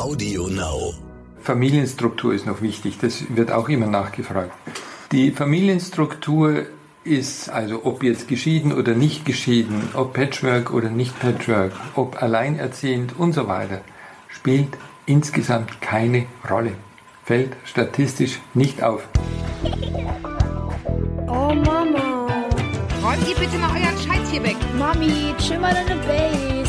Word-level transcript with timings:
Audio 0.00 0.48
Now. 0.48 0.94
Familienstruktur 1.42 2.32
ist 2.32 2.46
noch 2.46 2.62
wichtig, 2.62 2.96
das 3.02 3.22
wird 3.36 3.52
auch 3.52 3.68
immer 3.68 3.86
nachgefragt. 3.86 4.52
Die 5.12 5.30
Familienstruktur 5.30 6.64
ist 7.04 7.50
also, 7.50 7.84
ob 7.84 8.02
jetzt 8.02 8.26
geschieden 8.26 8.72
oder 8.72 8.94
nicht 8.94 9.26
geschieden, 9.26 9.90
ob 9.92 10.14
Patchwork 10.14 10.72
oder 10.72 10.88
nicht 10.88 11.20
Patchwork, 11.20 11.72
ob 11.96 12.22
alleinerziehend 12.22 13.18
und 13.18 13.34
so 13.34 13.46
weiter, 13.46 13.82
spielt 14.28 14.70
insgesamt 15.04 15.82
keine 15.82 16.24
Rolle. 16.48 16.72
Fällt 17.26 17.54
statistisch 17.64 18.40
nicht 18.54 18.82
auf. 18.82 19.06
Oh 21.26 21.52
Mama. 21.52 22.46
Räumt 23.02 23.28
ihr 23.28 23.36
bitte 23.36 23.58
mal 23.58 23.72
euren 23.72 23.98
Scheiß 23.98 24.30
hier 24.30 24.42
weg. 24.44 24.56
Mami, 24.78 25.34
chill 25.38 25.58
mal 25.58 25.74
deine 25.74 26.00
Base. 26.00 26.59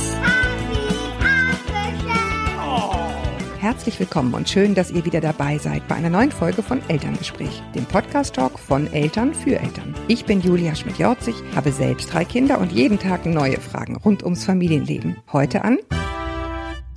Herzlich 3.62 4.00
willkommen 4.00 4.34
und 4.34 4.50
schön, 4.50 4.74
dass 4.74 4.90
ihr 4.90 5.06
wieder 5.06 5.22
dabei 5.22 5.60
seid 5.60 5.88
bei 5.88 5.94
einer 5.94 6.10
neuen 6.10 6.32
Folge 6.32 6.64
von 6.64 6.82
Elterngespräch, 6.88 7.62
dem 7.76 7.86
Podcast-Talk 7.86 8.58
von 8.58 8.92
Eltern 8.92 9.36
für 9.36 9.60
Eltern. 9.60 9.94
Ich 10.08 10.26
bin 10.26 10.42
Julia 10.42 10.74
Schmidt-Jorzig, 10.74 11.36
habe 11.54 11.72
selbst 11.72 12.12
drei 12.12 12.26
Kinder 12.26 12.60
und 12.60 12.72
jeden 12.72 12.98
Tag 12.98 13.28
neue 13.28 13.60
Fragen 13.60 13.98
rund 13.98 14.24
ums 14.24 14.46
Familienleben. 14.46 15.18
Heute 15.32 15.64
an 15.64 15.78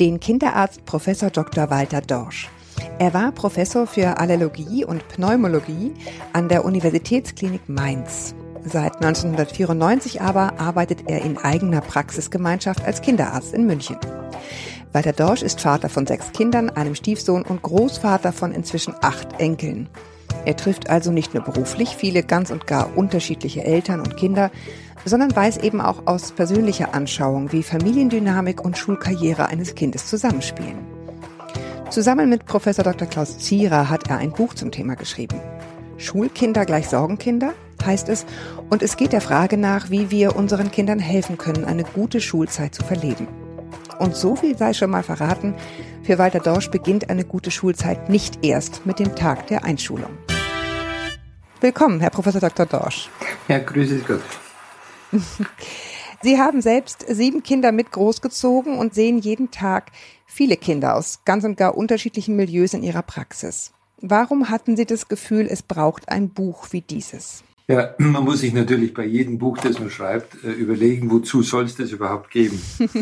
den 0.00 0.20
Kinderarzt 0.20 0.86
Professor 0.86 1.28
Dr. 1.28 1.69
Walter 1.69 2.00
Dorsch. 2.00 2.48
Er 2.98 3.12
war 3.12 3.33
Professor 3.33 3.86
für 3.86 4.16
Allerlogie 4.19 4.86
und 4.86 5.06
Pneumologie 5.08 5.92
an 6.33 6.48
der 6.48 6.64
Universitätsklinik 6.64 7.69
Mainz. 7.69 8.34
Seit 8.64 8.96
1994 9.05 10.22
aber 10.22 10.58
arbeitet 10.58 11.00
er 11.08 11.20
in 11.20 11.36
eigener 11.36 11.83
Praxisgemeinschaft 11.83 12.83
als 12.83 13.02
Kinderarzt 13.02 13.52
in 13.52 13.66
München. 13.66 13.98
Walter 14.95 15.12
Dorsch 15.12 15.43
ist 15.43 15.61
Vater 15.61 15.89
von 15.89 16.07
sechs 16.07 16.30
Kindern, 16.30 16.71
einem 16.71 16.95
Stiefsohn 16.95 17.43
und 17.43 17.62
Großvater 17.62 18.33
von 18.33 18.53
inzwischen 18.53 18.95
acht 19.03 19.41
Enkeln. 19.41 19.89
Er 20.45 20.56
trifft 20.56 20.89
also 20.89 21.11
nicht 21.11 21.34
nur 21.34 21.42
beruflich 21.42 21.97
viele 21.97 22.23
ganz 22.23 22.53
und 22.53 22.69
gar 22.69 22.97
unterschiedliche 22.97 23.64
Eltern 23.64 23.98
und 23.98 24.17
Kinder, 24.17 24.53
sondern 25.05 25.34
weiß 25.34 25.56
eben 25.56 25.81
auch 25.81 26.06
aus 26.06 26.31
persönlicher 26.31 26.95
Anschauung, 26.95 27.51
wie 27.51 27.64
Familiendynamik 27.64 28.64
und 28.64 28.78
Schulkarriere 28.78 29.47
eines 29.48 29.75
Kindes 29.75 30.06
zusammenspielen. 30.06 30.78
Zusammen 31.91 32.31
mit 32.31 32.47
Professor 32.47 32.84
Dr. 32.84 33.08
Klaus 33.08 33.39
Zierer 33.39 33.91
hat 33.91 34.08
er 34.08 34.19
ein 34.19 34.31
Buch 34.31 34.55
zum 34.55 34.70
Thema 34.70 34.95
geschrieben. 34.95 35.41
Schulkinder 35.97 36.64
gleich 36.67 36.89
Sorgenkinder 36.89 37.53
heißt 37.84 38.08
es, 38.08 38.27
und 38.70 38.81
es 38.81 38.97
geht 38.97 39.12
der 39.12 39.20
Frage 39.20 39.56
nach, 39.56 39.91
wie 39.91 40.12
wir 40.12 40.36
unseren 40.36 40.70
Kindern 40.70 41.01
helfen 41.01 41.36
können, 41.36 41.64
eine 41.64 41.83
gute 41.83 42.20
Schulzeit 42.20 42.77
zu 42.77 42.84
verleben. 42.84 43.27
Und 43.98 44.17
so 44.17 44.37
viel 44.37 44.56
sei 44.56 44.73
schon 44.73 44.91
mal 44.91 45.03
verraten, 45.03 45.55
für 46.03 46.19
Walter 46.19 46.41
Dorsch 46.41 46.70
beginnt 46.70 47.11
eine 47.11 47.25
gute 47.25 47.50
Schulzeit 47.50 48.09
nicht 48.09 48.45
erst 48.45 48.84
mit 48.86 48.98
dem 48.98 49.14
Tag 49.14 49.47
der 49.47 49.64
Einschulung. 49.64 50.11
Willkommen, 51.61 52.01
Herr 52.01 52.11
Professor 52.11 52.41
Dr. 52.41 52.67
Dorsch. 52.67 53.09
Ja, 53.48 53.59
grüße 53.59 54.01
Gott. 54.01 54.20
Sie 56.23 56.39
haben 56.39 56.62
selbst 56.62 57.05
sieben 57.09 57.42
Kinder 57.42 57.70
mit 57.73 57.92
großgezogen 57.92 58.78
und 58.78 58.95
sehen 58.95 59.19
jeden 59.19 59.51
Tag 59.51 59.91
viele 60.27 60.56
Kinder 60.56 60.97
aus 60.97 61.20
ganz 61.25 61.45
und 61.45 61.56
gar 61.56 61.77
unterschiedlichen 61.77 62.36
Milieus 62.36 62.75
in 62.75 62.83
Ihrer 62.83 63.03
Praxis. 63.03 63.73
Warum 64.01 64.51
hatten 64.51 64.77
Sie 64.77 64.86
das 64.86 65.08
Gefühl, 65.08 65.47
es 65.48 65.62
braucht 65.62 66.08
ein 66.08 66.31
Buch 66.31 66.69
wie 66.70 66.81
dieses? 66.81 67.45
Ja, 67.69 67.95
man 67.98 68.25
muss 68.25 68.41
sich 68.41 68.53
natürlich 68.53 68.95
bei 68.95 69.05
jedem 69.05 69.39
Buch, 69.39 69.58
das 69.58 69.79
man 69.79 69.91
schreibt, 69.91 70.42
äh, 70.45 70.51
überlegen, 70.51 71.11
wozu 71.11 71.42
soll 71.42 71.64
es 71.64 71.77
das 71.77 71.91
überhaupt 71.91 72.31
geben. 72.31 72.61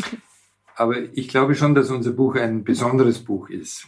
Aber 0.75 0.95
ich 1.13 1.27
glaube 1.27 1.55
schon, 1.55 1.75
dass 1.75 1.91
unser 1.91 2.11
Buch 2.11 2.35
ein 2.35 2.63
besonderes 2.63 3.19
Buch 3.19 3.49
ist. 3.49 3.87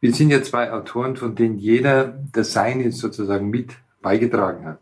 Wir 0.00 0.14
sind 0.14 0.30
ja 0.30 0.42
zwei 0.42 0.72
Autoren, 0.72 1.16
von 1.16 1.34
denen 1.34 1.58
jeder 1.58 2.22
das 2.32 2.52
Seine 2.52 2.92
sozusagen 2.92 3.50
mit 3.50 3.76
beigetragen 4.00 4.64
hat. 4.64 4.80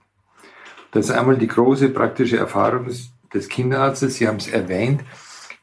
Das 0.91 1.07
ist 1.07 1.13
einmal 1.13 1.39
die 1.39 1.47
große 1.47 1.89
praktische 1.89 2.37
Erfahrung 2.37 2.87
des 3.33 3.49
Kinderarztes, 3.49 4.17
Sie 4.17 4.29
haben 4.29 4.37
es 4.37 4.49
erwähnt, 4.49 5.03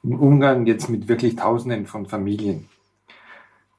im 0.04 0.20
Umgang 0.20 0.66
jetzt 0.66 0.90
mit 0.90 1.08
wirklich 1.08 1.36
Tausenden 1.36 1.86
von 1.86 2.08
Familien. 2.08 2.68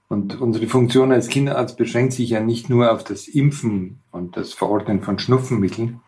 Und 0.08 0.40
unsere 0.40 0.66
Funktion 0.66 1.12
als 1.12 1.28
Kinderarzt 1.28 1.76
beschränkt 1.76 2.12
sich 2.12 2.30
ja 2.30 2.40
nicht 2.40 2.70
nur 2.70 2.92
auf 2.92 3.04
das 3.04 3.26
Impfen 3.26 4.00
und 4.10 4.36
das 4.36 4.52
Verordnen 4.52 5.02
von 5.02 5.18
Schnupfenmitteln, 5.18 6.00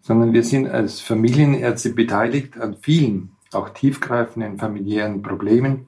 sondern 0.00 0.32
wir 0.32 0.42
sind 0.42 0.68
als 0.68 1.00
Familienärzte 1.00 1.90
beteiligt 1.90 2.58
an 2.58 2.76
vielen 2.80 3.32
auch 3.52 3.70
tiefgreifenden 3.70 4.58
familiären 4.58 5.22
Problemen, 5.22 5.86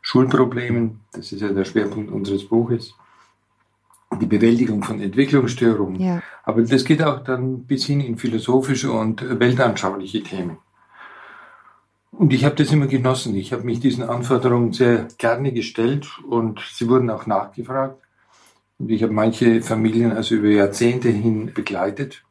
Schulproblemen, 0.00 1.00
das 1.12 1.32
ist 1.32 1.42
ja 1.42 1.48
der 1.48 1.64
Schwerpunkt 1.64 2.10
unseres 2.10 2.48
Buches, 2.48 2.94
die 4.20 4.26
Bewältigung 4.26 4.82
von 4.82 5.00
Entwicklungsstörungen. 5.00 6.00
Ja. 6.00 6.22
Aber 6.44 6.62
das 6.62 6.84
geht 6.84 7.02
auch 7.02 7.22
dann 7.22 7.64
bis 7.64 7.84
hin 7.84 8.00
in 8.00 8.16
philosophische 8.16 8.90
und 8.90 9.38
weltanschauliche 9.38 10.22
Themen. 10.22 10.58
Und 12.10 12.32
ich 12.32 12.44
habe 12.44 12.56
das 12.56 12.72
immer 12.72 12.86
genossen. 12.86 13.34
Ich 13.36 13.52
habe 13.52 13.64
mich 13.64 13.80
diesen 13.80 14.02
Anforderungen 14.02 14.72
sehr 14.72 15.08
gerne 15.18 15.52
gestellt 15.52 16.08
und 16.26 16.60
sie 16.72 16.88
wurden 16.88 17.10
auch 17.10 17.26
nachgefragt. 17.26 18.02
Und 18.78 18.90
ich 18.90 19.02
habe 19.02 19.12
manche 19.12 19.60
Familien 19.60 20.12
also 20.12 20.36
über 20.36 20.48
Jahrzehnte 20.48 21.10
hin 21.10 21.52
begleitet 21.52 22.24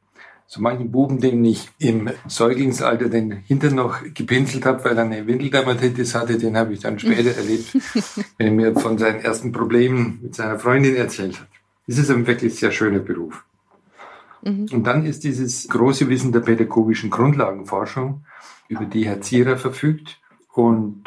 so 0.49 0.61
manchen 0.61 0.91
Buben, 0.91 1.19
dem 1.19 1.43
ich 1.43 1.69
im 1.77 2.09
Säuglingsalter 2.25 3.09
den 3.09 3.31
Hintern 3.31 3.75
noch 3.75 4.01
gepinselt 4.13 4.65
habe, 4.65 4.83
weil 4.85 4.97
er 4.97 5.03
eine 5.03 5.27
Windeldermatitis 5.27 6.15
hatte, 6.15 6.37
den 6.37 6.55
habe 6.55 6.73
ich 6.73 6.79
dann 6.79 6.97
später 6.97 7.31
erlebt, 7.37 7.77
wenn 8.37 8.47
er 8.47 8.53
mir 8.53 8.79
von 8.79 8.97
seinen 8.97 9.19
ersten 9.19 9.51
Problemen 9.51 10.19
mit 10.23 10.35
seiner 10.35 10.57
Freundin 10.57 10.95
erzählt 10.95 11.39
hat. 11.39 11.47
Das 11.85 11.97
ist 11.97 12.09
ein 12.09 12.25
wirklich 12.25 12.55
sehr 12.55 12.71
schöner 12.71 12.99
Beruf. 12.99 13.43
Mhm. 14.41 14.67
Und 14.71 14.83
dann 14.85 15.05
ist 15.05 15.25
dieses 15.25 15.67
große 15.67 16.07
Wissen 16.07 16.31
der 16.31 16.39
pädagogischen 16.39 17.09
Grundlagenforschung, 17.09 18.23
über 18.69 18.85
die 18.85 19.05
Herr 19.05 19.21
Zierer 19.21 19.57
verfügt. 19.57 20.19
Und 20.53 21.03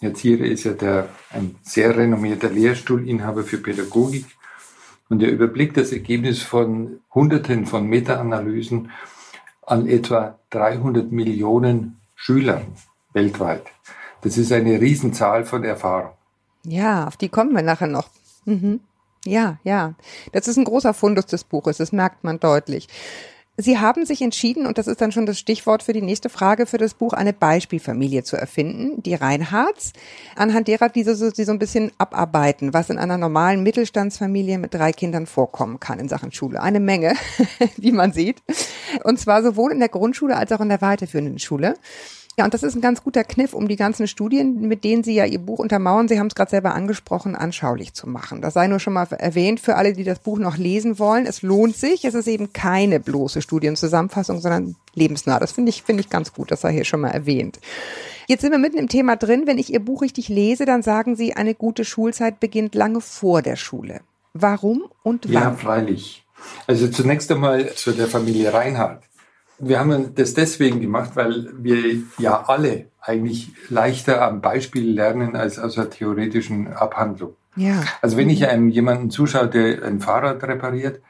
Herr 0.00 0.14
Zierer 0.14 0.44
ist 0.44 0.64
ja 0.64 0.72
der, 0.72 1.08
ein 1.30 1.54
sehr 1.62 1.96
renommierter 1.96 2.50
Lehrstuhlinhaber 2.50 3.44
für 3.44 3.58
Pädagogik 3.58 4.26
und 5.10 5.22
er 5.22 5.30
überblickt 5.30 5.76
das 5.76 5.92
Ergebnis 5.92 6.40
von 6.40 7.00
Hunderten 7.12 7.66
von 7.66 7.86
Meta-Analysen 7.86 8.90
an 9.66 9.86
etwa 9.86 10.38
300 10.50 11.12
Millionen 11.12 12.00
Schülern 12.14 12.66
weltweit. 13.12 13.64
Das 14.22 14.38
ist 14.38 14.52
eine 14.52 14.80
Riesenzahl 14.80 15.44
von 15.44 15.64
Erfahrung. 15.64 16.12
Ja, 16.64 17.06
auf 17.06 17.16
die 17.16 17.28
kommen 17.28 17.54
wir 17.54 17.62
nachher 17.62 17.88
noch. 17.88 18.08
Mhm. 18.44 18.80
Ja, 19.24 19.58
ja. 19.64 19.94
Das 20.32 20.48
ist 20.48 20.56
ein 20.56 20.64
großer 20.64 20.94
Fundus 20.94 21.26
des 21.26 21.44
Buches, 21.44 21.78
das 21.78 21.92
merkt 21.92 22.24
man 22.24 22.38
deutlich. 22.40 22.88
Sie 23.62 23.78
haben 23.78 24.06
sich 24.06 24.22
entschieden, 24.22 24.66
und 24.66 24.78
das 24.78 24.86
ist 24.86 25.00
dann 25.00 25.12
schon 25.12 25.26
das 25.26 25.38
Stichwort 25.38 25.82
für 25.82 25.92
die 25.92 26.02
nächste 26.02 26.28
Frage 26.28 26.66
für 26.66 26.78
das 26.78 26.94
Buch, 26.94 27.12
eine 27.12 27.32
Beispielfamilie 27.32 28.22
zu 28.22 28.36
erfinden, 28.36 29.02
die 29.02 29.14
Reinhards, 29.14 29.92
anhand 30.36 30.68
derer 30.68 30.88
diese 30.88 31.14
so, 31.14 31.30
Sie 31.30 31.44
so 31.44 31.52
ein 31.52 31.58
bisschen 31.58 31.92
abarbeiten, 31.98 32.72
was 32.72 32.90
in 32.90 32.98
einer 32.98 33.18
normalen 33.18 33.62
Mittelstandsfamilie 33.62 34.58
mit 34.58 34.74
drei 34.74 34.92
Kindern 34.92 35.26
vorkommen 35.26 35.80
kann 35.80 35.98
in 35.98 36.08
Sachen 36.08 36.32
Schule. 36.32 36.62
Eine 36.62 36.80
Menge, 36.80 37.14
wie 37.76 37.92
man 37.92 38.12
sieht. 38.12 38.42
Und 39.04 39.18
zwar 39.18 39.42
sowohl 39.42 39.72
in 39.72 39.78
der 39.78 39.88
Grundschule 39.88 40.36
als 40.36 40.52
auch 40.52 40.60
in 40.60 40.68
der 40.68 40.80
weiterführenden 40.80 41.38
Schule. 41.38 41.74
Ja, 42.38 42.44
und 42.44 42.54
das 42.54 42.62
ist 42.62 42.74
ein 42.74 42.80
ganz 42.80 43.02
guter 43.02 43.24
Kniff, 43.24 43.52
um 43.52 43.68
die 43.68 43.76
ganzen 43.76 44.06
Studien, 44.06 44.62
mit 44.62 44.84
denen 44.84 45.02
Sie 45.02 45.14
ja 45.14 45.24
Ihr 45.26 45.40
Buch 45.40 45.58
untermauern, 45.58 46.08
Sie 46.08 46.18
haben 46.18 46.28
es 46.28 46.34
gerade 46.34 46.50
selber 46.50 46.74
angesprochen, 46.74 47.36
anschaulich 47.36 47.92
zu 47.92 48.08
machen. 48.08 48.40
Das 48.40 48.54
sei 48.54 48.66
nur 48.66 48.80
schon 48.80 48.92
mal 48.92 49.06
erwähnt 49.10 49.60
für 49.60 49.74
alle, 49.76 49.92
die 49.92 50.04
das 50.04 50.20
Buch 50.20 50.38
noch 50.38 50.56
lesen 50.56 50.98
wollen. 50.98 51.26
Es 51.26 51.42
lohnt 51.42 51.76
sich. 51.76 52.04
Es 52.04 52.14
ist 52.14 52.28
eben 52.28 52.52
keine 52.52 53.00
bloße 53.00 53.42
Studienzusammenfassung, 53.42 54.40
sondern 54.40 54.76
lebensnah. 54.94 55.38
Das 55.38 55.52
finde 55.52 55.70
ich, 55.70 55.82
finde 55.82 56.02
ich 56.02 56.08
ganz 56.08 56.32
gut. 56.32 56.50
Das 56.50 56.62
sei 56.62 56.72
hier 56.72 56.84
schon 56.84 57.00
mal 57.00 57.10
erwähnt. 57.10 57.58
Jetzt 58.26 58.42
sind 58.42 58.52
wir 58.52 58.58
mitten 58.58 58.78
im 58.78 58.88
Thema 58.88 59.16
drin. 59.16 59.42
Wenn 59.46 59.58
ich 59.58 59.72
Ihr 59.72 59.80
Buch 59.80 60.00
richtig 60.00 60.28
lese, 60.28 60.64
dann 60.64 60.82
sagen 60.82 61.16
Sie, 61.16 61.34
eine 61.34 61.54
gute 61.54 61.84
Schulzeit 61.84 62.38
beginnt 62.40 62.74
lange 62.74 63.00
vor 63.00 63.42
der 63.42 63.56
Schule. 63.56 64.00
Warum 64.32 64.84
und 65.02 65.26
wann? 65.26 65.32
Ja, 65.32 65.52
freilich. 65.52 66.24
Also 66.66 66.88
zunächst 66.88 67.30
einmal 67.30 67.74
zu 67.74 67.92
der 67.92 68.06
Familie 68.06 68.54
Reinhardt. 68.54 69.02
Wir 69.60 69.78
haben 69.78 70.14
das 70.14 70.34
deswegen 70.34 70.80
gemacht, 70.80 71.12
weil 71.14 71.50
wir 71.58 72.02
ja 72.18 72.44
alle 72.46 72.86
eigentlich 73.00 73.52
leichter 73.68 74.22
am 74.22 74.40
Beispiel 74.40 74.90
lernen 74.90 75.36
als 75.36 75.58
aus 75.58 75.74
der 75.74 75.90
theoretischen 75.90 76.72
Abhandlung. 76.72 77.34
Ja. 77.56 77.82
Also 78.00 78.16
wenn 78.16 78.30
ich 78.30 78.46
einem 78.46 78.68
jemanden 78.68 79.10
zuschaue, 79.10 79.48
der 79.48 79.82
ein 79.84 80.00
Fahrrad 80.00 80.42
repariert, 80.42 81.00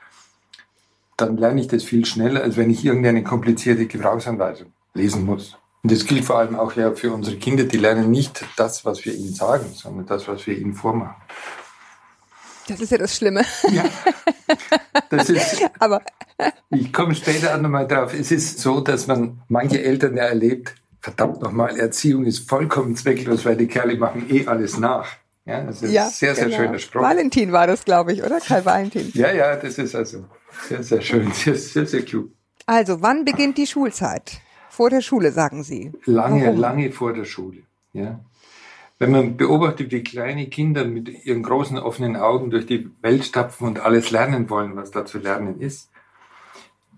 dann 1.16 1.36
lerne 1.36 1.60
ich 1.60 1.68
das 1.68 1.84
viel 1.84 2.04
schneller, 2.06 2.42
als 2.42 2.56
wenn 2.56 2.70
ich 2.70 2.84
irgendeine 2.84 3.22
komplizierte 3.22 3.86
Gebrauchsanweisung 3.86 4.72
lesen 4.94 5.24
muss. 5.24 5.56
Und 5.82 5.92
das 5.92 6.04
gilt 6.04 6.24
vor 6.24 6.38
allem 6.38 6.56
auch 6.56 6.74
ja 6.76 6.92
für 6.92 7.12
unsere 7.12 7.36
Kinder, 7.36 7.64
die 7.64 7.78
lernen 7.78 8.10
nicht 8.10 8.44
das, 8.56 8.84
was 8.84 9.04
wir 9.04 9.14
ihnen 9.14 9.34
sagen, 9.34 9.66
sondern 9.74 10.06
das, 10.06 10.28
was 10.28 10.46
wir 10.46 10.56
ihnen 10.56 10.74
vormachen. 10.74 11.16
Das 12.70 12.80
ist 12.80 12.92
ja 12.92 12.98
das 12.98 13.16
Schlimme. 13.16 13.44
Ja. 13.72 13.84
Das 15.10 15.28
ist, 15.28 15.60
Aber 15.80 16.02
ich 16.70 16.92
komme 16.92 17.14
später 17.16 17.54
auch 17.54 17.60
nochmal 17.60 17.88
drauf. 17.88 18.14
Es 18.14 18.30
ist 18.30 18.60
so, 18.60 18.80
dass 18.80 19.08
man 19.08 19.42
manche 19.48 19.82
Eltern 19.82 20.16
ja 20.16 20.24
erlebt, 20.24 20.74
verdammt 21.00 21.42
nochmal, 21.42 21.78
Erziehung 21.78 22.24
ist 22.24 22.48
vollkommen 22.48 22.94
zwecklos, 22.94 23.44
weil 23.44 23.56
die 23.56 23.66
Kerle 23.66 23.96
machen 23.96 24.26
eh 24.30 24.46
alles 24.46 24.78
nach. 24.78 25.08
Ja, 25.46 25.64
das 25.64 25.82
ist 25.82 25.96
ein 25.96 26.10
sehr, 26.10 26.34
sehr 26.34 26.44
genau. 26.44 26.56
schöner 26.56 26.78
Spruch. 26.78 27.02
Valentin 27.02 27.50
war 27.50 27.66
das, 27.66 27.84
glaube 27.84 28.12
ich, 28.12 28.22
oder? 28.22 28.38
Karl 28.38 28.64
Valentin. 28.64 29.10
Ja, 29.14 29.32
ja, 29.32 29.56
das 29.56 29.78
ist 29.78 29.96
also 29.96 30.26
sehr, 30.68 30.82
sehr 30.84 31.00
schön, 31.00 31.32
sehr, 31.32 31.56
sehr, 31.56 31.86
sehr 31.86 32.02
klug. 32.02 32.30
Also, 32.66 33.02
wann 33.02 33.24
beginnt 33.24 33.58
die 33.58 33.66
Schulzeit? 33.66 34.40
Vor 34.68 34.90
der 34.90 35.00
Schule, 35.00 35.32
sagen 35.32 35.64
Sie. 35.64 35.90
Lange, 36.04 36.46
Warum? 36.46 36.60
lange 36.60 36.92
vor 36.92 37.12
der 37.12 37.24
Schule. 37.24 37.62
Ja. 37.92 38.20
Wenn 39.00 39.12
man 39.12 39.36
beobachtet, 39.38 39.90
wie 39.92 40.02
kleine 40.02 40.46
Kinder 40.48 40.84
mit 40.84 41.24
ihren 41.24 41.42
großen 41.42 41.78
offenen 41.78 42.16
Augen 42.16 42.50
durch 42.50 42.66
die 42.66 42.90
Welt 43.00 43.24
stapfen 43.24 43.66
und 43.66 43.80
alles 43.80 44.10
lernen 44.10 44.50
wollen, 44.50 44.76
was 44.76 44.90
da 44.90 45.06
zu 45.06 45.18
lernen 45.18 45.58
ist, 45.58 45.90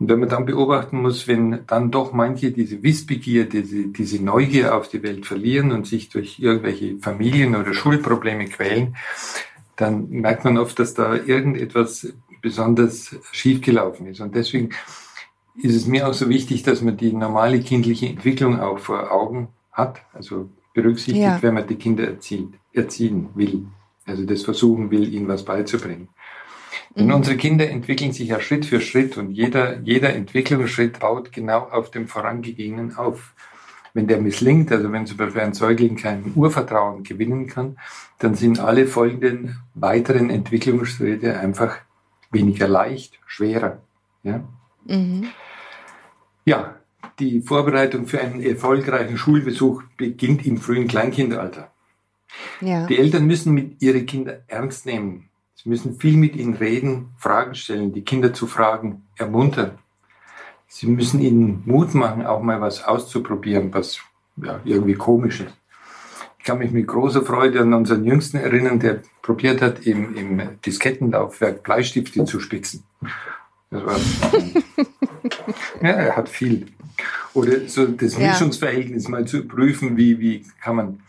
und 0.00 0.08
wenn 0.08 0.18
man 0.18 0.28
dann 0.28 0.46
beobachten 0.46 1.00
muss, 1.00 1.28
wenn 1.28 1.64
dann 1.68 1.92
doch 1.92 2.12
manche 2.12 2.50
diese 2.50 2.82
Wissbegier, 2.82 3.48
diese, 3.48 3.86
diese 3.86 4.20
Neugier 4.20 4.74
auf 4.74 4.88
die 4.88 5.04
Welt 5.04 5.26
verlieren 5.26 5.70
und 5.70 5.86
sich 5.86 6.08
durch 6.08 6.40
irgendwelche 6.40 6.98
Familien- 6.98 7.54
oder 7.54 7.72
Schulprobleme 7.72 8.46
quälen, 8.46 8.96
dann 9.76 10.08
merkt 10.10 10.44
man 10.44 10.58
oft, 10.58 10.80
dass 10.80 10.94
da 10.94 11.14
irgendetwas 11.14 12.12
besonders 12.40 13.14
schiefgelaufen 13.30 14.08
ist. 14.08 14.20
Und 14.20 14.34
deswegen 14.34 14.70
ist 15.54 15.76
es 15.76 15.86
mir 15.86 16.08
auch 16.08 16.14
so 16.14 16.28
wichtig, 16.28 16.64
dass 16.64 16.82
man 16.82 16.96
die 16.96 17.12
normale 17.12 17.60
kindliche 17.60 18.06
Entwicklung 18.06 18.58
auch 18.58 18.80
vor 18.80 19.12
Augen 19.12 19.50
hat, 19.70 20.02
also 20.12 20.50
berücksichtigt, 20.74 21.22
Ja. 21.24 21.42
wenn 21.42 21.54
man 21.54 21.66
die 21.66 21.76
Kinder 21.76 22.04
erzieht, 22.04 22.48
erziehen 22.72 23.28
will, 23.34 23.66
also 24.06 24.24
das 24.24 24.42
versuchen 24.42 24.90
will, 24.90 25.12
ihnen 25.12 25.28
was 25.28 25.44
beizubringen. 25.44 26.08
Denn 26.96 27.06
Mhm. 27.06 27.14
unsere 27.14 27.36
Kinder 27.36 27.68
entwickeln 27.68 28.12
sich 28.12 28.28
ja 28.28 28.40
Schritt 28.40 28.64
für 28.66 28.80
Schritt 28.80 29.16
und 29.18 29.30
jeder, 29.30 29.78
jeder 29.80 30.14
Entwicklungsschritt 30.14 30.98
baut 31.00 31.32
genau 31.32 31.60
auf 31.70 31.90
dem 31.90 32.06
vorangegangenen 32.08 32.96
auf. 32.96 33.34
Wenn 33.94 34.06
der 34.06 34.18
misslingt, 34.22 34.72
also 34.72 34.90
wenn 34.90 35.06
zum 35.06 35.18
Beispiel 35.18 35.42
ein 35.42 35.52
Säugling 35.52 35.96
kein 35.96 36.32
Urvertrauen 36.34 37.02
gewinnen 37.02 37.46
kann, 37.46 37.76
dann 38.18 38.34
sind 38.34 38.58
alle 38.58 38.86
folgenden 38.86 39.58
weiteren 39.74 40.30
Entwicklungsschritte 40.30 41.38
einfach 41.38 41.76
weniger 42.30 42.68
leicht, 42.68 43.20
schwerer. 43.26 43.82
Ja? 44.22 44.42
Mhm. 44.86 45.28
Ja, 46.46 46.76
die 47.18 47.40
Vorbereitung 47.40 48.06
für 48.06 48.20
einen 48.20 48.42
erfolgreichen 48.42 49.16
Schulbesuch 49.16 49.82
beginnt 49.96 50.46
im 50.46 50.58
frühen 50.58 50.88
Kleinkindalter. 50.88 51.70
Ja. 52.60 52.86
Die 52.86 52.98
Eltern 52.98 53.26
müssen 53.26 53.52
mit 53.52 53.82
ihre 53.82 54.02
Kinder 54.04 54.40
ernst 54.48 54.86
nehmen. 54.86 55.28
Sie 55.54 55.68
müssen 55.68 55.98
viel 55.98 56.16
mit 56.16 56.34
ihnen 56.34 56.54
reden, 56.54 57.10
Fragen 57.18 57.54
stellen, 57.54 57.92
die 57.92 58.02
Kinder 58.02 58.32
zu 58.32 58.46
fragen, 58.46 59.02
ermuntern. 59.16 59.78
Sie 60.66 60.86
müssen 60.86 61.20
ihnen 61.20 61.62
Mut 61.66 61.94
machen, 61.94 62.24
auch 62.24 62.42
mal 62.42 62.60
was 62.60 62.82
auszuprobieren, 62.82 63.72
was 63.74 64.00
ja, 64.36 64.60
irgendwie 64.64 64.94
komisch 64.94 65.40
ist. 65.40 65.54
Ich 66.38 66.44
kann 66.44 66.58
mich 66.58 66.72
mit 66.72 66.88
großer 66.88 67.22
Freude 67.22 67.60
an 67.60 67.72
unseren 67.74 68.04
Jüngsten 68.04 68.38
erinnern, 68.38 68.80
der 68.80 69.02
probiert 69.20 69.62
hat, 69.62 69.86
im, 69.86 70.16
im 70.16 70.60
Diskettenlaufwerk 70.66 71.62
Bleistifte 71.62 72.24
zu 72.24 72.40
spitzen. 72.40 72.82
Das 73.70 73.84
war, 73.84 73.96
ja, 75.82 75.88
er 75.88 76.16
hat 76.16 76.28
viel. 76.28 76.66
Oder 77.34 77.68
so 77.68 77.86
das 77.86 78.18
Ja. 78.18 78.30
Mischungsverhältnis 78.30 79.08
mal 79.08 79.26
zu 79.26 79.46
prüfen, 79.46 79.96
wie, 79.96 80.18
wie 80.20 80.44
kann 80.60 80.76
man 80.76 81.00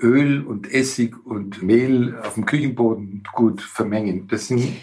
Öl 0.00 0.44
und 0.44 0.72
Essig 0.72 1.14
und 1.24 1.62
Mehl 1.62 2.16
auf 2.18 2.34
dem 2.34 2.46
Küchenboden 2.46 3.22
gut 3.32 3.62
vermengen. 3.62 4.28
Das 4.28 4.48
sind 4.48 4.76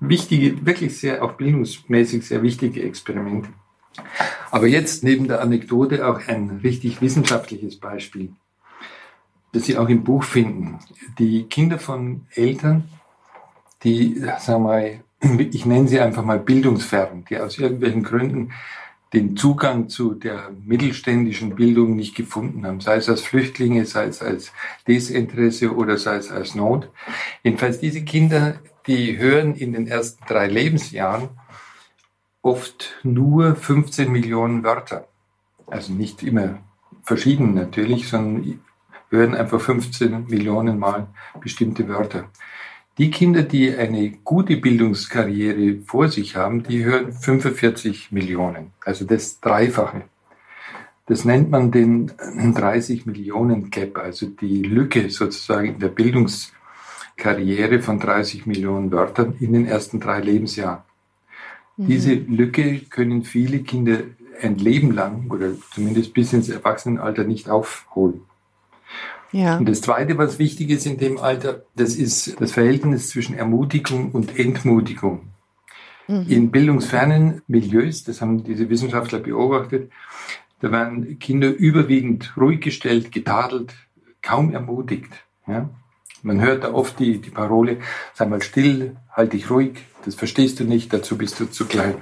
wichtige, 0.00 0.64
wirklich 0.64 0.96
sehr, 0.98 1.22
auch 1.24 1.32
bildungsmäßig 1.32 2.26
sehr 2.26 2.42
wichtige 2.42 2.82
Experimente. 2.82 3.48
Aber 4.50 4.66
jetzt 4.66 5.04
neben 5.04 5.28
der 5.28 5.40
Anekdote 5.40 6.06
auch 6.06 6.26
ein 6.28 6.60
richtig 6.62 7.00
wissenschaftliches 7.00 7.76
Beispiel, 7.76 8.32
das 9.52 9.64
Sie 9.64 9.76
auch 9.76 9.88
im 9.88 10.04
Buch 10.04 10.24
finden. 10.24 10.78
Die 11.18 11.44
Kinder 11.44 11.78
von 11.78 12.26
Eltern, 12.34 12.84
die, 13.82 14.20
sagen 14.40 14.44
wir 14.46 14.58
mal, 14.58 15.00
ich 15.38 15.64
nenne 15.64 15.88
sie 15.88 16.00
einfach 16.00 16.24
mal 16.24 16.38
bildungsfern, 16.38 17.24
die 17.28 17.38
aus 17.38 17.58
irgendwelchen 17.58 18.02
Gründen 18.02 18.52
den 19.14 19.36
Zugang 19.36 19.88
zu 19.88 20.14
der 20.14 20.50
mittelständischen 20.64 21.54
Bildung 21.54 21.96
nicht 21.96 22.14
gefunden 22.14 22.66
haben, 22.66 22.80
sei 22.80 22.96
es 22.96 23.08
als 23.08 23.22
Flüchtlinge, 23.22 23.86
sei 23.86 24.06
es 24.06 24.22
als 24.22 24.52
Desinteresse 24.86 25.74
oder 25.74 25.96
sei 25.96 26.16
es 26.16 26.30
als 26.30 26.54
Not. 26.54 26.90
Jedenfalls 27.42 27.80
diese 27.80 28.02
Kinder, 28.02 28.56
die 28.86 29.16
hören 29.18 29.54
in 29.54 29.72
den 29.72 29.86
ersten 29.86 30.24
drei 30.26 30.48
Lebensjahren 30.48 31.30
oft 32.42 32.96
nur 33.02 33.56
15 33.56 34.12
Millionen 34.12 34.64
Wörter. 34.64 35.08
Also 35.66 35.92
nicht 35.92 36.22
immer 36.22 36.58
verschieden 37.02 37.54
natürlich, 37.54 38.08
sondern 38.08 38.60
hören 39.08 39.34
einfach 39.34 39.60
15 39.60 40.26
Millionen 40.26 40.78
Mal 40.78 41.06
bestimmte 41.40 41.88
Wörter. 41.88 42.28
Die 42.96 43.10
Kinder, 43.10 43.42
die 43.42 43.74
eine 43.74 44.10
gute 44.22 44.56
Bildungskarriere 44.56 45.80
vor 45.84 46.08
sich 46.08 46.36
haben, 46.36 46.62
die 46.62 46.84
hören 46.84 47.12
45 47.12 48.12
Millionen, 48.12 48.70
also 48.84 49.04
das 49.04 49.40
Dreifache. 49.40 50.02
Das 51.06 51.24
nennt 51.24 51.50
man 51.50 51.72
den 51.72 52.12
30 52.54 53.04
Millionen 53.04 53.70
Gap, 53.70 53.98
also 53.98 54.26
die 54.26 54.62
Lücke 54.62 55.10
sozusagen 55.10 55.74
in 55.74 55.78
der 55.80 55.88
Bildungskarriere 55.88 57.82
von 57.82 57.98
30 57.98 58.46
Millionen 58.46 58.92
Wörtern 58.92 59.34
in 59.40 59.52
den 59.52 59.66
ersten 59.66 59.98
drei 59.98 60.20
Lebensjahren. 60.20 60.82
Diese 61.76 62.14
Lücke 62.14 62.78
können 62.88 63.24
viele 63.24 63.58
Kinder 63.64 63.98
ein 64.40 64.56
Leben 64.56 64.92
lang 64.92 65.30
oder 65.30 65.50
zumindest 65.72 66.14
bis 66.14 66.32
ins 66.32 66.48
Erwachsenenalter 66.48 67.24
nicht 67.24 67.50
aufholen. 67.50 68.20
Ja. 69.34 69.58
Und 69.58 69.68
das 69.68 69.80
Zweite, 69.80 70.16
was 70.16 70.38
wichtig 70.38 70.70
ist 70.70 70.86
in 70.86 70.96
dem 70.96 71.18
Alter, 71.18 71.64
das 71.74 71.96
ist 71.96 72.40
das 72.40 72.52
Verhältnis 72.52 73.08
zwischen 73.08 73.34
Ermutigung 73.34 74.12
und 74.12 74.38
Entmutigung. 74.38 75.30
In 76.06 76.52
bildungsfernen 76.52 77.42
Milieus, 77.48 78.04
das 78.04 78.20
haben 78.20 78.44
diese 78.44 78.70
Wissenschaftler 78.70 79.18
beobachtet, 79.18 79.90
da 80.60 80.70
werden 80.70 81.18
Kinder 81.18 81.48
überwiegend 81.48 82.32
ruhig 82.36 82.60
gestellt, 82.60 83.10
getadelt, 83.10 83.74
kaum 84.22 84.52
ermutigt. 84.52 85.10
Ja? 85.48 85.68
Man 86.22 86.40
hört 86.40 86.62
da 86.62 86.72
oft 86.72 87.00
die, 87.00 87.20
die 87.20 87.30
Parole, 87.30 87.78
sei 88.12 88.26
mal 88.26 88.40
still, 88.40 88.96
halt 89.10 89.32
dich 89.32 89.50
ruhig, 89.50 89.82
das 90.04 90.14
verstehst 90.14 90.60
du 90.60 90.64
nicht, 90.64 90.92
dazu 90.92 91.18
bist 91.18 91.40
du 91.40 91.46
zu 91.46 91.66
klein. 91.66 91.96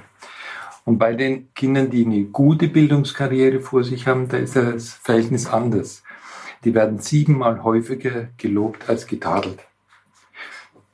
Und 0.85 0.99
bei 0.99 1.13
den 1.13 1.51
Kindern, 1.55 1.89
die 1.89 2.05
eine 2.05 2.25
gute 2.25 2.67
Bildungskarriere 2.67 3.59
vor 3.59 3.83
sich 3.83 4.05
haben, 4.05 4.27
da 4.27 4.37
ist 4.37 4.55
das 4.55 4.93
Verhältnis 4.93 5.47
anders. 5.47 6.03
Die 6.63 6.73
werden 6.73 6.99
siebenmal 6.99 7.63
häufiger 7.63 8.29
gelobt 8.37 8.89
als 8.89 9.07
getadelt. 9.07 9.59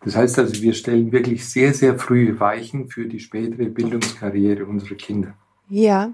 Das 0.03 0.15
heißt 0.15 0.39
also, 0.39 0.61
wir 0.61 0.73
stellen 0.73 1.11
wirklich 1.11 1.47
sehr, 1.47 1.73
sehr 1.73 1.99
früh 1.99 2.39
Weichen 2.39 2.89
für 2.89 3.05
die 3.05 3.19
spätere 3.19 3.65
Bildungskarriere 3.65 4.65
unserer 4.65 4.95
Kinder. 4.95 5.33
Ja, 5.67 6.11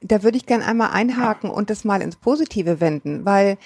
da 0.00 0.22
würde 0.22 0.38
ich 0.38 0.46
gern 0.46 0.62
einmal 0.62 0.90
einhaken 0.90 1.50
und 1.50 1.70
das 1.70 1.84
mal 1.84 2.00
ins 2.00 2.16
Positive 2.16 2.80
wenden, 2.80 3.24
weil 3.24 3.58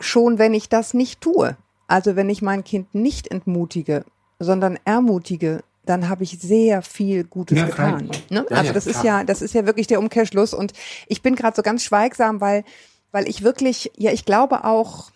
schon 0.00 0.38
wenn 0.38 0.54
ich 0.54 0.68
das 0.68 0.94
nicht 0.94 1.20
tue, 1.20 1.56
also 1.86 2.16
wenn 2.16 2.30
ich 2.30 2.42
mein 2.42 2.64
Kind 2.64 2.94
nicht 2.94 3.30
entmutige, 3.30 4.04
sondern 4.38 4.78
ermutige, 4.84 5.62
dann 5.84 6.08
habe 6.08 6.24
ich 6.24 6.38
sehr 6.40 6.82
viel 6.82 7.24
Gutes 7.24 7.58
Ja, 7.58 7.66
getan. 7.66 8.10
Ne? 8.28 8.44
Ja, 8.50 8.56
also 8.56 8.66
ja, 8.66 8.72
das 8.72 8.86
ist 8.86 9.00
klar. 9.00 9.20
ja, 9.20 9.24
das 9.24 9.40
ist 9.40 9.54
ja 9.54 9.66
wirklich 9.66 9.86
der 9.86 10.00
Umkehrschluss. 10.00 10.52
Und 10.52 10.72
ich 11.06 11.22
bin 11.22 11.36
gerade 11.36 11.54
so 11.54 11.62
ganz 11.62 11.84
schweigsam, 11.84 12.40
weil, 12.40 12.64
weil 13.12 13.28
ich 13.28 13.42
wirklich, 13.42 13.90
ja, 13.96 14.12
ich 14.12 14.24
glaube 14.24 14.64
auch, 14.64 15.10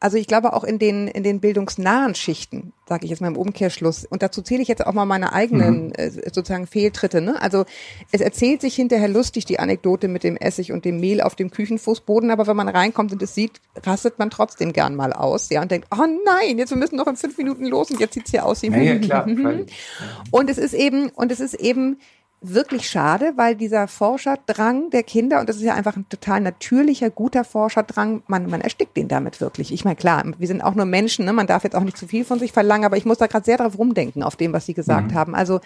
also 0.00 0.16
ich 0.16 0.26
glaube 0.26 0.52
auch 0.54 0.64
in 0.64 0.80
den, 0.80 1.06
in 1.06 1.22
den 1.22 1.38
bildungsnahen 1.38 2.16
Schichten, 2.16 2.72
sage 2.88 3.04
ich 3.04 3.10
jetzt 3.10 3.20
mal 3.20 3.28
im 3.28 3.36
Umkehrschluss, 3.36 4.04
und 4.04 4.20
dazu 4.20 4.42
zähle 4.42 4.60
ich 4.60 4.66
jetzt 4.66 4.84
auch 4.84 4.92
mal 4.94 5.04
meine 5.04 5.32
eigenen 5.32 5.86
Mhm. 5.86 5.92
äh, 5.96 6.10
sozusagen 6.10 6.66
Fehltritte. 6.66 7.20
Ne? 7.20 7.40
Also 7.40 7.66
es 8.10 8.20
erzählt 8.20 8.62
sich 8.62 8.74
hinterher 8.74 9.06
lustig 9.06 9.44
die 9.44 9.60
Anekdote 9.60 10.08
mit 10.08 10.24
dem 10.24 10.36
Essig 10.36 10.72
und 10.72 10.84
dem 10.84 10.98
Mehl 10.98 11.20
auf 11.20 11.36
dem 11.36 11.52
Küchenfußboden, 11.52 12.32
aber 12.32 12.48
wenn 12.48 12.56
man 12.56 12.68
reinkommt 12.68 13.12
und 13.12 13.22
es 13.22 13.36
sieht, 13.36 13.60
rastet 13.86 14.18
man 14.18 14.28
trotzdem 14.30 14.72
gern 14.72 14.96
mal 14.96 15.12
aus, 15.12 15.48
ja, 15.50 15.62
und 15.62 15.70
denkt, 15.70 15.86
oh 15.92 16.04
nein, 16.24 16.58
jetzt 16.58 16.70
wir 16.70 16.78
müssen 16.78 16.96
noch 16.96 17.06
in 17.06 17.14
fünf 17.16 17.38
Minuten 17.38 17.66
los 17.66 17.92
und 17.92 18.00
jetzt 18.00 18.14
sieht's 18.14 18.32
hier 18.32 18.44
aus 18.44 18.62
wie 18.62 18.70
Naja, 18.70 18.98
klar. 18.98 19.22
freilich. 19.22 19.72
und 20.32 20.50
es 20.50 20.58
ist 20.58 20.74
eben, 20.74 21.10
und 21.10 21.30
es 21.30 21.38
ist 21.38 21.54
eben 21.54 21.98
wirklich 22.42 22.88
schade, 22.88 23.32
weil 23.36 23.54
dieser 23.54 23.88
Forscherdrang 23.88 24.90
der 24.90 25.02
Kinder, 25.02 25.40
und 25.40 25.48
das 25.48 25.56
ist 25.56 25.62
ja 25.62 25.74
einfach 25.74 25.96
ein 25.96 26.08
total 26.08 26.40
natürlicher, 26.40 27.10
guter 27.10 27.44
Forscherdrang, 27.44 28.22
man, 28.26 28.50
man 28.50 28.60
erstickt 28.60 28.96
den 28.96 29.08
damit 29.08 29.40
wirklich. 29.40 29.72
Ich 29.72 29.84
meine, 29.84 29.96
klar, 29.96 30.24
wir 30.38 30.48
sind 30.48 30.62
auch 30.62 30.74
nur 30.74 30.84
Menschen, 30.84 31.24
ne? 31.24 31.32
man 31.32 31.46
darf 31.46 31.64
jetzt 31.64 31.76
auch 31.76 31.84
nicht 31.84 31.96
zu 31.96 32.06
viel 32.06 32.24
von 32.24 32.38
sich 32.38 32.52
verlangen, 32.52 32.84
aber 32.84 32.96
ich 32.96 33.04
muss 33.04 33.18
da 33.18 33.26
gerade 33.26 33.44
sehr 33.44 33.58
drauf 33.58 33.78
rumdenken, 33.78 34.22
auf 34.22 34.36
dem, 34.36 34.52
was 34.52 34.66
Sie 34.66 34.74
gesagt 34.74 35.14
haben. 35.14 35.34
Also, 35.34 35.60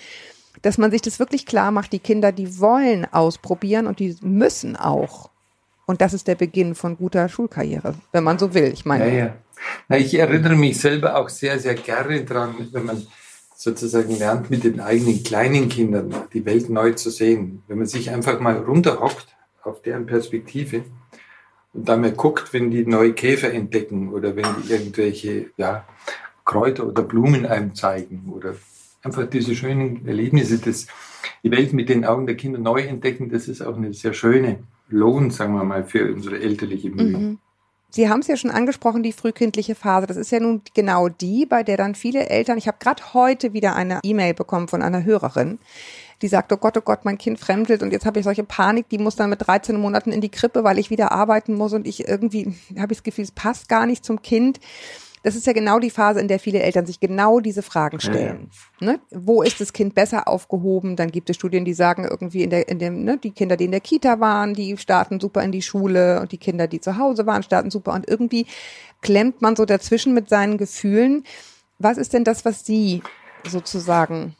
dass 0.63 0.79
man 0.79 0.91
sich 0.91 1.03
das 1.03 1.19
wirklich 1.19 1.47
klar 1.47 1.71
macht, 1.71 1.93
die 1.93 1.99
Kinder, 1.99 2.33
die 2.33 2.59
wollen 2.61 3.07
ausprobieren 3.11 3.87
und 3.87 3.99
die 3.99 4.17
müssen 4.23 4.77
auch. 4.77 5.31
Und 5.87 6.01
das 6.01 6.13
ist 6.13 6.27
der 6.27 6.35
Beginn 6.35 6.75
von 6.75 6.97
guter 6.97 7.29
Schulkarriere, 7.29 7.95
wenn 8.13 8.25
man 8.25 8.39
so 8.39 8.55
will. 8.55 8.73
Ich 8.73 8.85
meine, 8.85 9.09
Ja, 9.09 9.15
ja. 9.15 9.35
Na, 9.89 9.97
ich 9.97 10.15
erinnere 10.15 10.57
mich 10.57 10.79
selber 10.79 11.17
auch 11.17 11.29
sehr, 11.29 11.59
sehr 11.59 11.75
gerne 11.75 12.25
dran, 12.25 12.69
wenn 12.73 12.85
man 12.85 13.07
sozusagen 13.57 14.17
lernt, 14.19 14.51
mit 14.51 14.65
den 14.65 14.81
eigenen 14.81 15.23
kleinen 15.23 15.69
Kindern 15.69 16.15
die 16.33 16.45
Welt 16.45 16.69
neu 16.69 16.93
zu 16.93 17.11
sehen. 17.11 17.63
Wenn 17.67 17.79
man 17.79 17.87
sich 17.87 18.11
einfach 18.11 18.39
mal 18.39 18.59
runterhockt 18.59 19.35
auf 19.63 19.83
deren 19.83 20.07
Perspektive 20.07 20.85
und 21.73 21.89
dann 21.89 22.03
mal 22.03 22.13
guckt, 22.13 22.53
wenn 22.53 22.71
die 22.71 22.87
neue 22.87 23.15
Käfer 23.15 23.53
entdecken 23.53 24.13
oder 24.13 24.37
wenn 24.37 24.47
die 24.63 24.73
irgendwelche 24.73 25.47
ja, 25.57 25.87
Kräuter 26.45 26.87
oder 26.87 27.03
Blumen 27.03 27.47
einem 27.47 27.75
zeigen 27.75 28.31
oder 28.33 28.55
einfach 29.03 29.27
diese 29.27 29.55
schönen 29.55 30.07
Erlebnisse, 30.07 30.59
das, 30.59 30.87
die 31.43 31.51
Welt 31.51 31.73
mit 31.73 31.89
den 31.89 32.05
Augen 32.05 32.27
der 32.27 32.37
Kinder 32.37 32.59
neu 32.59 32.83
entdecken, 32.83 33.31
das 33.31 33.49
ist 33.49 33.63
auch 33.63 33.77
eine 33.77 33.95
sehr 33.95 34.13
schöne 34.13 34.61
Lohn, 34.89 35.31
sagen 35.31 35.55
wir 35.55 35.65
mal, 35.65 35.85
für 35.85 36.13
unsere 36.13 36.39
elterliche 36.39 36.91
Mühe. 36.91 37.19
Mhm. 37.19 37.39
Sie 37.97 38.11
haben 38.11 38.21
es 38.21 38.27
ja 38.27 38.37
schon 38.37 38.51
angesprochen, 38.51 39.03
die 39.03 39.13
frühkindliche 39.13 39.75
Phase. 39.75 40.07
Das 40.07 40.19
ist 40.19 40.31
ja 40.31 40.39
nun 40.39 40.61
genau 40.75 41.09
die, 41.09 41.47
bei 41.47 41.63
der 41.63 41.79
dann 41.79 41.95
viele 41.95 42.29
Eltern, 42.29 42.59
ich 42.59 42.69
habe 42.69 42.77
gerade 42.79 43.15
heute 43.15 43.55
wieder 43.55 43.75
eine 43.75 44.01
E-Mail 44.03 44.35
bekommen 44.35 44.69
von 44.69 44.83
einer 44.83 45.03
Hörerin, 45.03 45.59
die 46.21 46.29
sagt, 46.29 46.53
oh 46.53 46.59
Gott, 46.59 46.77
oh 46.77 46.83
Gott, 46.83 47.07
mein 47.07 47.17
Kind 47.17 47.41
fremdelt 47.41 47.83
und 47.83 47.95
jetzt 47.95 48.05
habe 48.05 48.19
ich 48.19 48.25
solche 48.25 48.45
Panik, 48.45 48.91
die 48.91 48.99
muss 48.99 49.17
dann 49.17 49.31
mit 49.31 49.47
13 49.47 49.81
Monaten 49.81 50.13
in 50.13 50.21
die 50.21 50.29
Krippe, 50.29 50.63
weil 50.63 50.79
ich 50.79 50.91
wieder 50.91 51.11
arbeiten 51.11 51.55
muss 51.55 51.73
und 51.73 51.87
ich 51.87 52.07
irgendwie 52.07 52.55
habe 52.79 52.93
ich 52.93 52.99
das 52.99 53.03
Gefühl, 53.03 53.25
es 53.25 53.31
passt 53.31 53.71
gar 53.71 53.87
nicht 53.87 54.05
zum 54.05 54.21
Kind. 54.21 54.61
Das 55.27 55.35
ist 55.35 55.45
ja 55.45 55.53
genau 55.53 55.81
die 55.81 55.91
Phase, 55.91 56.21
in 56.21 56.29
der 56.29 56.39
viele 56.39 56.61
Eltern 56.61 56.87
sich 56.87 57.01
genau 57.01 57.41
diese 57.41 57.63
Fragen 57.63 57.99
stellen. 57.99 58.49
Ja, 58.79 58.87
ja. 58.87 58.93
Ne? 58.93 59.01
Wo 59.11 59.43
ist 59.43 59.61
das 59.61 59.73
Kind 59.73 59.93
besser 59.93 60.29
aufgehoben? 60.29 60.95
Dann 60.95 61.11
gibt 61.11 61.29
es 61.29 61.35
Studien, 61.35 61.65
die 61.65 61.75
sagen 61.75 62.07
irgendwie 62.09 62.45
in 62.45 62.51
der, 62.51 62.69
in 62.69 62.79
dem, 62.79 63.03
ne, 63.03 63.19
die 63.19 63.33
Kinder, 63.33 63.57
die 63.57 63.65
in 63.65 63.73
der 63.73 63.81
Kita 63.81 64.21
waren, 64.21 64.55
die 64.55 64.77
starten 64.77 65.19
super 65.19 65.43
in 65.43 65.51
die 65.51 65.63
Schule 65.63 66.21
und 66.21 66.31
die 66.31 66.39
Kinder, 66.39 66.69
die 66.69 66.81
zu 66.81 66.97
Hause 66.97 67.27
waren, 67.27 67.43
starten 67.43 67.73
super 67.73 67.93
und 67.95 68.09
irgendwie 68.09 68.47
klemmt 69.03 69.43
man 69.43 69.57
so 69.57 69.65
dazwischen 69.65 70.15
mit 70.15 70.29
seinen 70.29 70.59
Gefühlen. 70.59 71.25
Was 71.81 71.99
ist 71.99 72.13
denn 72.13 72.23
das, 72.23 72.45
was 72.45 72.65
Sie 72.65 73.03
sozusagen 73.45 74.37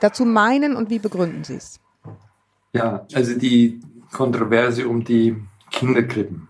dazu 0.00 0.24
meinen 0.24 0.76
und 0.76 0.88
wie 0.88 0.98
begründen 0.98 1.44
Sie 1.44 1.56
es? 1.56 1.78
Ja, 2.72 3.06
also 3.12 3.36
die 3.36 3.82
Kontroverse 4.10 4.88
um 4.88 5.04
die 5.04 5.36
Kinderkrippen. 5.70 6.48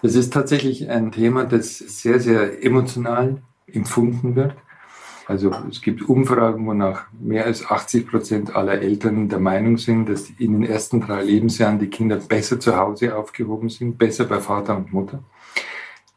Das 0.00 0.14
ist 0.14 0.32
tatsächlich 0.32 0.88
ein 0.88 1.10
Thema, 1.10 1.44
das 1.44 1.78
sehr, 1.78 2.20
sehr 2.20 2.64
emotional 2.64 3.42
empfunden 3.66 4.36
wird. 4.36 4.54
Also 5.26 5.52
es 5.70 5.82
gibt 5.82 6.08
Umfragen, 6.08 6.66
wonach 6.66 7.04
mehr 7.20 7.44
als 7.44 7.68
80 7.68 8.08
Prozent 8.08 8.56
aller 8.56 8.80
Eltern 8.80 9.28
der 9.28 9.40
Meinung 9.40 9.76
sind, 9.76 10.08
dass 10.08 10.30
in 10.38 10.52
den 10.52 10.62
ersten 10.62 11.02
drei 11.02 11.22
Lebensjahren 11.22 11.78
die 11.78 11.88
Kinder 11.88 12.16
besser 12.16 12.58
zu 12.58 12.76
Hause 12.76 13.14
aufgehoben 13.14 13.68
sind, 13.68 13.98
besser 13.98 14.24
bei 14.24 14.40
Vater 14.40 14.76
und 14.76 14.92
Mutter. 14.92 15.22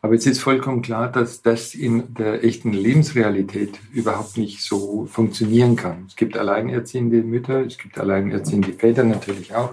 Aber 0.04 0.16
es 0.16 0.26
ist 0.26 0.40
vollkommen 0.40 0.82
klar, 0.82 1.12
dass 1.12 1.42
das 1.42 1.76
in 1.76 2.14
der 2.14 2.44
echten 2.44 2.72
Lebensrealität 2.72 3.80
überhaupt 3.94 4.38
nicht 4.38 4.62
so 4.62 5.06
funktionieren 5.12 5.76
kann. 5.76 6.06
Es 6.08 6.16
gibt 6.16 6.38
alleinerziehende 6.38 7.22
Mütter, 7.22 7.66
es 7.66 7.78
gibt 7.78 8.00
alleinerziehende 8.00 8.74
Väter 8.74 9.04
natürlich 9.04 9.54
auch, 9.54 9.72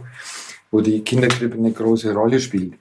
wo 0.71 0.81
die 0.81 1.01
Kinderkrippe 1.03 1.57
eine 1.57 1.73
große 1.73 2.13
Rolle 2.13 2.41
spielt. 2.41 2.75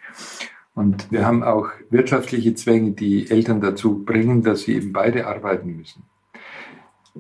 Und 0.78 1.12
wir 1.12 1.26
haben 1.26 1.42
auch 1.42 1.70
wirtschaftliche 1.90 2.54
Zwänge, 2.54 2.92
die 2.92 3.32
Eltern 3.32 3.62
dazu 3.62 4.06
bringen, 4.06 4.44
dass 4.44 4.62
sie 4.62 4.76
eben 4.76 4.94
beide 4.94 5.26
arbeiten 5.26 5.76
müssen. 5.76 6.04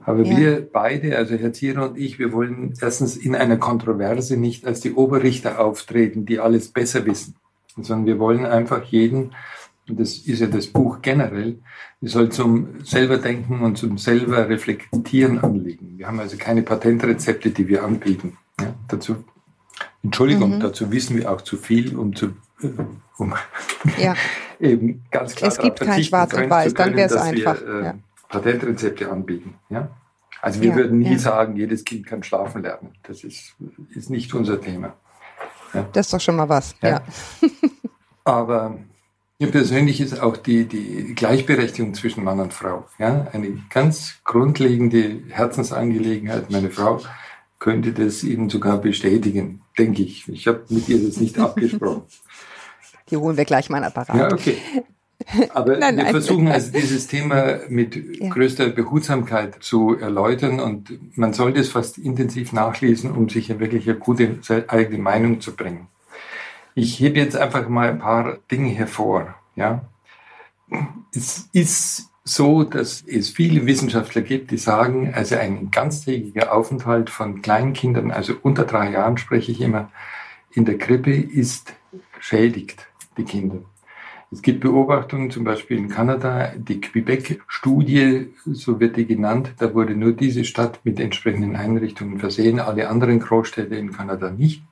Aber 0.05 0.21
ja. 0.21 0.37
wir 0.37 0.69
beide, 0.71 1.17
also 1.17 1.33
Herr 1.33 1.53
Zierer 1.53 1.89
und 1.89 1.97
ich, 1.97 2.19
wir 2.19 2.31
wollen 2.33 2.75
erstens 2.79 3.17
in 3.17 3.33
einer 3.33 3.57
Kontroverse 3.57 4.37
nicht 4.37 4.67
als 4.67 4.81
die 4.81 4.93
Oberrichter 4.93 5.59
auftreten, 5.59 6.27
die 6.27 6.39
alles 6.39 6.67
besser 6.67 7.07
wissen, 7.07 7.33
sondern 7.75 8.05
wir 8.05 8.19
wollen 8.19 8.45
einfach 8.45 8.83
jeden 8.83 9.31
und 9.89 9.99
das 9.99 10.17
ist 10.17 10.39
ja 10.39 10.47
das 10.47 10.67
Buch 10.67 11.01
generell, 11.01 11.57
es 11.99 12.11
soll 12.11 12.29
zum 12.29 12.81
selber 12.83 13.17
denken 13.17 13.61
und 13.61 13.79
zum 13.79 13.97
selber 13.97 14.49
reflektieren 14.49 15.39
anlegen. 15.39 15.97
Wir 15.97 16.05
haben 16.05 16.19
also 16.19 16.37
keine 16.37 16.61
Patentrezepte, 16.61 17.49
die 17.49 17.67
wir 17.67 17.83
anbieten. 17.83 18.37
Ja, 18.59 18.75
dazu, 18.87 19.15
Entschuldigung, 20.03 20.57
mhm. 20.57 20.59
dazu 20.59 20.91
wissen 20.91 21.17
wir 21.17 21.31
auch 21.31 21.41
zu 21.41 21.57
viel, 21.57 21.97
um 21.97 22.15
zu 22.15 22.33
um 23.17 23.33
ja. 23.97 24.15
eben 24.59 25.03
ganz 25.11 25.35
klar 25.35 25.51
Es 25.51 25.57
gibt 25.57 25.79
kein 25.79 26.03
Schwarz 26.03 26.33
und 26.33 26.49
Weiß, 26.49 26.73
dann 26.73 26.95
wäre 26.95 27.07
es 27.07 27.15
einfach. 27.15 27.61
Wir, 27.61 27.67
äh, 27.67 27.83
ja. 27.85 27.93
Patentrezepte 28.29 29.09
anbieten. 29.09 29.55
Ja? 29.69 29.89
Also 30.41 30.61
wir 30.61 30.69
ja, 30.69 30.75
würden 30.75 30.99
nie 30.99 31.17
sagen, 31.17 31.55
jedes 31.55 31.83
Kind 31.83 32.05
kann 32.05 32.23
schlafen 32.23 32.61
lernen. 32.61 32.93
Das 33.03 33.23
ist, 33.23 33.55
ist 33.95 34.09
nicht 34.09 34.33
unser 34.33 34.59
Thema. 34.59 34.93
Das 35.93 36.07
ist 36.07 36.13
doch 36.13 36.21
schon 36.21 36.35
mal 36.35 36.49
was. 36.49 36.75
Ja. 36.81 37.01
Aber 38.23 38.77
mir 39.39 39.51
persönlich 39.51 40.01
ist 40.01 40.19
auch 40.19 40.37
die, 40.37 40.65
die 40.65 41.13
Gleichberechtigung 41.15 41.93
zwischen 41.93 42.23
Mann 42.23 42.39
und 42.39 42.53
Frau 42.53 42.85
ja, 42.97 43.27
eine 43.31 43.61
ganz 43.69 44.15
grundlegende 44.23 45.21
Herzensangelegenheit. 45.29 46.49
Meine 46.49 46.69
Frau 46.69 47.01
könnte 47.59 47.93
das 47.93 48.23
Ihnen 48.23 48.49
sogar 48.49 48.79
bestätigen, 48.79 49.61
denke 49.77 50.03
ich. 50.03 50.27
Ich 50.27 50.47
habe 50.47 50.63
mit 50.69 50.89
ihr 50.89 51.05
das 51.05 51.17
nicht 51.17 51.39
abgesprochen. 51.39 52.03
Hier 53.09 53.19
holen 53.21 53.37
wir 53.37 53.45
gleich 53.45 53.69
mal 53.69 53.77
einen 53.77 53.85
Apparat. 53.85 54.15
Ja, 54.15 54.31
okay. 54.31 54.57
Aber 55.53 55.77
nein, 55.77 55.97
wir 55.97 56.03
nein, 56.03 56.11
versuchen 56.11 56.45
nein. 56.45 56.53
also 56.53 56.71
dieses 56.75 57.07
Thema 57.07 57.59
mit 57.69 58.19
ja. 58.19 58.29
größter 58.29 58.69
Behutsamkeit 58.69 59.63
zu 59.63 59.97
erläutern 59.97 60.59
und 60.59 61.17
man 61.17 61.33
sollte 61.33 61.59
es 61.59 61.69
fast 61.69 61.97
intensiv 61.97 62.53
nachlesen, 62.53 63.11
um 63.11 63.29
sich 63.29 63.47
ja 63.47 63.59
wirklich 63.59 63.89
eine 63.89 63.97
gute 63.97 64.39
eigene 64.67 65.01
Meinung 65.01 65.41
zu 65.41 65.55
bringen. 65.55 65.87
Ich 66.75 66.99
hebe 66.99 67.19
jetzt 67.19 67.35
einfach 67.35 67.67
mal 67.67 67.89
ein 67.89 67.99
paar 67.99 68.37
Dinge 68.51 68.69
hervor. 68.69 69.35
Ja, 69.55 69.87
es 71.15 71.49
ist 71.51 72.09
so, 72.23 72.63
dass 72.63 73.03
es 73.07 73.29
viele 73.29 73.65
Wissenschaftler 73.65 74.21
gibt, 74.21 74.51
die 74.51 74.57
sagen, 74.57 75.13
also 75.13 75.35
ein 75.37 75.71
ganztägiger 75.71 76.53
Aufenthalt 76.53 77.09
von 77.09 77.41
Kleinkindern, 77.41 78.11
also 78.11 78.33
unter 78.43 78.65
drei 78.65 78.91
Jahren 78.91 79.17
spreche 79.17 79.51
ich 79.51 79.61
immer, 79.61 79.89
in 80.51 80.65
der 80.65 80.77
Krippe 80.77 81.13
ist 81.13 81.73
schädigt 82.19 82.86
die 83.17 83.23
Kinder. 83.23 83.57
Es 84.29 84.41
gibt 84.41 84.59
Beobachtungen, 84.59 85.31
zum 85.31 85.45
Beispiel 85.45 85.77
in 85.77 85.87
Kanada, 85.87 86.51
die 86.57 86.81
Quebec-Studie, 86.81 88.27
so 88.45 88.79
wird 88.79 88.97
die 88.97 89.05
genannt, 89.05 89.53
da 89.57 89.73
wurde 89.73 89.95
nur 89.95 90.11
diese 90.11 90.43
Stadt 90.43 90.81
mit 90.83 90.99
entsprechenden 90.99 91.55
Einrichtungen 91.55 92.19
versehen, 92.19 92.59
alle 92.59 92.89
anderen 92.89 93.19
Großstädte 93.19 93.75
in 93.75 93.93
Kanada 93.93 94.29
nicht. 94.29 94.63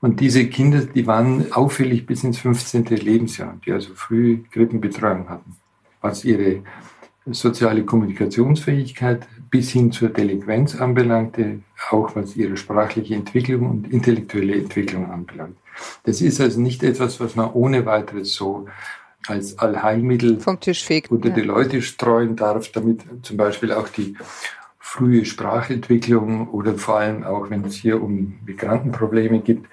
Und 0.00 0.20
diese 0.20 0.46
Kinder, 0.46 0.82
die 0.84 1.08
waren 1.08 1.52
auffällig 1.52 2.06
bis 2.06 2.22
ins 2.22 2.38
15. 2.38 2.84
Lebensjahr, 2.84 3.58
die 3.66 3.72
also 3.72 3.94
früh 3.94 4.44
Krippenbetreuung 4.52 5.28
hatten, 5.28 5.56
was 6.00 6.24
ihre 6.24 6.62
soziale 7.26 7.84
Kommunikationsfähigkeit 7.84 9.26
bis 9.50 9.70
hin 9.70 9.92
zur 9.92 10.08
Delinquenz 10.08 10.74
anbelangte, 10.80 11.60
auch 11.90 12.14
was 12.16 12.36
ihre 12.36 12.56
sprachliche 12.56 13.14
Entwicklung 13.14 13.70
und 13.70 13.92
intellektuelle 13.92 14.56
Entwicklung 14.56 15.10
anbelangt. 15.10 15.56
Das 16.04 16.20
ist 16.20 16.40
also 16.40 16.60
nicht 16.60 16.82
etwas, 16.82 17.20
was 17.20 17.36
man 17.36 17.52
ohne 17.52 17.86
weiteres 17.86 18.34
so 18.34 18.66
als 19.26 19.58
Allheilmittel 19.58 20.40
vom 20.40 20.60
Tisch 20.60 20.84
fegt, 20.84 21.10
unter 21.10 21.28
ja. 21.28 21.34
die 21.34 21.42
Leute 21.42 21.82
streuen 21.82 22.36
darf, 22.36 22.70
damit 22.72 23.02
zum 23.22 23.36
Beispiel 23.36 23.72
auch 23.72 23.88
die 23.88 24.16
frühe 24.78 25.24
Sprachentwicklung 25.24 26.48
oder 26.48 26.74
vor 26.74 26.98
allem 26.98 27.24
auch, 27.24 27.50
wenn 27.50 27.64
es 27.64 27.74
hier 27.74 28.02
um 28.02 28.38
Migrantenprobleme 28.46 29.40
gibt, 29.40 29.66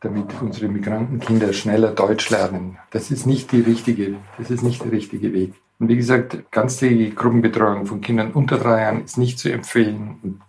damit 0.00 0.26
unsere 0.40 0.68
Migrantenkinder 0.68 1.52
schneller 1.52 1.92
Deutsch 1.92 2.30
lernen. 2.30 2.78
Das 2.90 3.10
ist 3.10 3.26
nicht 3.26 3.52
die 3.52 3.60
richtige, 3.60 4.16
das 4.38 4.50
ist 4.50 4.62
nicht 4.62 4.84
der 4.84 4.92
richtige 4.92 5.32
Weg. 5.32 5.54
Und 5.78 5.88
wie 5.88 5.96
gesagt, 5.96 6.50
ganztägige 6.50 7.14
Gruppenbetreuung 7.14 7.86
von 7.86 8.00
Kindern 8.00 8.32
unter 8.32 8.58
drei 8.58 8.82
Jahren 8.82 9.04
ist 9.04 9.18
nicht 9.18 9.38
zu 9.38 9.52
empfehlen. 9.52 10.18
Und 10.22 10.40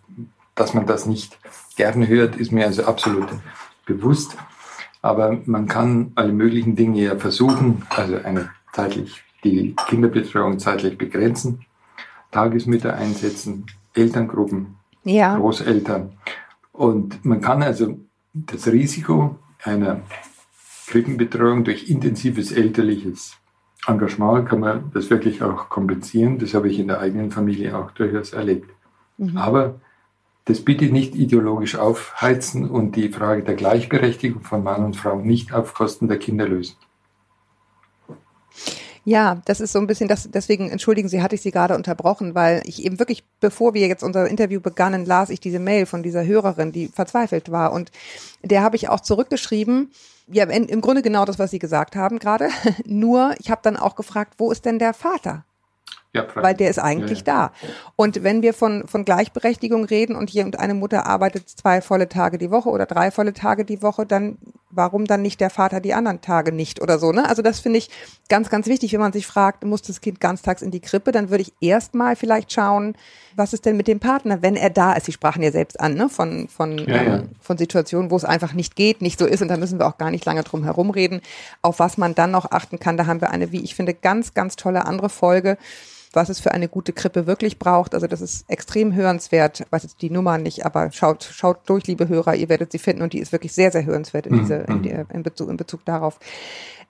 dass 0.55 0.73
man 0.73 0.85
das 0.85 1.05
nicht 1.05 1.37
gerne 1.75 2.07
hört, 2.07 2.37
ist 2.37 2.51
mir 2.51 2.65
also 2.65 2.85
absolut 2.85 3.27
bewusst. 3.85 4.37
Aber 5.01 5.39
man 5.45 5.67
kann 5.67 6.11
alle 6.15 6.31
möglichen 6.31 6.75
Dinge 6.75 7.01
ja 7.01 7.17
versuchen, 7.17 7.85
also 7.89 8.17
eine 8.17 8.49
zeitlich, 8.73 9.23
die 9.43 9.75
Kinderbetreuung 9.87 10.59
zeitlich 10.59 10.97
begrenzen, 10.97 11.65
Tagesmütter 12.31 12.95
einsetzen, 12.95 13.65
Elterngruppen, 13.93 14.75
ja. 15.03 15.37
Großeltern. 15.37 16.13
Und 16.71 17.23
man 17.25 17.41
kann 17.41 17.63
also 17.63 17.99
das 18.33 18.67
Risiko 18.67 19.37
einer 19.63 20.01
Krippenbetreuung 20.87 21.63
durch 21.63 21.89
intensives 21.89 22.51
elterliches 22.51 23.37
Engagement 23.87 24.47
kann 24.47 24.59
man 24.59 24.91
das 24.93 25.09
wirklich 25.09 25.41
auch 25.41 25.69
kompensieren. 25.69 26.39
Das 26.39 26.53
habe 26.53 26.69
ich 26.69 26.77
in 26.79 26.87
der 26.87 26.99
eigenen 26.99 27.31
Familie 27.31 27.77
auch 27.77 27.91
durchaus 27.91 28.33
erlebt. 28.33 28.69
Mhm. 29.17 29.37
Aber 29.37 29.75
das 30.45 30.61
bitte 30.61 30.85
nicht 30.85 31.15
ideologisch 31.15 31.75
aufheizen 31.75 32.69
und 32.69 32.95
die 32.95 33.09
Frage 33.09 33.43
der 33.43 33.55
Gleichberechtigung 33.55 34.43
von 34.43 34.63
Mann 34.63 34.85
und 34.85 34.95
Frau 34.95 35.19
nicht 35.19 35.53
auf 35.53 35.73
Kosten 35.73 36.07
der 36.07 36.19
Kinder 36.19 36.47
lösen. 36.47 36.75
Ja, 39.07 39.41
das 39.45 39.61
ist 39.61 39.71
so 39.71 39.79
ein 39.79 39.87
bisschen 39.87 40.09
das, 40.09 40.29
deswegen 40.33 40.69
entschuldigen 40.69 41.07
Sie, 41.07 41.21
hatte 41.21 41.35
ich 41.35 41.41
Sie 41.41 41.51
gerade 41.51 41.75
unterbrochen, 41.75 42.35
weil 42.35 42.61
ich 42.65 42.83
eben 42.83 42.99
wirklich, 42.99 43.23
bevor 43.39 43.73
wir 43.73 43.87
jetzt 43.87 44.03
unser 44.03 44.27
Interview 44.27 44.59
begannen, 44.59 45.05
las 45.05 45.29
ich 45.29 45.39
diese 45.39 45.59
Mail 45.59 45.85
von 45.85 46.03
dieser 46.03 46.25
Hörerin, 46.25 46.73
die 46.73 46.89
verzweifelt 46.89 47.49
war. 47.49 47.71
Und 47.71 47.89
der 48.43 48.63
habe 48.63 48.75
ich 48.75 48.89
auch 48.89 48.99
zurückgeschrieben, 48.99 49.91
ja, 50.27 50.43
im 50.43 50.81
Grunde 50.81 51.03
genau 51.03 51.23
das, 51.23 51.39
was 51.39 51.51
Sie 51.51 51.59
gesagt 51.59 51.95
haben 51.95 52.19
gerade. 52.19 52.49
Nur, 52.85 53.33
ich 53.39 53.49
habe 53.49 53.61
dann 53.63 53.77
auch 53.77 53.95
gefragt, 53.95 54.33
wo 54.39 54.51
ist 54.51 54.65
denn 54.65 54.77
der 54.77 54.93
Vater? 54.93 55.45
Ja, 56.13 56.27
weil 56.35 56.53
der 56.53 56.69
ist 56.69 56.79
eigentlich 56.79 57.23
ja, 57.25 57.33
ja. 57.33 57.47
da. 57.47 57.69
Und 57.95 58.25
wenn 58.25 58.41
wir 58.41 58.53
von, 58.53 58.89
von 58.89 59.05
Gleichberechtigung 59.05 59.85
reden 59.85 60.17
und 60.17 60.29
hier 60.29 60.43
und 60.43 60.59
eine 60.59 60.73
Mutter 60.73 61.05
arbeitet 61.05 61.47
zwei 61.47 61.79
volle 61.79 62.09
Tage 62.09 62.37
die 62.37 62.51
Woche 62.51 62.67
oder 62.67 62.85
drei 62.85 63.11
volle 63.11 63.31
Tage 63.31 63.63
die 63.63 63.81
Woche, 63.81 64.05
dann 64.05 64.37
warum 64.69 65.05
dann 65.05 65.21
nicht 65.21 65.39
der 65.39 65.49
Vater 65.49 65.79
die 65.79 65.93
anderen 65.93 66.21
Tage 66.21 66.51
nicht 66.51 66.81
oder 66.81 66.99
so, 66.99 67.11
ne? 67.11 67.27
Also 67.27 67.41
das 67.41 67.59
finde 67.59 67.79
ich 67.79 67.89
ganz, 68.29 68.49
ganz 68.49 68.67
wichtig, 68.67 68.93
wenn 68.93 68.99
man 68.99 69.13
sich 69.13 69.25
fragt, 69.25 69.63
muss 69.63 69.81
das 69.81 70.01
Kind 70.01 70.19
ganztags 70.19 70.61
in 70.61 70.71
die 70.71 70.81
Krippe, 70.81 71.11
dann 71.11 71.29
würde 71.29 71.43
ich 71.43 71.53
erstmal 71.61 72.15
vielleicht 72.15 72.51
schauen, 72.51 72.95
was 73.35 73.53
ist 73.53 73.65
denn 73.65 73.77
mit 73.77 73.87
dem 73.87 73.99
Partner, 73.99 74.41
wenn 74.41 74.55
er 74.55 74.69
da 74.69 74.93
ist. 74.93 75.05
Sie 75.05 75.11
sprachen 75.11 75.41
ja 75.43 75.51
selbst 75.51 75.79
an, 75.79 75.93
ne? 75.93 76.09
Von, 76.09 76.47
von, 76.49 76.77
Ja, 76.79 77.03
ja. 77.03 77.15
ähm, 77.17 77.29
von 77.39 77.57
Situationen, 77.57 78.11
wo 78.11 78.15
es 78.17 78.25
einfach 78.25 78.53
nicht 78.53 78.75
geht, 78.75 79.01
nicht 79.01 79.19
so 79.19 79.25
ist 79.25 79.41
und 79.41 79.47
da 79.47 79.57
müssen 79.57 79.79
wir 79.79 79.87
auch 79.87 79.97
gar 79.97 80.11
nicht 80.11 80.25
lange 80.25 80.43
drum 80.43 80.63
herumreden. 80.63 81.21
Auf 81.61 81.79
was 81.79 81.97
man 81.97 82.15
dann 82.15 82.31
noch 82.31 82.51
achten 82.51 82.79
kann, 82.79 82.97
da 82.97 83.05
haben 83.05 83.21
wir 83.21 83.31
eine, 83.31 83.51
wie 83.51 83.61
ich 83.61 83.75
finde, 83.75 83.93
ganz, 83.93 84.33
ganz 84.33 84.55
tolle 84.55 84.85
andere 84.85 85.09
Folge 85.09 85.57
was 86.17 86.29
es 86.29 86.39
für 86.39 86.51
eine 86.51 86.67
gute 86.67 86.91
Krippe 86.91 87.27
wirklich 87.27 87.59
braucht. 87.59 87.93
Also 87.93 88.07
das 88.07 88.21
ist 88.21 88.49
extrem 88.49 88.93
hörenswert. 88.93 89.61
Ich 89.61 89.71
weiß 89.71 89.83
jetzt 89.83 90.01
die 90.01 90.09
Nummer 90.09 90.37
nicht, 90.37 90.65
aber 90.65 90.91
schaut, 90.91 91.23
schaut 91.23 91.59
durch, 91.67 91.87
liebe 91.87 92.09
Hörer, 92.09 92.35
ihr 92.35 92.49
werdet 92.49 92.71
sie 92.71 92.79
finden 92.79 93.03
und 93.03 93.13
die 93.13 93.19
ist 93.19 93.31
wirklich 93.31 93.53
sehr, 93.53 93.71
sehr 93.71 93.85
hörenswert 93.85 94.27
in, 94.27 94.39
diese, 94.39 94.55
in, 94.55 94.81
die, 94.81 94.89
in, 94.89 95.23
Bezug, 95.23 95.49
in 95.49 95.57
Bezug 95.57 95.85
darauf. 95.85 96.19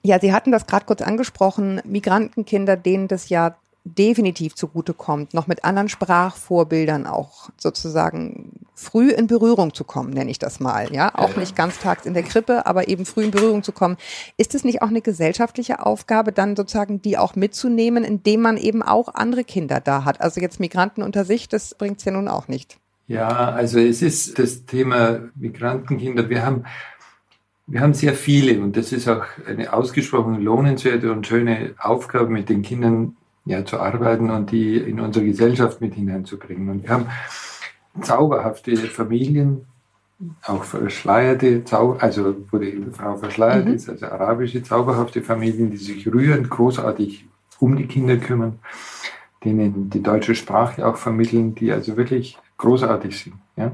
Ja, 0.02 0.18
Sie 0.18 0.32
hatten 0.32 0.50
das 0.50 0.66
gerade 0.66 0.86
kurz 0.86 1.02
angesprochen, 1.02 1.80
Migrantenkinder, 1.84 2.76
denen 2.76 3.06
das 3.06 3.28
ja 3.28 3.56
definitiv 3.84 4.54
zugutekommt, 4.54 5.34
noch 5.34 5.46
mit 5.46 5.64
anderen 5.64 5.88
Sprachvorbildern 5.88 7.06
auch 7.06 7.50
sozusagen 7.56 8.66
früh 8.74 9.10
in 9.10 9.26
Berührung 9.26 9.74
zu 9.74 9.84
kommen, 9.84 10.10
nenne 10.10 10.30
ich 10.30 10.38
das 10.38 10.60
mal. 10.60 10.92
Ja, 10.92 11.14
auch 11.14 11.36
nicht 11.36 11.56
ganztags 11.56 12.06
in 12.06 12.14
der 12.14 12.22
Krippe, 12.22 12.66
aber 12.66 12.88
eben 12.88 13.06
früh 13.06 13.24
in 13.24 13.30
Berührung 13.30 13.62
zu 13.62 13.72
kommen. 13.72 13.96
Ist 14.36 14.54
es 14.54 14.64
nicht 14.64 14.82
auch 14.82 14.88
eine 14.88 15.00
gesellschaftliche 15.00 15.84
Aufgabe, 15.84 16.32
dann 16.32 16.54
sozusagen 16.54 17.02
die 17.02 17.18
auch 17.18 17.34
mitzunehmen, 17.34 18.04
indem 18.04 18.42
man 18.42 18.56
eben 18.56 18.82
auch 18.82 19.14
andere 19.14 19.44
Kinder 19.44 19.80
da 19.80 20.04
hat? 20.04 20.20
Also 20.20 20.40
jetzt 20.40 20.60
Migranten 20.60 21.02
unter 21.02 21.24
sich, 21.24 21.48
das 21.48 21.74
bringt's 21.74 22.04
ja 22.04 22.12
nun 22.12 22.28
auch 22.28 22.48
nicht. 22.48 22.78
Ja, 23.08 23.28
also 23.28 23.80
es 23.80 24.02
ist 24.02 24.38
das 24.38 24.66
Thema 24.66 25.20
Migrantenkinder. 25.34 26.28
Wir 26.28 26.44
haben, 26.44 26.64
wir 27.66 27.80
haben 27.80 27.94
sehr 27.94 28.14
viele 28.14 28.60
und 28.60 28.76
das 28.76 28.92
ist 28.92 29.08
auch 29.08 29.24
eine 29.46 29.72
ausgesprochen 29.72 30.40
lohnenswerte 30.40 31.10
und 31.10 31.26
schöne 31.26 31.74
Aufgabe, 31.78 32.28
mit 32.28 32.48
den 32.50 32.62
Kindern 32.62 33.16
ja, 33.48 33.64
zu 33.64 33.80
arbeiten 33.80 34.30
und 34.30 34.50
die 34.50 34.76
in 34.76 35.00
unsere 35.00 35.24
Gesellschaft 35.24 35.80
mit 35.80 35.94
hineinzubringen. 35.94 36.68
Und 36.68 36.82
wir 36.82 36.90
haben 36.90 37.06
zauberhafte 38.02 38.76
Familien, 38.76 39.64
auch 40.42 40.64
verschleierte, 40.64 41.62
also 41.98 42.36
wo 42.50 42.58
die 42.58 42.84
Frau 42.92 43.16
verschleiert 43.16 43.66
Mhm. 43.66 43.74
ist, 43.74 43.88
also 43.88 44.06
arabische 44.06 44.62
zauberhafte 44.62 45.22
Familien, 45.22 45.70
die 45.70 45.78
sich 45.78 46.06
rührend 46.06 46.50
großartig 46.50 47.26
um 47.58 47.76
die 47.76 47.86
Kinder 47.86 48.18
kümmern, 48.18 48.58
denen 49.44 49.88
die 49.88 50.02
deutsche 50.02 50.34
Sprache 50.34 50.86
auch 50.86 50.96
vermitteln, 50.96 51.54
die 51.54 51.72
also 51.72 51.96
wirklich 51.96 52.36
großartig 52.58 53.18
sind. 53.18 53.36
Ja? 53.56 53.72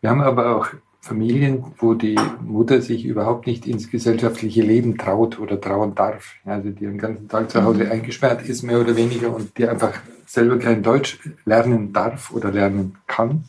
Wir 0.00 0.10
haben 0.10 0.20
aber 0.20 0.54
auch 0.54 0.68
Familien, 1.06 1.64
wo 1.78 1.94
die 1.94 2.18
Mutter 2.44 2.82
sich 2.82 3.04
überhaupt 3.04 3.46
nicht 3.46 3.66
ins 3.66 3.90
gesellschaftliche 3.90 4.62
Leben 4.62 4.98
traut 4.98 5.38
oder 5.38 5.60
trauen 5.60 5.94
darf. 5.94 6.34
Also 6.44 6.70
die 6.70 6.84
den 6.84 6.98
ganzen 6.98 7.28
Tag 7.28 7.50
zu 7.50 7.62
Hause 7.62 7.90
eingesperrt 7.90 8.42
ist, 8.42 8.62
mehr 8.62 8.80
oder 8.80 8.96
weniger, 8.96 9.34
und 9.34 9.56
die 9.56 9.68
einfach 9.68 9.92
selber 10.26 10.58
kein 10.58 10.82
Deutsch 10.82 11.18
lernen 11.44 11.92
darf 11.92 12.32
oder 12.32 12.50
lernen 12.50 12.96
kann, 13.06 13.44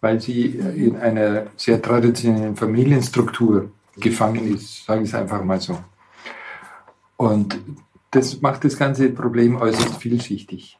weil 0.00 0.20
sie 0.20 0.46
in 0.46 0.96
einer 0.96 1.46
sehr 1.56 1.80
traditionellen 1.80 2.56
Familienstruktur 2.56 3.70
gefangen 3.96 4.54
ist, 4.54 4.84
sage 4.84 5.02
ich 5.02 5.10
es 5.10 5.14
einfach 5.14 5.44
mal 5.44 5.60
so. 5.60 5.78
Und 7.16 7.60
das 8.10 8.40
macht 8.40 8.64
das 8.64 8.76
ganze 8.76 9.10
Problem 9.10 9.56
äußerst 9.56 9.96
vielschichtig. 9.96 10.78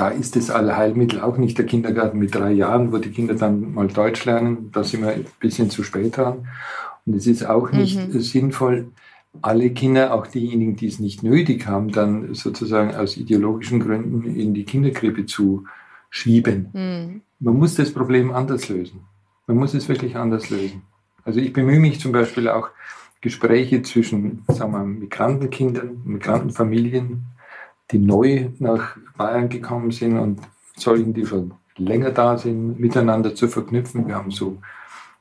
Da 0.00 0.08
ist 0.08 0.34
das 0.34 0.48
Allheilmittel 0.48 1.20
auch 1.20 1.36
nicht 1.36 1.58
der 1.58 1.66
Kindergarten 1.66 2.18
mit 2.18 2.34
drei 2.34 2.52
Jahren, 2.52 2.90
wo 2.90 2.96
die 2.96 3.10
Kinder 3.10 3.34
dann 3.34 3.74
mal 3.74 3.86
Deutsch 3.86 4.24
lernen. 4.24 4.70
Da 4.72 4.82
sind 4.82 5.02
wir 5.02 5.10
ein 5.10 5.26
bisschen 5.40 5.68
zu 5.68 5.82
spät 5.82 6.16
dran. 6.16 6.48
Und 7.04 7.16
es 7.16 7.26
ist 7.26 7.44
auch 7.44 7.70
nicht 7.70 8.10
sinnvoll, 8.10 8.92
alle 9.42 9.68
Kinder, 9.68 10.14
auch 10.14 10.26
diejenigen, 10.26 10.74
die 10.74 10.86
es 10.86 11.00
nicht 11.00 11.22
nötig 11.22 11.66
haben, 11.66 11.92
dann 11.92 12.32
sozusagen 12.32 12.94
aus 12.94 13.18
ideologischen 13.18 13.78
Gründen 13.78 14.24
in 14.34 14.54
die 14.54 14.64
Kinderkrippe 14.64 15.26
zu 15.26 15.66
schieben. 16.08 17.20
Man 17.38 17.56
muss 17.58 17.74
das 17.74 17.92
Problem 17.92 18.32
anders 18.32 18.70
lösen. 18.70 19.00
Man 19.46 19.58
muss 19.58 19.74
es 19.74 19.86
wirklich 19.90 20.16
anders 20.16 20.48
lösen. 20.48 20.80
Also 21.26 21.40
ich 21.40 21.52
bemühe 21.52 21.78
mich 21.78 22.00
zum 22.00 22.12
Beispiel 22.12 22.48
auch, 22.48 22.70
Gespräche 23.20 23.82
zwischen 23.82 24.44
sagen 24.48 24.72
wir, 24.72 24.82
Migrantenkindern, 24.82 26.00
Migrantenfamilien, 26.06 27.26
die 27.90 27.98
neu 27.98 28.48
nach 28.58 28.96
Bayern 29.16 29.48
gekommen 29.48 29.90
sind 29.90 30.18
und 30.18 30.40
solchen, 30.76 31.12
die 31.12 31.26
schon 31.26 31.54
länger 31.76 32.10
da 32.10 32.36
sind, 32.36 32.78
miteinander 32.78 33.34
zu 33.34 33.48
verknüpfen. 33.48 34.06
Wir 34.06 34.16
haben 34.16 34.30
so 34.30 34.58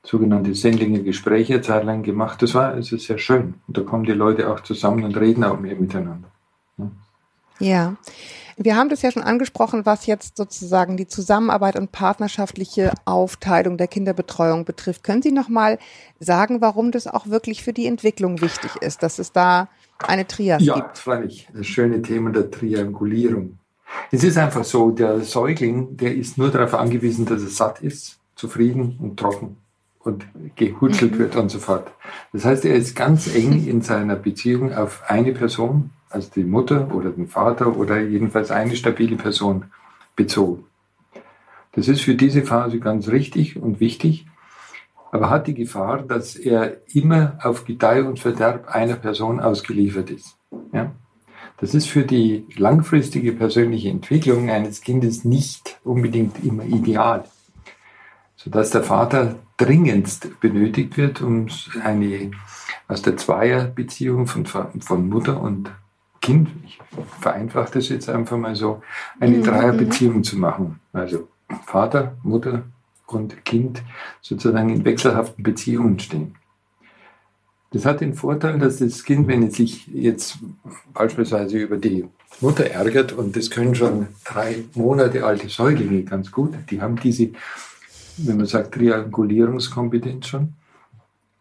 sogenannte 0.04 0.54
Sendlinger 0.56 1.00
Gespräche 1.00 1.56
eine 1.56 1.62
Zeit 1.62 1.84
lang 1.84 2.04
gemacht. 2.04 2.42
Das 2.42 2.54
war 2.56 2.70
also 2.70 2.98
sehr 2.98 3.18
schön. 3.18 3.56
Und 3.68 3.78
da 3.78 3.82
kommen 3.82 4.06
die 4.06 4.12
Leute 4.12 4.50
auch 4.50 4.62
zusammen 4.62 5.04
und 5.04 5.18
reden 5.18 5.44
auch 5.44 5.60
mehr 5.60 5.76
miteinander. 5.76 6.30
Ja. 7.60 7.96
Wir 8.62 8.76
haben 8.76 8.90
das 8.90 9.02
ja 9.02 9.12
schon 9.12 9.24
angesprochen, 9.24 9.86
was 9.86 10.06
jetzt 10.06 10.36
sozusagen 10.36 10.98
die 10.98 11.08
Zusammenarbeit 11.08 11.78
und 11.78 11.94
partnerschaftliche 11.94 12.92
Aufteilung 13.06 13.78
der 13.78 13.88
Kinderbetreuung 13.88 14.66
betrifft. 14.66 15.04
Können 15.04 15.22
Sie 15.22 15.32
noch 15.32 15.48
mal 15.48 15.80
sagen, 16.20 16.60
warum 16.60 16.92
das 16.92 17.08
auch 17.08 17.28
wirklich 17.28 17.64
für 17.64 17.72
die 17.72 17.86
Entwicklung 17.86 18.42
wichtig 18.42 18.76
ist, 18.82 19.02
dass 19.02 19.18
es 19.18 19.32
da 19.32 19.70
eine 20.08 20.28
Trias 20.28 20.64
Ja, 20.64 20.76
gibt? 20.76 20.98
freilich. 20.98 21.48
Das 21.54 21.68
schöne 21.68 22.02
Thema 22.02 22.32
der 22.32 22.50
Triangulierung. 22.52 23.58
Es 24.12 24.24
ist 24.24 24.38
einfach 24.38 24.64
so, 24.64 24.92
der 24.92 25.22
Säugling, 25.22 25.98
der 25.98 26.16
ist 26.16 26.38
nur 26.38 26.50
darauf 26.50 26.74
angewiesen, 26.76 27.26
dass 27.26 27.42
er 27.42 27.50
satt 27.50 27.82
ist, 27.82 28.20
zufrieden 28.36 28.98
und 29.02 29.20
trocken 29.20 29.58
und 30.00 30.26
gehutschelt 30.56 31.18
wird 31.18 31.36
und 31.36 31.50
so 31.50 31.60
fort. 31.60 31.92
Das 32.32 32.46
heißt, 32.46 32.66
er 32.66 32.76
ist 32.76 32.96
ganz 32.96 33.34
eng 33.36 33.68
in 33.68 33.82
seiner 33.82 34.16
Beziehung 34.16 34.74
auf 34.74 35.04
eine 35.08 35.34
Person, 35.34 35.90
also 36.10 36.30
die 36.36 36.44
Mutter 36.44 36.94
oder 36.94 37.10
den 37.10 37.28
Vater 37.28 37.76
oder 37.76 38.00
jedenfalls 38.00 38.52
eine 38.52 38.76
stabile 38.76 39.18
Person 39.18 39.66
bezogen. 40.16 40.66
Das 41.74 41.88
ist 41.88 42.02
für 42.02 42.16
diese 42.16 42.44
Phase 42.44 42.80
ganz 42.80 43.08
richtig 43.10 43.58
und 43.58 43.80
wichtig, 43.80 44.26
aber 45.12 45.30
hat 45.30 45.48
die 45.48 45.54
Gefahr, 45.54 46.04
dass 46.04 46.36
er 46.36 46.78
immer 46.94 47.38
auf 47.44 47.66
Gedeih 47.66 48.04
und 48.04 48.20
Verderb 48.20 48.70
einer 48.70 48.96
Person 48.96 49.40
ausgeliefert 49.40 50.10
ist. 50.10 50.38
Ja? 50.72 50.92
Das 51.58 51.74
ist 51.74 51.88
für 51.88 52.04
die 52.04 52.46
langfristige 52.56 53.34
persönliche 53.34 53.90
Entwicklung 53.90 54.50
eines 54.50 54.82
Kindes 54.82 55.26
nicht 55.26 55.80
unbedingt 55.84 56.44
immer 56.44 56.64
ideal, 56.64 57.26
sodass 58.36 58.70
der 58.70 58.84
Vater 58.84 59.36
dringendst 59.58 60.40
benötigt 60.40 60.96
wird, 60.96 61.22
um 61.22 61.48
eine 61.84 62.32
aus 62.88 63.02
der 63.02 63.18
Zweierbeziehung 63.18 64.26
von, 64.26 64.46
von 64.46 65.10
Mutter 65.10 65.42
und 65.42 65.70
Kind, 66.22 66.50
ich 66.66 66.80
vereinfache 67.20 67.74
das 67.74 67.90
jetzt 67.90 68.10
einfach 68.10 68.38
mal 68.38 68.56
so, 68.56 68.82
eine 69.20 69.42
Dreierbeziehung 69.42 70.24
zu 70.24 70.38
machen. 70.38 70.80
Also 70.92 71.30
Vater, 71.66 72.18
Mutter 72.24 72.64
und 73.12 73.46
Kind 73.46 73.84
sozusagen 74.22 74.70
in 74.70 74.86
wechselhaften 74.86 75.44
Beziehungen 75.44 76.00
stehen. 76.00 76.36
Das 77.72 77.86
hat 77.86 78.02
den 78.02 78.16
Vorteil, 78.16 78.58
dass 78.58 78.78
das 78.78 79.04
Kind, 79.04 79.28
wenn 79.28 79.44
es 79.44 79.56
sich 79.56 79.88
jetzt 79.88 80.40
beispielsweise 80.94 81.60
über 81.60 81.78
die 81.78 82.08
Mutter 82.42 82.66
ärgert, 82.66 83.12
und 83.12 83.36
das 83.36 83.52
können 83.52 83.76
schon 83.76 84.08
drei 84.26 84.64
Monate 84.74 85.24
alte 85.24 85.50
Säuglinge 85.50 86.04
ganz 86.04 86.32
gut, 86.32 86.54
die 86.72 86.82
haben 86.82 87.00
diese, 87.00 87.30
wenn 88.18 88.38
man 88.38 88.48
sagt, 88.48 88.74
Triangulierungskompetenz 88.74 90.28
schon. 90.28 90.54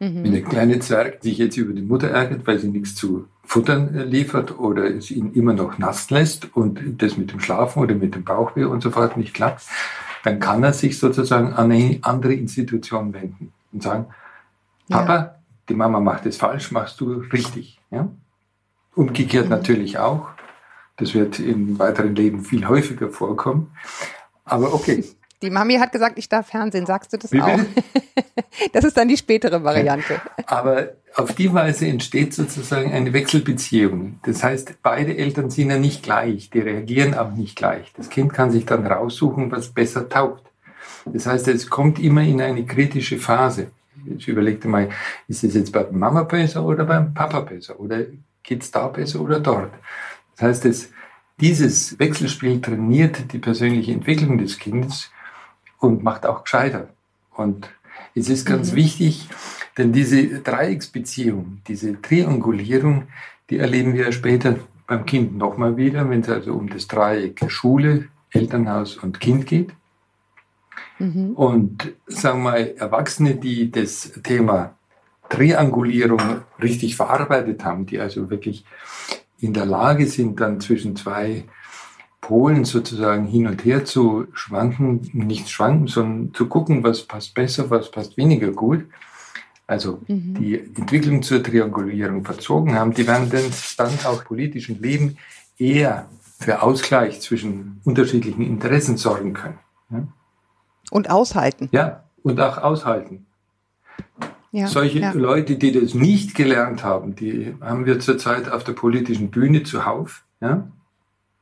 Wenn 0.01 0.31
der 0.31 0.43
kleine 0.43 0.79
Zwerg 0.79 1.25
sich 1.25 1.39
jetzt 1.39 1.57
über 1.57 1.73
die 1.73 1.83
Mutter 1.83 2.09
ärgert, 2.09 2.47
weil 2.47 2.61
sie 2.61 2.69
nichts 2.69 2.95
zu 2.95 3.27
futtern 3.45 3.97
äh, 3.97 4.05
liefert 4.05 4.57
oder 4.59 4.85
es 4.85 5.11
ihn 5.11 5.33
immer 5.33 5.55
noch 5.55 5.79
nass 5.79 6.11
lässt 6.11 6.55
und 6.55 7.03
das 7.03 7.17
mit 7.17 7.33
dem 7.33 7.41
Schlafen 7.41 7.83
oder 7.83 7.97
mit 7.97 8.15
dem 8.15 8.23
Bauchweh 8.23 8.65
und 8.65 8.83
so 8.83 8.91
fort 8.91 9.17
nicht 9.17 9.35
klappt, 9.35 9.63
dann 10.25 10.41
kann 10.41 10.63
er 10.63 10.73
sich 10.73 10.99
sozusagen 10.99 11.53
an 11.53 11.71
eine 11.73 11.99
andere 12.03 12.35
Institution 12.35 13.13
wenden 13.13 13.53
und 13.73 13.83
sagen, 13.83 14.07
Ja. 14.89 14.99
Papa, 14.99 15.35
die 15.69 15.75
Mama 15.75 16.01
macht 16.01 16.27
es 16.27 16.37
falsch, 16.37 16.71
machst 16.73 17.01
du 17.01 17.15
richtig. 17.33 17.81
Ja? 17.91 18.09
Umgekehrt 18.95 19.49
natürlich 19.49 19.99
auch. 19.99 20.29
Das 20.97 21.15
wird 21.15 21.39
im 21.39 21.79
weiteren 21.79 22.15
Leben 22.15 22.41
viel 22.45 22.67
häufiger 22.67 23.11
vorkommen. 23.11 23.71
Aber 24.45 24.73
okay, 24.75 25.05
Die 25.43 25.51
Mami 25.51 25.77
hat 25.77 25.93
gesagt, 25.93 26.19
ich 26.19 26.29
darf 26.29 26.49
Fernsehen. 26.49 26.85
Sagst 26.85 27.13
du 27.13 27.17
das 27.17 27.31
Wie 27.31 27.41
auch? 27.41 27.57
bitte? 27.57 27.85
Das 28.73 28.83
ist 28.85 28.97
dann 28.97 29.07
die 29.07 29.17
spätere 29.17 29.63
Variante. 29.63 30.21
Aber 30.47 30.89
auf 31.19 31.35
die 31.35 31.53
Weise 31.53 31.87
entsteht 31.89 32.33
sozusagen 32.33 32.93
eine 32.93 33.13
Wechselbeziehung. 33.13 34.21
Das 34.23 34.45
heißt, 34.45 34.79
beide 34.83 35.17
Eltern 35.17 35.51
sind 35.51 35.71
ja 35.71 35.79
nicht 35.79 36.05
gleich, 36.05 36.49
die 36.51 36.61
reagieren 36.61 37.15
auch 37.15 37.33
nicht 37.33 37.57
gleich. 37.57 37.93
Das 37.97 38.09
Kind 38.09 38.33
kann 38.33 38.53
sich 38.53 38.67
dann 38.67 38.87
raussuchen, 38.87 39.51
was 39.51 39.71
besser 39.71 40.09
taugt. 40.09 40.45
Das 41.07 41.27
heißt, 41.27 41.49
es 41.49 41.69
kommt 41.69 41.99
immer 41.99 42.23
in 42.23 42.41
eine 42.41 42.65
kritische 42.65 43.19
Phase. 43.19 43.73
Ich 44.17 44.29
überlegte 44.29 44.69
mal, 44.69 44.91
ist 45.27 45.43
es 45.43 45.55
jetzt 45.55 45.73
bei 45.73 45.87
Mama 45.91 46.23
besser 46.23 46.65
oder 46.65 46.85
beim 46.85 47.13
Papa 47.13 47.41
besser? 47.41 47.81
Oder 47.81 48.03
geht's 48.45 48.71
da 48.71 48.87
besser 48.87 49.21
oder 49.21 49.41
dort? 49.41 49.73
Das 50.37 50.43
heißt, 50.47 50.65
es, 50.67 50.93
dieses 51.41 51.99
Wechselspiel 51.99 52.61
trainiert 52.61 53.33
die 53.33 53.39
persönliche 53.39 53.93
Entwicklung 53.93 54.39
des 54.39 54.61
Kindes 54.61 55.11
und 55.79 56.05
macht 56.05 56.27
auch 56.27 56.45
gescheiter. 56.45 56.91
Und 57.33 57.69
es 58.15 58.29
ist 58.29 58.47
ganz 58.47 58.75
wichtig, 58.75 59.29
Denn 59.79 59.93
diese 59.93 60.41
Dreiecksbeziehung, 60.41 61.63
diese 61.69 62.03
Triangulierung, 62.03 63.05
die 63.49 63.59
erleben 63.59 63.95
wir 63.95 64.11
später 64.13 64.57
beim 64.89 65.07
Kind 65.07 65.39
nochmal 65.39 65.77
wieder, 65.77 66.11
wenn 66.11 66.21
es 66.21 66.29
also 66.29 66.55
um 66.55 66.69
das 66.69 66.89
Dreieck 66.89 67.49
Schule, 67.49 68.09
Elternhaus 68.31 68.97
und 68.97 69.21
Kind 69.21 69.47
geht. 69.47 69.71
Mhm. 70.99 71.33
Und 71.35 71.95
sagen 72.07 72.43
wir 72.43 72.51
mal, 72.51 72.75
Erwachsene, 72.77 73.37
die 73.37 73.71
das 73.71 74.13
Thema 74.25 74.75
Triangulierung 75.29 76.21
richtig 76.61 76.97
verarbeitet 76.97 77.65
haben, 77.65 77.87
die 77.87 78.01
also 78.01 78.31
wirklich 78.31 78.65
in 79.39 79.53
der 79.53 79.67
Lage 79.67 80.07
sind, 80.07 80.41
dann 80.41 80.61
zwischen 80.61 80.97
zwei 80.97 81.45
Polen 82.21 82.65
sozusagen 82.65 83.27
hin 83.27 83.47
und 83.47 83.65
her 83.65 83.85
zu 83.85 84.27
schwanken, 84.33 85.09
nicht 85.13 85.49
schwanken, 85.49 85.87
sondern 85.87 86.35
zu 86.35 86.49
gucken, 86.49 86.83
was 86.83 87.05
passt 87.05 87.35
besser, 87.35 87.71
was 87.71 87.91
passt 87.91 88.17
weniger 88.17 88.51
gut. 88.51 88.85
Also 89.69 90.01
mhm. 90.09 90.35
die 90.41 90.59
Entwicklung 90.59 91.23
zur 91.23 91.43
Triangulierung 91.43 92.25
verzogen 92.25 92.75
haben, 92.75 92.95
die 92.95 93.07
werden 93.07 93.31
dann 93.77 93.93
auch 94.05 94.25
politischen 94.25 94.81
Leben 94.81 95.19
eher 95.59 96.09
für 96.39 96.63
Ausgleich 96.63 97.21
zwischen 97.21 97.81
unterschiedlichen 97.85 98.43
Interessen 98.43 98.97
sorgen 98.97 99.35
können. 99.35 99.59
Ja? 99.91 100.09
Und 100.91 101.11
aushalten. 101.11 101.69
Ja, 101.71 102.05
und 102.23 102.41
auch 102.41 102.57
aushalten. 102.57 103.27
Ja, 104.53 104.69
Solche 104.69 105.01
ja. 105.01 105.13
Leute, 105.13 105.57
die 105.57 105.73
das 105.73 105.93
nicht 105.93 106.35
gelernt 106.35 106.83
haben, 106.83 107.15
die 107.15 107.55
haben 107.61 107.85
wir 107.85 108.01
zurzeit 108.01 108.51
auf 108.51 108.65
der 108.65 108.73
politischen 108.73 109.31
Bühne 109.31 109.65
zuhauf. 109.65 110.25
Ja? 110.41 110.67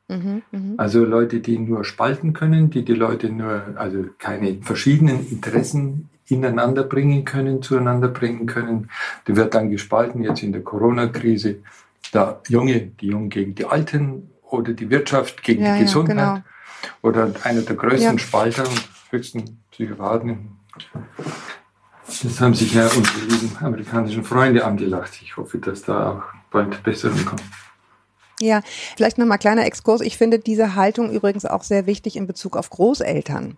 Mhm, 0.09 0.43
mh. 0.51 0.75
Also 0.79 1.05
Leute, 1.05 1.39
die 1.39 1.61
nur 1.61 1.85
spalten 1.85 2.33
können, 2.33 2.71
die 2.71 2.85
die 2.85 2.95
Leute 2.95 3.31
nur, 3.31 3.77
also 3.77 4.07
keine 4.19 4.57
verschiedenen 4.62 5.29
Interessen 5.31 6.09
ineinander 6.29 6.83
bringen 6.83 7.25
können, 7.25 7.62
zueinander 7.62 8.09
bringen 8.09 8.47
können. 8.47 8.91
Die 9.27 9.37
wird 9.37 9.55
dann 9.55 9.71
gespalten, 9.71 10.23
jetzt 10.23 10.43
in 10.43 10.53
der 10.53 10.62
Corona-Krise, 10.62 11.57
der 12.12 12.41
Junge, 12.49 12.81
die 13.01 13.09
Jungen 13.09 13.31
gegen 13.31 13.55
die 13.55 13.65
Alten 13.65 14.31
oder 14.43 14.73
die 14.73 14.91
Wirtschaft 14.91 15.43
gegen 15.43 15.65
ja, 15.65 15.77
die 15.77 15.83
Gesundheit. 15.83 16.17
Ja, 16.17 16.35
genau. 16.35 16.45
Oder 17.03 17.33
einer 17.43 17.62
der 17.62 17.77
größten 17.77 18.19
Spalter 18.19 18.69
und 18.69 18.89
höchsten 19.11 19.59
Psychopathen 19.71 20.57
das 22.23 22.41
haben 22.41 22.55
sich 22.55 22.73
ja 22.73 22.87
unsere 22.87 23.19
lieben 23.27 23.57
amerikanischen 23.61 24.25
Freunde 24.25 24.65
angelacht. 24.65 25.19
Ich 25.23 25.37
hoffe, 25.37 25.59
dass 25.59 25.83
da 25.83 26.12
auch 26.12 26.23
bald 26.51 26.83
Besserung 26.83 27.25
kommt. 27.25 27.43
Ja, 28.38 28.61
vielleicht 28.96 29.16
nochmal 29.16 29.38
kleiner 29.38 29.64
Exkurs. 29.64 30.03
Ich 30.03 30.18
finde 30.18 30.38
diese 30.38 30.75
Haltung 30.75 31.11
übrigens 31.11 31.46
auch 31.46 31.62
sehr 31.62 31.87
wichtig 31.87 32.16
in 32.16 32.27
Bezug 32.27 32.59
auf 32.59 32.68
Großeltern, 32.68 33.57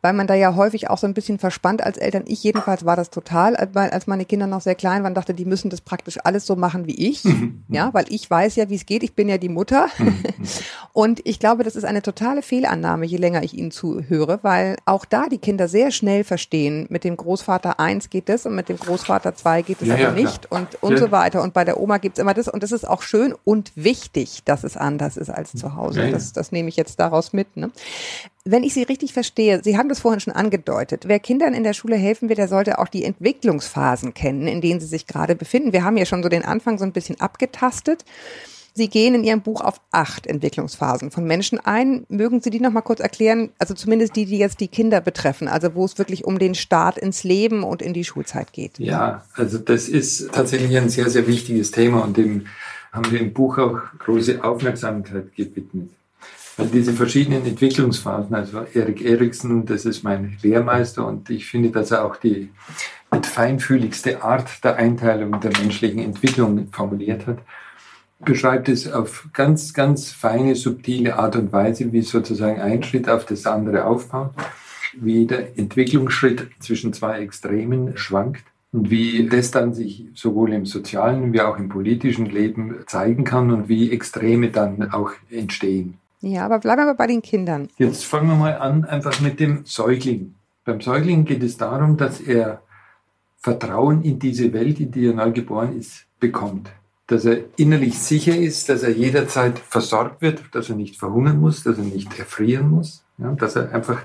weil 0.00 0.14
man 0.14 0.26
da 0.26 0.32
ja 0.32 0.56
häufig 0.56 0.88
auch 0.88 0.96
so 0.96 1.06
ein 1.06 1.12
bisschen 1.12 1.38
verspannt 1.38 1.82
als 1.82 1.98
Eltern. 1.98 2.24
Ich 2.26 2.42
jedenfalls 2.42 2.86
war 2.86 2.96
das 2.96 3.10
total, 3.10 3.54
als 3.54 4.06
meine 4.06 4.24
Kinder 4.24 4.46
noch 4.46 4.62
sehr 4.62 4.76
klein 4.76 5.02
waren, 5.02 5.12
dachte, 5.12 5.34
die 5.34 5.44
müssen 5.44 5.68
das 5.68 5.82
praktisch 5.82 6.16
alles 6.24 6.46
so 6.46 6.56
machen 6.56 6.86
wie 6.86 7.10
ich. 7.10 7.24
Mhm. 7.24 7.64
Ja, 7.68 7.92
weil 7.92 8.06
ich 8.08 8.30
weiß 8.30 8.56
ja, 8.56 8.70
wie 8.70 8.76
es 8.76 8.86
geht. 8.86 9.02
Ich 9.02 9.14
bin 9.14 9.28
ja 9.28 9.36
die 9.36 9.50
Mutter. 9.50 9.88
Mhm. 9.98 10.16
Und 10.94 11.20
ich 11.24 11.38
glaube, 11.38 11.62
das 11.62 11.76
ist 11.76 11.84
eine 11.84 12.00
totale 12.00 12.40
Fehlannahme, 12.40 13.04
je 13.04 13.18
länger 13.18 13.42
ich 13.42 13.52
ihnen 13.52 13.72
zuhöre, 13.72 14.38
weil 14.40 14.76
auch 14.86 15.04
da 15.04 15.26
die 15.28 15.38
Kinder 15.38 15.68
sehr 15.68 15.90
schnell 15.90 16.24
verstehen, 16.24 16.86
mit 16.88 17.04
dem 17.04 17.18
Großvater 17.18 17.78
eins 17.78 18.08
geht 18.08 18.30
es 18.30 18.46
und 18.46 18.54
mit 18.54 18.70
dem 18.70 18.78
Großvater 18.78 19.34
zwei 19.34 19.60
geht 19.60 19.82
es 19.82 19.88
ja, 19.88 19.94
aber 19.94 20.02
ja, 20.02 20.12
nicht 20.12 20.50
und, 20.50 20.82
und 20.82 20.92
ja. 20.92 20.98
so 20.98 21.10
weiter. 21.10 21.42
Und 21.42 21.52
bei 21.52 21.64
der 21.64 21.78
Oma 21.78 21.98
gibt's 21.98 22.18
immer 22.18 22.32
das 22.32 22.48
und 22.48 22.62
das 22.62 22.72
ist 22.72 22.88
auch 22.88 23.02
schön 23.02 23.34
und 23.44 23.72
wichtig 23.74 24.13
wichtig, 24.14 24.44
dass 24.44 24.64
es 24.64 24.76
anders 24.76 25.16
ist 25.16 25.30
als 25.30 25.52
zu 25.52 25.74
Hause. 25.74 26.10
Das, 26.10 26.32
das 26.32 26.52
nehme 26.52 26.68
ich 26.68 26.76
jetzt 26.76 27.00
daraus 27.00 27.32
mit. 27.32 27.56
Ne? 27.56 27.70
Wenn 28.44 28.62
ich 28.62 28.74
Sie 28.74 28.82
richtig 28.82 29.12
verstehe, 29.12 29.62
Sie 29.62 29.76
haben 29.76 29.88
das 29.88 30.00
vorhin 30.00 30.20
schon 30.20 30.34
angedeutet, 30.34 31.04
wer 31.06 31.18
Kindern 31.18 31.54
in 31.54 31.64
der 31.64 31.72
Schule 31.72 31.96
helfen 31.96 32.28
will, 32.28 32.36
der 32.36 32.48
sollte 32.48 32.78
auch 32.78 32.88
die 32.88 33.04
Entwicklungsphasen 33.04 34.14
kennen, 34.14 34.46
in 34.46 34.60
denen 34.60 34.80
sie 34.80 34.86
sich 34.86 35.06
gerade 35.06 35.34
befinden. 35.34 35.72
Wir 35.72 35.84
haben 35.84 35.96
ja 35.96 36.06
schon 36.06 36.22
so 36.22 36.28
den 36.28 36.44
Anfang 36.44 36.78
so 36.78 36.84
ein 36.84 36.92
bisschen 36.92 37.20
abgetastet. 37.20 38.04
Sie 38.76 38.88
gehen 38.88 39.14
in 39.14 39.22
Ihrem 39.22 39.40
Buch 39.40 39.60
auf 39.60 39.80
acht 39.92 40.26
Entwicklungsphasen 40.26 41.12
von 41.12 41.24
Menschen 41.24 41.60
ein. 41.60 42.06
Mögen 42.08 42.40
Sie 42.40 42.50
die 42.50 42.58
noch 42.58 42.72
mal 42.72 42.80
kurz 42.80 42.98
erklären? 42.98 43.50
Also 43.60 43.72
zumindest 43.72 44.16
die, 44.16 44.26
die 44.26 44.36
jetzt 44.36 44.58
die 44.58 44.66
Kinder 44.66 45.00
betreffen, 45.00 45.46
also 45.46 45.76
wo 45.76 45.84
es 45.84 45.96
wirklich 45.96 46.24
um 46.24 46.40
den 46.40 46.56
Start 46.56 46.98
ins 46.98 47.22
Leben 47.22 47.62
und 47.62 47.82
in 47.82 47.92
die 47.92 48.02
Schulzeit 48.02 48.52
geht. 48.52 48.80
Ja, 48.80 49.24
also 49.34 49.58
das 49.58 49.88
ist 49.88 50.32
tatsächlich 50.32 50.76
ein 50.76 50.88
sehr, 50.88 51.08
sehr 51.08 51.28
wichtiges 51.28 51.70
Thema 51.70 52.02
und 52.02 52.16
dem 52.16 52.46
haben 52.94 53.10
wir 53.10 53.20
im 53.20 53.32
Buch 53.32 53.58
auch 53.58 53.80
große 53.98 54.42
Aufmerksamkeit 54.42 55.34
gewidmet. 55.34 55.90
Weil 56.56 56.68
diese 56.68 56.92
verschiedenen 56.92 57.44
Entwicklungsphasen, 57.44 58.34
also 58.34 58.64
Erik 58.72 59.04
Eriksen, 59.04 59.66
das 59.66 59.84
ist 59.84 60.04
mein 60.04 60.38
Lehrmeister 60.40 61.04
und 61.04 61.28
ich 61.28 61.46
finde, 61.46 61.70
dass 61.70 61.90
er 61.90 62.04
auch 62.04 62.16
die 62.16 62.50
mit 63.10 63.26
feinfühligste 63.26 64.22
Art 64.22 64.62
der 64.62 64.76
Einteilung 64.76 65.40
der 65.40 65.50
menschlichen 65.60 65.98
Entwicklung 65.98 66.68
formuliert 66.70 67.26
hat, 67.26 67.38
beschreibt 68.20 68.68
es 68.68 68.90
auf 68.90 69.28
ganz, 69.32 69.74
ganz 69.74 70.12
feine, 70.12 70.54
subtile 70.54 71.18
Art 71.18 71.34
und 71.34 71.52
Weise, 71.52 71.92
wie 71.92 72.02
sozusagen 72.02 72.60
ein 72.60 72.82
Schritt 72.84 73.08
auf 73.08 73.26
das 73.26 73.46
andere 73.46 73.84
aufbaut, 73.84 74.30
wie 74.94 75.26
der 75.26 75.58
Entwicklungsschritt 75.58 76.48
zwischen 76.60 76.92
zwei 76.92 77.18
Extremen 77.18 77.96
schwankt 77.96 78.44
und 78.74 78.90
wie 78.90 79.28
das 79.28 79.52
dann 79.52 79.72
sich 79.72 80.08
sowohl 80.14 80.52
im 80.52 80.66
sozialen 80.66 81.32
wie 81.32 81.40
auch 81.40 81.58
im 81.58 81.68
politischen 81.68 82.26
Leben 82.26 82.74
zeigen 82.88 83.22
kann 83.22 83.52
und 83.52 83.68
wie 83.68 83.92
Extreme 83.92 84.50
dann 84.50 84.90
auch 84.90 85.12
entstehen. 85.30 85.98
Ja, 86.20 86.44
aber 86.44 86.58
bleiben 86.58 86.84
wir 86.84 86.94
bei 86.94 87.06
den 87.06 87.22
Kindern. 87.22 87.68
Jetzt 87.78 88.04
fangen 88.04 88.26
wir 88.26 88.34
mal 88.34 88.58
an, 88.58 88.84
einfach 88.84 89.20
mit 89.20 89.38
dem 89.38 89.64
Säugling. 89.64 90.34
Beim 90.64 90.80
Säugling 90.80 91.24
geht 91.24 91.44
es 91.44 91.56
darum, 91.56 91.96
dass 91.96 92.20
er 92.20 92.62
Vertrauen 93.38 94.02
in 94.02 94.18
diese 94.18 94.52
Welt, 94.52 94.80
in 94.80 94.90
die 94.90 95.06
er 95.06 95.14
neu 95.14 95.30
geboren 95.30 95.78
ist, 95.78 96.06
bekommt. 96.18 96.68
Dass 97.06 97.26
er 97.26 97.44
innerlich 97.56 97.96
sicher 97.96 98.36
ist, 98.36 98.68
dass 98.70 98.82
er 98.82 98.90
jederzeit 98.90 99.56
versorgt 99.56 100.20
wird, 100.20 100.42
dass 100.50 100.68
er 100.68 100.74
nicht 100.74 100.96
verhungern 100.96 101.38
muss, 101.38 101.62
dass 101.62 101.78
er 101.78 101.84
nicht 101.84 102.18
erfrieren 102.18 102.70
muss, 102.70 103.04
ja, 103.18 103.30
dass 103.34 103.54
er 103.54 103.72
einfach 103.72 104.02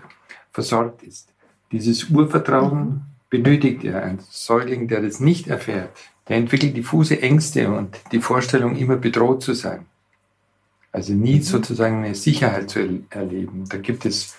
versorgt 0.51 1.01
ist. 1.01 1.33
Dieses 1.71 2.07
Urvertrauen 2.11 2.87
mhm 2.87 3.01
benötigt 3.29 3.83
er. 3.83 4.03
Ein 4.03 4.19
Säugling, 4.29 4.87
der 4.87 5.01
das 5.01 5.19
nicht 5.19 5.47
erfährt, 5.47 5.89
der 6.27 6.37
entwickelt 6.37 6.75
diffuse 6.77 7.21
Ängste 7.21 7.71
und 7.71 7.99
die 8.11 8.21
Vorstellung, 8.21 8.75
immer 8.75 8.95
bedroht 8.95 9.41
zu 9.41 9.53
sein. 9.53 9.85
Also 10.91 11.13
nie 11.13 11.35
mhm. 11.35 11.43
sozusagen 11.43 12.03
eine 12.03 12.15
Sicherheit 12.15 12.69
zu 12.69 13.03
erleben. 13.09 13.65
Da 13.69 13.77
gibt 13.77 14.05
es 14.05 14.35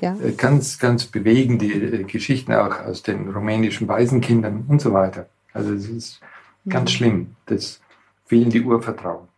ja. 0.00 0.16
Äh, 0.16 0.32
ganz, 0.32 0.78
ganz 0.78 1.06
bewegende 1.06 1.66
äh, 1.66 2.04
Geschichten 2.04 2.52
auch 2.52 2.80
aus 2.80 3.02
den 3.02 3.30
rumänischen 3.30 3.88
Waisenkindern 3.88 4.64
und 4.68 4.80
so 4.80 4.92
weiter. 4.92 5.28
Also 5.52 5.72
es 5.72 5.88
ist 5.88 6.20
ganz 6.68 6.90
mhm. 6.90 6.94
schlimm, 6.94 7.36
das 7.46 7.80
fehlende 8.26 8.60
Urvertrauen. 8.60 9.28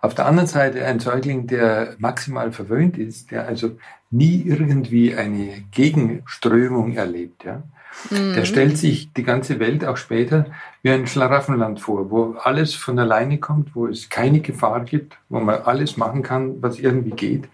Auf 0.00 0.14
der 0.14 0.26
anderen 0.26 0.46
Seite 0.46 0.84
ein 0.84 1.00
Säugling, 1.00 1.46
der 1.46 1.96
maximal 1.98 2.52
verwöhnt 2.52 2.98
ist, 2.98 3.30
der 3.30 3.46
also 3.46 3.78
nie 4.10 4.42
irgendwie 4.44 5.14
eine 5.14 5.64
Gegenströmung 5.70 6.94
erlebt. 6.94 7.44
Ja? 7.44 7.62
Mhm. 8.10 8.34
Der 8.34 8.44
stellt 8.44 8.78
sich 8.78 9.12
die 9.12 9.22
ganze 9.22 9.58
Welt 9.60 9.84
auch 9.84 9.96
später 9.96 10.46
wie 10.82 10.90
ein 10.90 11.06
Schlaraffenland 11.06 11.80
vor, 11.80 12.10
wo 12.10 12.36
alles 12.42 12.74
von 12.74 12.98
alleine 12.98 13.38
kommt, 13.38 13.74
wo 13.74 13.86
es 13.86 14.08
keine 14.08 14.40
Gefahr 14.40 14.80
gibt, 14.84 15.16
wo 15.28 15.40
man 15.40 15.62
alles 15.62 15.96
machen 15.96 16.22
kann, 16.22 16.62
was 16.62 16.78
irgendwie 16.78 17.10
geht. 17.10 17.48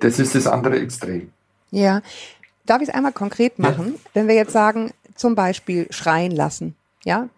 Das 0.00 0.18
ist 0.18 0.34
das 0.34 0.46
andere 0.46 0.78
Extrem. 0.78 1.30
Ja. 1.70 2.02
Darf 2.66 2.82
ich 2.82 2.88
es 2.88 2.94
einmal 2.94 3.12
konkret 3.12 3.58
machen? 3.58 3.94
Ja. 3.94 4.10
Wenn 4.14 4.28
wir 4.28 4.34
jetzt 4.34 4.52
sagen, 4.52 4.92
zum 5.14 5.34
Beispiel 5.34 5.86
schreien 5.90 6.32
lassen. 6.32 6.74
Ja, 7.04 7.28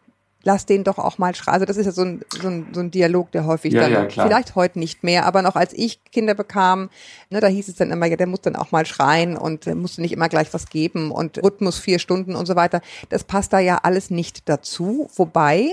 lass 0.47 0.65
den 0.65 0.85
doch 0.85 0.99
auch 0.99 1.19
mal 1.19 1.35
schreien. 1.35 1.55
Also 1.55 1.67
das 1.67 1.77
ist 1.77 1.87
ja 1.87 1.93
so 1.93 2.03
ein, 2.03 2.23
so 2.41 2.47
ein, 2.47 2.69
so 2.73 2.81
ein 2.81 2.93
Dialog, 2.93 3.33
der 3.33 3.47
häufig 3.47 3.73
ja, 3.73 3.89
dann, 3.89 3.93
ja, 3.93 4.09
vielleicht 4.09 4.55
heute 4.55 4.79
nicht 4.79 5.03
mehr, 5.03 5.27
aber 5.27 5.43
noch 5.43 5.57
als 5.57 5.73
ich 5.73 6.03
Kinder 6.05 6.35
bekam, 6.35 6.89
ne, 7.31 7.41
da 7.41 7.49
hieß 7.49 7.69
es 7.69 7.75
dann 7.75 7.91
immer, 7.91 8.07
ja, 8.07 8.17
der 8.17 8.29
muss 8.29 8.43
dann 8.43 8.55
auch 8.55 8.71
mal 8.71 8.87
schreien 8.87 9.37
und 9.37 9.67
musste 9.75 10.01
nicht 10.01 10.13
immer 10.13 10.29
gleich 10.29 10.55
was 10.55 10.71
geben 10.71 11.11
und 11.11 11.43
Rhythmus 11.43 11.81
vier 11.81 11.99
Stunden 11.99 12.37
und 12.37 12.47
so 12.47 12.55
weiter. 12.55 12.81
Das 13.09 13.25
passt 13.25 13.53
da 13.53 13.59
ja 13.59 13.81
alles 13.83 14.09
nicht 14.11 14.49
dazu. 14.49 15.11
Wobei, 15.17 15.71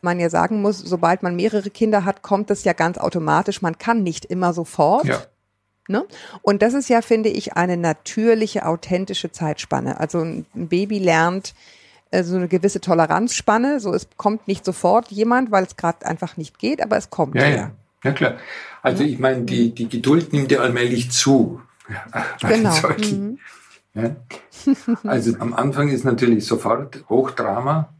man 0.00 0.18
ja 0.18 0.30
sagen 0.30 0.62
muss, 0.62 0.78
sobald 0.78 1.22
man 1.22 1.36
mehrere 1.36 1.68
Kinder 1.68 2.06
hat, 2.06 2.22
kommt 2.22 2.48
das 2.48 2.64
ja 2.64 2.72
ganz 2.72 2.96
automatisch. 2.96 3.60
Man 3.60 3.76
kann 3.76 4.02
nicht 4.02 4.24
immer 4.24 4.54
sofort. 4.54 5.04
Ja. 5.04 5.22
Ne? 5.88 6.06
Und 6.40 6.62
das 6.62 6.72
ist 6.72 6.88
ja, 6.88 7.02
finde 7.02 7.28
ich, 7.28 7.54
eine 7.54 7.76
natürliche, 7.76 8.64
authentische 8.64 9.30
Zeitspanne. 9.30 10.00
Also 10.00 10.20
ein 10.20 10.46
Baby 10.54 11.00
lernt 11.00 11.52
so 12.12 12.36
eine 12.36 12.48
gewisse 12.48 12.80
Toleranzspanne. 12.80 13.80
So, 13.80 13.94
es 13.94 14.08
kommt 14.16 14.48
nicht 14.48 14.64
sofort 14.64 15.10
jemand, 15.10 15.50
weil 15.50 15.64
es 15.64 15.76
gerade 15.76 16.06
einfach 16.06 16.36
nicht 16.36 16.58
geht, 16.58 16.82
aber 16.82 16.96
es 16.96 17.10
kommt. 17.10 17.34
Ja, 17.36 17.48
ja. 17.48 17.70
ja. 18.04 18.12
klar. 18.12 18.36
Also 18.82 19.04
ich 19.04 19.18
meine, 19.18 19.42
die, 19.42 19.74
die 19.74 19.88
Geduld 19.88 20.32
nimmt 20.32 20.50
ja 20.50 20.60
allmählich 20.60 21.10
zu. 21.10 21.60
Genau. 22.40 22.72
Mhm. 22.98 23.38
Ja. 23.94 24.14
Also 25.02 25.34
am 25.40 25.52
Anfang 25.52 25.88
ist 25.88 26.04
natürlich 26.04 26.46
sofort 26.46 27.04
Hochdrama 27.08 27.92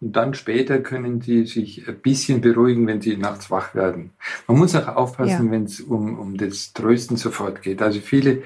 und 0.00 0.14
dann 0.14 0.34
später 0.34 0.80
können 0.80 1.20
sie 1.20 1.46
sich 1.46 1.86
ein 1.88 2.00
bisschen 2.00 2.40
beruhigen, 2.40 2.86
wenn 2.86 3.00
sie 3.00 3.16
nachts 3.16 3.50
wach 3.50 3.74
werden. 3.74 4.10
Man 4.46 4.58
muss 4.58 4.74
auch 4.74 4.88
aufpassen, 4.88 5.46
ja. 5.46 5.50
wenn 5.52 5.64
es 5.64 5.80
um, 5.80 6.18
um 6.18 6.36
das 6.36 6.72
Trösten 6.72 7.16
sofort 7.16 7.62
geht. 7.62 7.80
Also 7.80 8.00
viele 8.00 8.42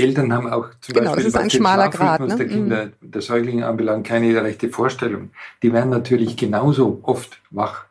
Eltern 0.00 0.32
haben 0.32 0.48
auch 0.48 0.68
zum 0.80 0.94
Genau, 0.94 1.14
Beispiel 1.14 1.32
was 1.34 1.42
den 1.42 1.50
Schlafrhythmus 1.50 2.30
ne? 2.30 2.36
der 2.36 2.46
Kinder, 2.48 2.88
der 3.00 3.22
Säuglinge 3.22 3.66
anbelangt, 3.66 4.06
keine 4.06 4.42
rechte 4.42 4.68
Vorstellung. 4.68 5.30
Die 5.62 5.72
werden 5.72 5.90
natürlich 5.90 6.36
genauso 6.36 7.00
oft 7.02 7.40
wach. 7.50 7.84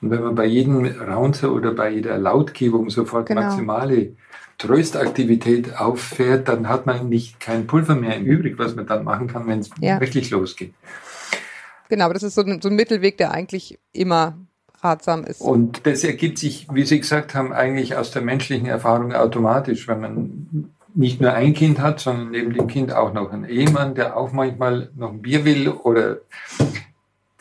Und 0.00 0.10
wenn 0.10 0.22
man 0.22 0.34
bei 0.34 0.46
jedem 0.46 0.86
Raunzer 0.86 1.52
oder 1.52 1.72
bei 1.72 1.90
jeder 1.90 2.18
Lautgebung 2.18 2.88
sofort 2.90 3.26
Genau. 3.26 3.42
maximale 3.42 4.12
Tröstaktivität 4.58 5.76
auffährt, 5.78 6.48
dann 6.48 6.68
hat 6.68 6.86
man 6.86 7.08
nicht 7.08 7.40
kein 7.40 7.66
Pulver 7.66 7.94
mehr 7.94 8.16
im 8.16 8.24
übrig, 8.26 8.58
was 8.58 8.74
man 8.76 8.86
dann 8.86 9.04
machen 9.04 9.26
kann, 9.28 9.46
wenn 9.46 9.60
es 9.60 9.70
Ja. 9.80 10.00
wirklich 10.00 10.30
losgeht. 10.30 10.72
Genau, 11.88 12.04
aber 12.04 12.14
das 12.14 12.22
ist 12.22 12.34
so 12.34 12.42
ein, 12.42 12.60
so 12.60 12.68
ein 12.68 12.76
Mittelweg, 12.76 13.16
der 13.18 13.30
eigentlich 13.32 13.78
immer 13.92 14.36
ratsam 14.82 15.24
ist. 15.24 15.40
Und 15.40 15.86
das 15.86 16.04
ergibt 16.04 16.38
sich, 16.38 16.68
wie 16.72 16.84
Sie 16.84 17.00
gesagt 17.00 17.34
haben, 17.34 17.52
eigentlich 17.52 17.96
aus 17.96 18.10
der 18.10 18.22
menschlichen 18.22 18.66
Erfahrung 18.66 19.12
automatisch, 19.14 19.88
wenn 19.88 20.00
man 20.00 20.70
nicht 20.98 21.20
nur 21.20 21.32
ein 21.32 21.54
Kind 21.54 21.78
hat, 21.78 22.00
sondern 22.00 22.30
neben 22.30 22.52
dem 22.52 22.66
Kind 22.66 22.92
auch 22.92 23.12
noch 23.12 23.32
einen 23.32 23.44
Ehemann, 23.44 23.94
der 23.94 24.16
auch 24.16 24.32
manchmal 24.32 24.90
noch 24.96 25.12
ein 25.12 25.22
Bier 25.22 25.44
will 25.44 25.68
oder 25.68 26.16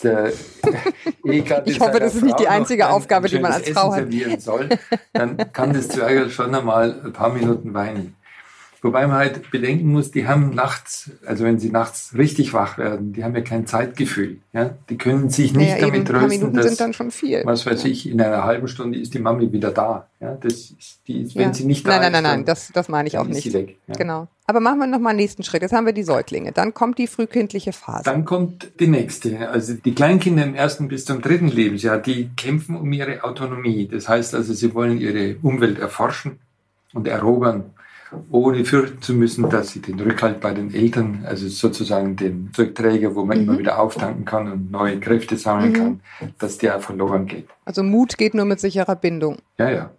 der 0.04 0.32
Ehegatte 1.26 1.70
Ich 1.72 1.80
hoffe, 1.80 2.00
das 2.00 2.13
ist 2.13 2.24
nicht 2.24 2.39
die 2.39 2.48
einzige 2.48 2.86
ein- 2.86 2.91
Aufgabe, 2.93 3.28
die 3.28 3.39
man 3.39 3.52
als 3.52 3.67
Frau 3.70 3.91
hat. 3.91 4.00
servieren 4.02 4.39
soll, 4.39 4.70
dann 5.13 5.38
kann 5.54 5.74
das 5.74 5.88
Zwergerl 5.89 6.30
schon 6.30 6.54
einmal 6.54 7.02
ein 7.04 7.13
paar 7.13 7.34
Minuten 7.34 7.74
weinen. 7.74 8.15
Wobei 8.88 9.06
man 9.06 9.17
halt 9.17 9.52
bedenken 9.52 9.91
muss, 9.91 10.12
die 10.12 10.30
haben 10.30 10.52
nachts, 10.56 11.12
also 11.26 11.43
wenn 11.43 11.60
sie 11.60 11.69
nachts 11.71 12.13
richtig 12.17 12.54
wach 12.54 12.78
werden, 12.78 13.12
die 13.12 13.21
haben 13.26 13.36
ja 13.36 13.41
kein 13.41 13.67
Zeitgefühl. 13.67 14.38
Ja? 14.54 14.76
Die 14.89 14.97
können 14.97 15.30
sich 15.30 15.54
nicht 15.54 15.71
eben, 15.76 15.82
damit 15.82 16.06
paar 16.10 16.21
trösten, 16.21 16.54
dass 16.54 16.67
sind 16.67 16.80
dann 16.80 16.93
schon 16.93 17.12
viel. 17.12 17.41
was 17.43 17.65
weiß 17.65 17.84
ich, 17.84 18.10
in 18.10 18.21
einer 18.21 18.45
halben 18.45 18.69
Stunde 18.69 18.97
ist 18.97 19.13
die 19.13 19.19
Mami 19.19 19.52
wieder 19.52 19.71
da. 19.71 20.08
Ja, 20.21 20.36
das 20.36 20.54
ist 20.54 21.02
die, 21.06 21.23
Ja. 21.23 21.36
wenn 21.41 21.54
sie 21.54 21.65
nicht 21.65 21.86
da 21.86 22.00
nein, 22.00 22.00
nein, 22.00 22.08
ist, 22.08 22.13
nein, 22.13 22.23
nein, 22.23 22.38
dann, 22.39 22.45
das, 22.45 22.71
das 22.73 22.88
meine 22.88 23.10
ich 23.10 23.17
auch 23.17 23.26
nicht. 23.26 23.52
weg. 23.52 23.76
Ja. 23.88 23.95
Genau. 23.95 24.28
Aber 24.45 24.62
machen 24.62 24.80
wir 24.80 24.88
nochmal 24.88 25.10
einen 25.10 25.19
nächsten 25.19 25.43
Schritt. 25.43 25.63
Jetzt 25.63 25.73
haben 25.73 25.86
wir 25.86 25.91
die 25.91 26.04
Säuglinge. 26.04 26.54
Dann 26.54 26.73
kommt 26.73 26.97
die 26.97 27.08
frühkindliche 27.08 27.73
Phase. 27.73 28.06
Dann 28.06 28.23
kommt 28.23 28.71
die 28.80 28.88
nächste. 28.88 29.50
Also 29.50 29.73
die 29.73 29.93
Kleinkinder 29.93 30.43
im 30.45 30.56
ersten 30.56 30.88
bis 30.88 31.04
zum 31.04 31.21
dritten 31.21 31.50
Lebensjahr, 31.50 31.97
die 31.97 32.30
kämpfen 32.38 32.78
um 32.78 32.93
ihre 32.93 33.26
Autonomie. 33.26 33.89
Das 33.91 34.08
heißt 34.08 34.34
also, 34.34 34.54
sie 34.54 34.73
wollen 34.73 35.02
ihre 35.02 35.36
Umwelt 35.41 35.78
erforschen 35.78 36.39
und 36.93 37.06
erobern, 37.10 37.65
ohne 38.32 38.63
fürchten 38.65 39.02
zu 39.02 39.13
müssen, 39.13 39.50
dass 39.50 39.70
sie 39.72 39.82
den 39.82 40.00
Rückhalt 40.00 40.39
bei 40.39 40.54
den 40.54 40.74
Eltern, 40.74 41.24
also 41.26 41.48
sozusagen 41.48 42.15
den 42.15 42.52
Zeugträger, 42.54 43.15
wo 43.15 43.26
man 43.26 43.38
Mhm. 43.38 43.43
immer 43.43 43.58
wieder 43.60 43.80
auftanken 43.80 44.24
kann 44.26 44.52
und 44.52 44.72
neue 44.72 45.00
Kräfte 45.00 45.38
sammeln 45.38 45.72
Mhm. 45.72 45.76
kann, 45.76 46.00
dass 46.39 46.58
der 46.58 46.80
verloren 46.80 47.26
geht. 47.26 47.48
also 47.65 47.84
Mut 47.84 48.17
geht 48.17 48.34
nur 48.34 48.46
mit 48.46 48.60
sicherer 48.60 48.96
Bindung. 48.96 49.38
Ja, 49.58 49.70
ja. 49.70 49.91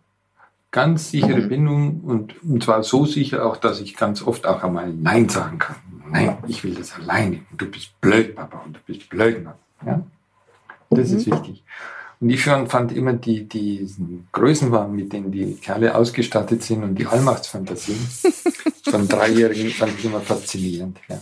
Ganz 0.70 1.10
sichere 1.10 1.40
Mhm. 1.42 1.48
Bindung 1.48 2.00
und, 2.02 2.42
und 2.42 2.62
zwar 2.62 2.82
so 2.82 3.06
sicher 3.06 3.44
auch, 3.46 3.56
dass 3.56 3.80
ich 3.80 3.96
ganz 3.96 4.22
oft 4.22 4.46
auch 4.46 4.62
einmal 4.62 4.92
Nein 4.92 5.28
sagen 5.28 5.58
kann. 5.58 5.76
Nein, 6.10 6.38
ich 6.46 6.64
will 6.64 6.74
das 6.74 6.94
alleine. 6.98 7.40
Und 7.50 7.60
du 7.60 7.66
bist 7.66 7.98
blöd, 8.00 8.34
Papa, 8.34 8.62
und 8.64 8.76
du 8.76 8.80
bist 8.86 9.08
blöd, 9.10 9.44
Mama. 9.44 9.56
Ja? 9.86 10.02
Das 10.90 11.10
ist 11.10 11.26
wichtig. 11.26 11.62
Und 12.20 12.30
ich 12.30 12.42
fand 12.42 12.92
immer 12.92 13.12
die, 13.12 13.48
diesen 13.48 14.28
Größenwahn, 14.32 14.94
mit 14.94 15.12
denen 15.12 15.30
die 15.30 15.54
Kerle 15.54 15.94
ausgestattet 15.94 16.62
sind 16.62 16.82
und 16.82 16.96
die 16.96 17.06
Allmachtsfantasien 17.06 17.96
von 18.90 19.06
Dreijährigen 19.06 19.70
fand 19.70 19.96
ich 19.98 20.04
immer 20.04 20.20
faszinierend. 20.20 20.98
Ja. 21.08 21.20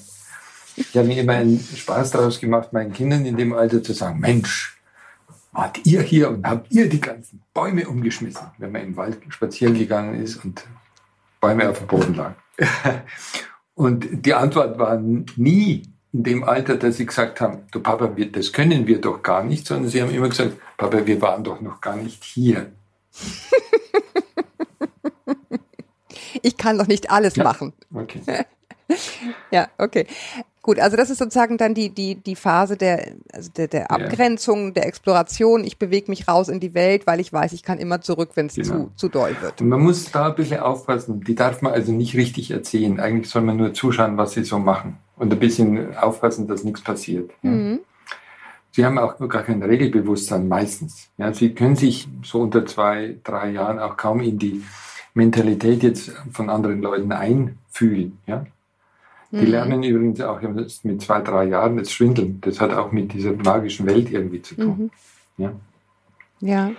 Ich 0.76 0.96
habe 0.96 1.08
mir 1.08 1.20
immer 1.20 1.34
einen 1.34 1.60
Spaß 1.60 2.12
daraus 2.12 2.40
gemacht, 2.40 2.72
meinen 2.72 2.92
Kindern 2.92 3.26
in 3.26 3.36
dem 3.36 3.52
Alter 3.52 3.82
zu 3.82 3.92
sagen, 3.92 4.20
Mensch, 4.20 4.78
wart 5.52 5.84
ihr 5.84 6.00
hier 6.02 6.30
und 6.30 6.46
habt 6.46 6.70
ihr 6.72 6.88
die 6.88 7.00
ganzen 7.00 7.42
Bäume 7.52 7.88
umgeschmissen, 7.88 8.46
wenn 8.58 8.72
man 8.72 8.82
im 8.82 8.96
Wald 8.96 9.18
spazieren 9.28 9.74
gegangen 9.74 10.22
ist 10.22 10.44
und 10.44 10.66
Bäume 11.40 11.68
auf 11.68 11.78
dem 11.78 11.86
Boden 11.86 12.14
lagen. 12.14 12.36
Und 13.74 14.24
die 14.24 14.32
Antwort 14.32 14.78
war 14.78 14.96
nie 14.96 15.82
in 16.16 16.22
dem 16.24 16.44
Alter, 16.44 16.76
dass 16.76 16.96
sie 16.96 17.04
gesagt 17.06 17.40
haben, 17.42 17.58
du 17.72 17.80
Papa, 17.80 18.16
wir, 18.16 18.32
das 18.32 18.52
können 18.52 18.86
wir 18.86 19.00
doch 19.00 19.22
gar 19.22 19.44
nicht, 19.44 19.66
sondern 19.66 19.90
sie 19.90 20.00
haben 20.00 20.10
immer 20.10 20.28
gesagt, 20.30 20.52
Papa, 20.78 21.04
wir 21.06 21.20
waren 21.20 21.44
doch 21.44 21.60
noch 21.60 21.80
gar 21.82 21.96
nicht 21.96 22.24
hier. 22.24 22.72
Ich 26.42 26.56
kann 26.56 26.78
doch 26.78 26.86
nicht 26.86 27.10
alles 27.10 27.36
Ja. 27.36 27.44
machen. 27.44 27.72
Okay. 27.94 28.20
Ja, 29.50 29.66
okay. 29.78 30.06
Gut, 30.62 30.78
also 30.78 30.96
das 30.96 31.10
ist 31.10 31.18
sozusagen 31.18 31.58
dann 31.58 31.74
die, 31.74 31.88
die, 31.90 32.14
die 32.14 32.36
Phase 32.36 32.76
der, 32.76 33.14
also 33.32 33.50
der, 33.56 33.66
der 33.66 33.90
Abgrenzung, 33.90 34.74
der 34.74 34.86
Exploration. 34.86 35.64
Ich 35.64 35.76
bewege 35.76 36.08
mich 36.08 36.28
raus 36.28 36.48
in 36.48 36.60
die 36.60 36.72
Welt, 36.72 37.04
weil 37.04 37.18
ich 37.18 37.32
weiß, 37.32 37.52
ich 37.52 37.64
kann 37.64 37.78
immer 37.78 38.00
zurück, 38.00 38.30
wenn 38.36 38.46
es 38.46 38.54
Genau. 38.54 38.68
zu, 38.84 38.90
zu 38.94 39.08
doll 39.08 39.34
wird. 39.40 39.60
Und 39.60 39.70
man 39.70 39.80
muss 39.80 40.12
da 40.12 40.28
ein 40.28 40.36
bisschen 40.36 40.60
aufpassen. 40.60 41.20
Die 41.22 41.34
darf 41.34 41.62
man 41.62 41.72
also 41.72 41.90
nicht 41.90 42.14
richtig 42.14 42.52
erzählen. 42.52 43.00
Eigentlich 43.00 43.28
soll 43.28 43.42
man 43.42 43.56
nur 43.56 43.74
zuschauen, 43.74 44.16
was 44.18 44.32
sie 44.34 44.44
so 44.44 44.60
machen. 44.60 44.98
Und 45.16 45.32
ein 45.32 45.38
bisschen 45.38 45.96
aufpassen, 45.96 46.46
dass 46.46 46.62
nichts 46.64 46.82
passiert. 46.82 47.30
Ja. 47.42 47.50
Mhm. 47.50 47.80
Sie 48.72 48.84
haben 48.84 48.98
auch 48.98 49.16
gar 49.28 49.42
kein 49.42 49.62
Regelbewusstsein 49.62 50.46
meistens. 50.48 51.08
Ja, 51.16 51.32
sie 51.32 51.54
können 51.54 51.76
sich 51.76 52.06
so 52.22 52.42
unter 52.42 52.66
zwei, 52.66 53.16
drei 53.24 53.50
Jahren 53.50 53.78
auch 53.78 53.96
kaum 53.96 54.20
in 54.20 54.38
die 54.38 54.62
Mentalität 55.14 55.82
jetzt 55.82 56.12
von 56.30 56.50
anderen 56.50 56.82
Leuten 56.82 57.10
einfühlen. 57.10 58.18
Ja. 58.26 58.44
Die 59.30 59.38
Mhm. 59.38 59.50
lernen 59.50 59.82
übrigens 59.82 60.20
auch 60.20 60.40
mit 60.42 61.00
zwei, 61.02 61.20
drei 61.22 61.44
Jahren 61.44 61.78
das 61.78 61.90
Schwindeln. 61.90 62.38
Das 62.42 62.60
hat 62.60 62.72
auch 62.74 62.92
mit 62.92 63.14
dieser 63.14 63.32
magischen 63.32 63.86
Welt 63.86 64.10
irgendwie 64.10 64.42
zu 64.42 64.54
tun. 64.54 64.90
Mhm. 65.38 65.42
Ja. 65.42 65.52
Ja. 66.40 66.70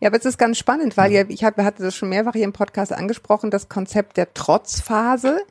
Ja, 0.00 0.08
aber 0.08 0.16
es 0.16 0.24
ist 0.24 0.38
ganz 0.38 0.56
spannend, 0.56 0.96
weil 0.96 1.12
ja, 1.12 1.24
ich 1.28 1.44
hatte 1.44 1.74
das 1.78 1.94
schon 1.94 2.08
mehrfach 2.08 2.32
hier 2.32 2.44
im 2.44 2.54
Podcast 2.54 2.90
angesprochen, 2.90 3.50
das 3.50 3.68
Konzept 3.68 4.16
der 4.16 4.32
Trotzphase 4.32 5.42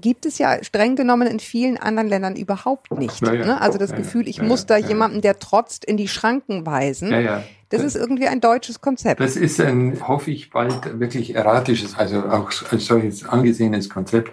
gibt 0.00 0.26
es 0.26 0.38
ja 0.38 0.62
streng 0.62 0.96
genommen 0.96 1.28
in 1.28 1.40
vielen 1.40 1.76
anderen 1.76 2.08
Ländern 2.08 2.36
überhaupt 2.36 2.90
nicht. 2.92 3.20
Ja, 3.20 3.32
ja. 3.32 3.46
ne? 3.46 3.60
Also 3.60 3.78
das 3.78 3.90
Ja. 3.90 3.96
Gefühl, 3.96 4.28
ich 4.28 4.40
muss 4.42 4.66
da 4.66 4.76
jemanden, 4.76 5.20
der 5.20 5.38
trotzt, 5.38 5.84
in 5.84 5.96
die 5.96 6.08
Schranken 6.08 6.66
weisen. 6.66 7.10
Ja. 7.10 7.42
Das 7.70 7.82
ist 7.82 7.96
irgendwie 7.96 8.26
ein 8.26 8.40
deutsches 8.40 8.80
Konzept. 8.80 9.20
Das 9.20 9.36
ist 9.36 9.60
ein, 9.60 10.08
hoffe 10.08 10.30
ich, 10.30 10.50
bald 10.50 10.98
wirklich 10.98 11.34
erratisches, 11.34 11.96
also 11.98 12.20
auch 12.20 12.50
als 12.70 12.86
solches 12.86 13.28
angesehenes 13.28 13.90
Konzept. 13.90 14.32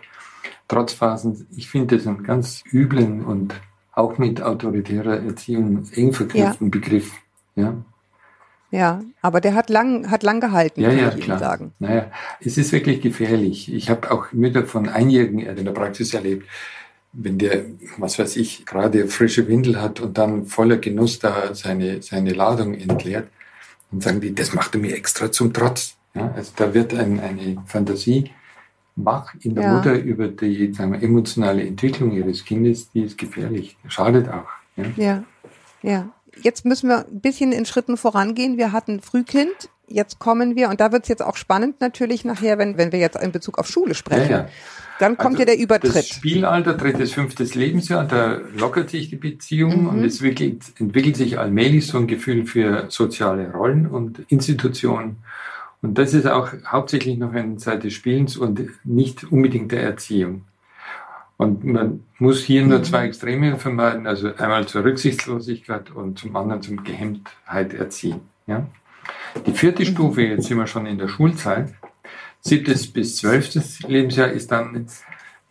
Trotzphasen, 0.67 1.45
ich 1.55 1.69
finde 1.69 1.97
das 1.97 2.07
einen 2.07 2.23
ganz 2.23 2.63
üblen 2.71 3.23
und 3.25 3.53
auch 3.93 4.17
mit 4.17 4.41
autoritärer 4.41 5.23
Erziehung 5.23 5.87
eng 5.93 6.13
verknüpften 6.13 6.71
Begriff. 6.71 7.11
Ja, 7.55 7.75
Ja, 8.75 9.01
aber 9.21 9.39
der 9.39 9.53
hat 9.53 9.69
lang, 9.69 10.11
hat 10.11 10.23
lang 10.23 10.41
gehalten, 10.41 10.81
ja, 10.81 10.89
kann 10.89 10.97
ja 10.97 11.07
ich 11.07 11.13
Ihnen 11.15 11.23
klar. 11.23 11.39
sagen. 11.39 11.71
Naja, 11.79 12.11
es 12.41 12.57
ist 12.57 12.73
wirklich 12.73 12.99
gefährlich. 13.01 13.73
Ich 13.73 13.89
habe 13.89 14.11
auch 14.11 14.33
Mütter 14.33 14.65
von 14.65 14.89
Einjährigen 14.89 15.39
in 15.39 15.63
der 15.63 15.71
Praxis 15.71 16.13
erlebt, 16.13 16.45
wenn 17.13 17.37
der, 17.37 17.63
was 17.97 18.19
weiß 18.19 18.35
ich, 18.35 18.65
gerade 18.65 19.07
frische 19.07 19.47
Windel 19.47 19.81
hat 19.81 20.01
und 20.01 20.17
dann 20.17 20.45
voller 20.45 20.75
Genuss 20.77 21.19
da 21.19 21.55
seine, 21.55 22.01
seine 22.01 22.33
Ladung 22.33 22.73
entleert, 22.73 23.29
dann 23.91 24.01
sagen 24.01 24.19
die, 24.19 24.35
das 24.35 24.53
macht 24.53 24.75
er 24.75 24.81
mir 24.81 24.93
extra 24.93 25.31
zum 25.31 25.53
Trotz. 25.53 25.95
Ja, 26.13 26.33
also 26.35 26.51
da 26.57 26.73
wird 26.73 26.93
ein, 26.93 27.19
eine 27.21 27.63
Fantasie 27.67 28.31
wach 28.97 29.33
in 29.41 29.55
der 29.55 29.63
Ja. 29.63 29.73
Mutter 29.73 29.93
über 29.93 30.27
die 30.27 30.73
sagen 30.73 30.91
wir, 30.93 31.01
emotionale 31.01 31.65
Entwicklung 31.65 32.11
ihres 32.11 32.43
Kindes, 32.43 32.91
die 32.91 33.03
ist 33.03 33.17
gefährlich, 33.17 33.77
schadet 33.87 34.27
auch. 34.29 34.47
Ja. 34.75 34.85
Ja, 34.97 35.23
ja. 35.81 36.09
Jetzt 36.41 36.65
müssen 36.65 36.89
wir 36.89 37.05
ein 37.07 37.21
bisschen 37.21 37.51
in 37.51 37.65
Schritten 37.65 37.97
vorangehen. 37.97 38.57
Wir 38.57 38.71
hatten 38.71 39.01
Frühkind, 39.01 39.69
jetzt 39.87 40.19
kommen 40.19 40.55
wir, 40.55 40.69
und 40.69 40.79
da 40.79 40.91
wird 40.91 41.03
es 41.03 41.09
jetzt 41.09 41.23
auch 41.23 41.35
spannend 41.37 41.81
natürlich 41.81 42.25
nachher, 42.25 42.57
wenn, 42.57 42.77
wenn 42.77 42.91
wir 42.91 42.99
jetzt 42.99 43.15
in 43.21 43.31
Bezug 43.31 43.57
auf 43.57 43.67
Schule 43.67 43.95
sprechen. 43.95 44.31
Ja, 44.31 44.37
ja. 44.39 44.49
Dann 44.99 45.17
kommt 45.17 45.39
Also 45.39 45.39
ja 45.39 45.45
der 45.45 45.55
Das 45.55 45.63
Übertritt. 45.63 46.05
Spielalter, 46.05 46.73
drittes, 46.73 47.11
fünftes 47.11 47.53
Lebensjahr, 47.55 48.05
da 48.05 48.39
lockert 48.57 48.89
sich 48.89 49.09
die 49.09 49.17
Beziehung 49.17 49.81
Mhm. 49.83 49.87
und 49.89 50.03
es 50.05 50.21
entwickelt, 50.21 50.63
entwickelt 50.79 51.17
sich 51.17 51.37
allmählich 51.37 51.87
so 51.87 51.97
ein 51.97 52.07
Gefühl 52.07 52.45
für 52.45 52.85
soziale 52.89 53.51
Rollen 53.51 53.87
und 53.87 54.19
Institutionen. 54.29 55.17
Und 55.81 55.97
das 55.97 56.13
ist 56.13 56.25
auch 56.27 56.49
hauptsächlich 56.65 57.17
noch 57.17 57.33
eine 57.33 57.57
Zeit 57.57 57.83
des 57.83 57.93
Spielens 57.93 58.37
und 58.37 58.61
nicht 58.85 59.29
unbedingt 59.31 59.71
der 59.73 59.83
Erziehung. 59.83 60.43
Und 61.37 61.65
man 61.65 62.03
muss 62.17 62.43
hier 62.43 62.65
nur 62.65 62.79
Mhm. 62.79 62.83
zwei 62.85 63.05
Extreme 63.05 63.57
vermeiden, 63.57 64.07
also 64.07 64.33
einmal 64.35 64.67
zur 64.67 64.85
Rücksichtslosigkeit 64.85 65.91
und 65.91 66.17
zum 66.17 66.35
anderen 66.35 66.61
zum 66.61 66.83
Gehemmtheit 66.83 67.73
erziehen. 67.73 68.21
Ja? 68.47 68.65
Die 69.45 69.51
vierte 69.51 69.83
Mhm. 69.83 69.87
Stufe, 69.87 70.21
jetzt 70.21 70.47
sind 70.47 70.57
wir 70.57 70.67
schon 70.67 70.85
in 70.85 70.97
der 70.97 71.09
Schulzeit, 71.09 71.73
siebtes 72.39 72.87
bis 72.87 73.17
zwölftes 73.17 73.81
Lebensjahr 73.81 74.29
ist 74.31 74.51
dann 74.51 74.87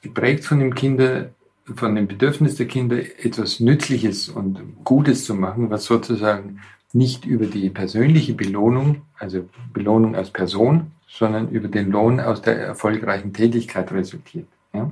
geprägt 0.00 0.44
von 0.44 0.58
dem 0.58 0.74
Kinder, 0.74 1.30
von 1.76 1.94
dem 1.94 2.06
Bedürfnis 2.06 2.56
der 2.56 2.66
Kinder, 2.66 2.98
etwas 2.98 3.60
Nützliches 3.60 4.28
und 4.28 4.60
Gutes 4.84 5.24
zu 5.24 5.34
machen, 5.34 5.70
was 5.70 5.84
sozusagen 5.84 6.60
nicht 6.92 7.24
über 7.26 7.46
die 7.46 7.68
persönliche 7.70 8.34
Belohnung, 8.34 9.02
also 9.18 9.48
Belohnung 9.72 10.14
als 10.14 10.30
Person, 10.30 10.92
sondern 11.08 11.48
über 11.50 11.68
den 11.68 11.90
Lohn 11.90 12.20
aus 12.20 12.40
der 12.42 12.58
erfolgreichen 12.58 13.32
Tätigkeit 13.32 13.90
resultiert. 13.92 14.46
Ja? 14.72 14.90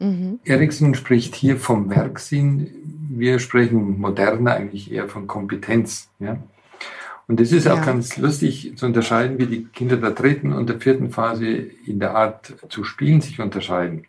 Mhm. 0.00 0.40
Erikson 0.44 0.94
spricht 0.94 1.34
hier 1.36 1.56
vom 1.56 1.90
Werksinn. 1.90 2.68
Wir 3.10 3.38
sprechen 3.38 4.00
moderner 4.00 4.54
eigentlich 4.54 4.90
eher 4.90 5.08
von 5.08 5.26
Kompetenz. 5.26 6.10
Ja? 6.18 6.38
Und 7.28 7.40
es 7.40 7.52
ist 7.52 7.68
auch 7.68 7.76
Ja. 7.76 7.84
ganz 7.84 8.16
lustig 8.16 8.72
zu 8.76 8.86
unterscheiden, 8.86 9.38
wie 9.38 9.46
die 9.46 9.64
Kinder 9.66 9.96
der 9.96 10.10
dritten 10.10 10.52
und 10.52 10.68
der 10.68 10.80
vierten 10.80 11.10
Phase 11.10 11.46
in 11.46 12.00
der 12.00 12.16
Art 12.16 12.54
zu 12.70 12.82
spielen 12.82 13.20
sich 13.20 13.40
unterscheiden. 13.40 14.04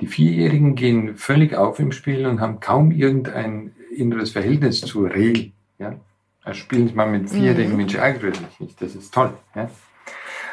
Die 0.00 0.06
Vierjährigen 0.06 0.74
gehen 0.74 1.16
völlig 1.16 1.54
auf 1.54 1.78
im 1.78 1.92
Spielen 1.92 2.26
und 2.26 2.40
haben 2.40 2.58
kaum 2.60 2.90
irgendein 2.90 3.72
inneres 3.94 4.30
Verhältnis 4.30 4.80
zur 4.80 5.14
Regel. 5.14 5.52
Ja? 5.78 5.94
Also 6.42 6.58
spielen 6.60 6.88
sie 6.88 6.94
mal 6.94 7.10
mit 7.10 7.28
Vierjährigen, 7.28 7.76
Mensch, 7.76 7.94
ärgert 7.94 8.40
mich 8.40 8.60
nicht, 8.60 8.80
das 8.80 8.94
ist 8.94 9.12
toll. 9.12 9.32
Ja? 9.54 9.70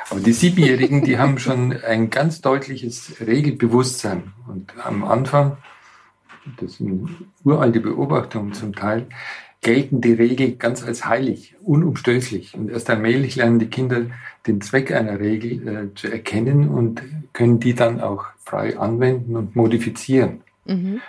Aber 0.10 0.20
die 0.22 0.34
Siebenjährigen, 0.34 1.04
die 1.04 1.18
haben 1.18 1.38
schon 1.38 1.74
ein 1.84 2.10
ganz 2.10 2.42
deutliches 2.42 3.16
Regelbewusstsein. 3.20 4.34
Und 4.48 4.74
am 4.84 5.04
Anfang, 5.04 5.58
das 6.60 6.76
sind 6.76 7.10
uralte 7.44 7.82
Beobachtungen 7.82 8.54
zum 8.54 8.74
Teil, 8.74 9.08
gelten 9.62 10.02
die 10.02 10.14
Regeln 10.14 10.60
ganz 10.60 10.84
als 10.84 11.06
heilig, 11.06 11.56
unumstößlich. 11.62 12.54
Und 12.56 12.70
erst 12.70 12.90
allmählich 12.90 13.36
lernen 13.36 13.60
die 13.60 13.68
Kinder 13.68 14.06
den 14.46 14.62
Zweck 14.62 14.92
einer 14.92 15.20
Regel 15.20 15.68
äh, 15.68 15.96
zu 15.96 16.08
erkennen 16.08 16.70
und 16.70 17.02
können 17.34 17.60
die 17.60 17.74
dann 17.74 18.00
auch 18.00 18.26
frei 18.46 18.80
anwenden 18.80 19.36
und 19.36 19.56
modifizieren. 19.56 20.42
Mhm. 20.66 21.02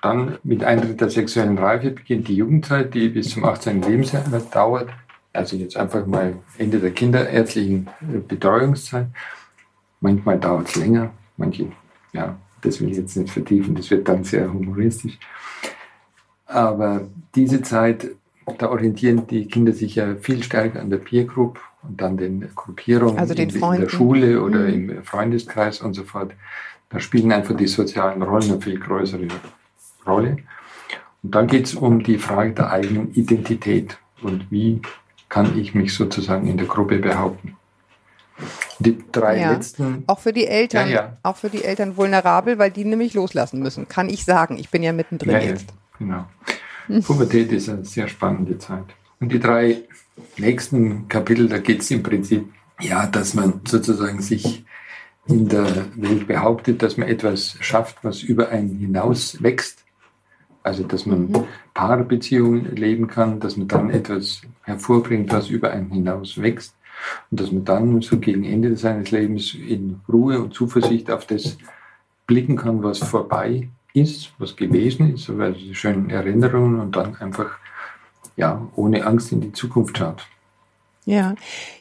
Dann 0.00 0.38
mit 0.44 0.62
Eintritt 0.64 1.00
der 1.00 1.10
sexuellen 1.10 1.58
Reife 1.58 1.90
beginnt 1.90 2.28
die 2.28 2.36
Jugendzeit, 2.36 2.94
die 2.94 3.08
bis 3.08 3.30
zum 3.30 3.44
18. 3.44 3.82
Lebensjahr 3.82 4.24
dauert. 4.52 4.90
Also 5.38 5.56
jetzt 5.56 5.76
einfach 5.76 6.04
mal 6.04 6.34
Ende 6.58 6.80
der 6.80 6.90
kinderärztlichen 6.90 7.88
äh, 8.02 8.18
Betreuungszeit. 8.18 9.06
Manchmal 10.00 10.38
dauert 10.38 10.68
es 10.68 10.76
länger, 10.76 11.10
manche, 11.36 11.66
ja, 12.12 12.36
das 12.62 12.80
will 12.80 12.90
ich 12.90 12.96
jetzt 12.96 13.16
nicht 13.16 13.30
vertiefen, 13.32 13.74
das 13.76 13.88
wird 13.90 14.08
dann 14.08 14.24
sehr 14.24 14.52
humoristisch. 14.52 15.16
Aber 16.46 17.02
diese 17.34 17.62
Zeit, 17.62 18.08
da 18.58 18.68
orientieren 18.70 19.26
die 19.28 19.46
Kinder 19.46 19.72
sich 19.72 19.94
ja 19.94 20.16
viel 20.16 20.42
stärker 20.42 20.80
an 20.80 20.90
der 20.90 20.98
Peer 20.98 21.24
Group 21.24 21.60
und 21.82 22.00
dann 22.00 22.16
den 22.16 22.48
Gruppierungen 22.54 23.18
Also 23.18 23.34
den 23.34 23.50
in, 23.50 23.60
der 23.60 23.88
Schule 23.88 24.42
oder 24.42 24.60
Mhm. 24.60 24.90
im 24.90 25.04
Freundeskreis 25.04 25.80
und 25.80 25.94
so 25.94 26.04
fort. 26.04 26.32
Da 26.90 26.98
spielen 26.98 27.30
einfach 27.32 27.56
die 27.56 27.66
sozialen 27.68 28.22
Rollen 28.22 28.50
eine 28.50 28.60
viel 28.60 28.78
größere 28.80 29.28
Rolle. 30.06 30.38
Und 31.22 31.34
dann 31.34 31.46
geht 31.46 31.66
es 31.66 31.74
um 31.74 32.02
die 32.02 32.18
Frage 32.18 32.52
der 32.52 32.70
eigenen 32.70 33.12
Identität 33.12 33.98
und 34.22 34.50
wie 34.50 34.80
kann 35.28 35.58
ich 35.58 35.74
mich 35.74 35.94
sozusagen 35.94 36.46
in 36.48 36.56
der 36.56 36.66
Gruppe 36.66 36.98
behaupten. 36.98 37.56
Die 38.78 38.96
drei 39.10 39.40
Ja. 39.40 39.52
letzten 39.52 40.04
Auch 40.06 40.20
für 40.20 40.32
die 40.32 40.46
Eltern, 40.46 40.88
Ja, 40.88 40.94
ja. 40.94 41.16
auch 41.24 41.36
für 41.36 41.50
die 41.50 41.64
Eltern 41.64 41.96
vulnerabel, 41.96 42.58
weil 42.58 42.70
die 42.70 42.84
nämlich 42.84 43.14
loslassen 43.14 43.60
müssen. 43.60 43.88
Kann 43.88 44.08
ich 44.08 44.24
sagen. 44.24 44.56
Ich 44.58 44.70
bin 44.70 44.82
ja 44.82 44.92
mittendrin 44.92 45.30
Ja, 45.32 45.38
ja, 45.38 45.48
jetzt. 45.50 45.66
genau. 45.98 46.24
Pubertät 47.04 47.50
ist 47.52 47.68
eine 47.68 47.84
sehr 47.84 48.08
spannende 48.08 48.56
Zeit. 48.58 48.84
Und 49.20 49.32
die 49.32 49.40
drei 49.40 49.82
nächsten 50.36 51.08
Kapitel, 51.08 51.48
da 51.48 51.58
geht 51.58 51.80
es 51.82 51.90
im 51.90 52.02
Prinzip, 52.02 52.48
ja, 52.80 53.06
dass 53.06 53.34
man 53.34 53.60
sozusagen 53.66 54.22
sich 54.22 54.64
in 55.26 55.48
der 55.48 55.86
Welt 55.96 56.26
behauptet, 56.28 56.80
dass 56.82 56.96
man 56.96 57.08
etwas 57.08 57.56
schafft, 57.60 57.98
was 58.02 58.22
über 58.22 58.48
einen 58.50 58.78
hinaus 58.78 59.42
wächst. 59.42 59.84
Also, 60.68 60.82
dass 60.84 61.06
man 61.06 61.28
Mhm. 61.28 61.44
Paarbeziehungen 61.72 62.76
leben 62.76 63.08
kann, 63.08 63.40
dass 63.40 63.56
man 63.56 63.68
dann 63.68 63.88
etwas 63.88 64.42
hervorbringt, 64.62 65.32
was 65.32 65.48
über 65.48 65.70
einen 65.70 65.90
hinaus 65.90 66.40
wächst. 66.40 66.74
Und 67.30 67.40
dass 67.40 67.50
man 67.50 67.64
dann 67.64 68.02
so 68.02 68.18
gegen 68.18 68.44
Ende 68.44 68.76
seines 68.76 69.10
Lebens 69.10 69.54
in 69.54 70.00
Ruhe 70.12 70.40
und 70.40 70.52
Zuversicht 70.52 71.10
auf 71.10 71.26
das 71.26 71.56
blicken 72.26 72.56
kann, 72.56 72.82
was 72.82 72.98
vorbei 72.98 73.68
ist, 73.94 74.32
was 74.38 74.56
gewesen 74.56 75.14
ist, 75.14 75.24
so 75.24 75.34
also 75.36 75.58
die 75.58 75.74
schönen 75.74 76.10
Erinnerungen 76.10 76.80
und 76.80 76.94
dann 76.94 77.16
einfach 77.16 77.56
ja, 78.36 78.68
ohne 78.76 79.06
Angst 79.06 79.32
in 79.32 79.40
die 79.40 79.52
Zukunft 79.52 79.96
schaut. 79.96 80.26
Ja, 81.06 81.34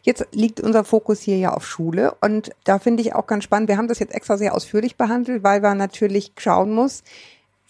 jetzt 0.03 0.25
liegt 0.31 0.61
unser 0.61 0.85
Fokus 0.85 1.19
hier 1.19 1.37
ja 1.37 1.53
auf 1.53 1.67
Schule 1.67 2.15
und 2.21 2.51
da 2.63 2.79
finde 2.79 3.01
ich 3.01 3.13
auch 3.13 3.27
ganz 3.27 3.43
spannend, 3.43 3.67
wir 3.67 3.77
haben 3.77 3.89
das 3.89 3.99
jetzt 3.99 4.15
extra 4.15 4.37
sehr 4.37 4.55
ausführlich 4.55 4.95
behandelt, 4.95 5.43
weil 5.43 5.59
man 5.59 5.77
natürlich 5.77 6.31
schauen 6.37 6.73
muss, 6.73 7.03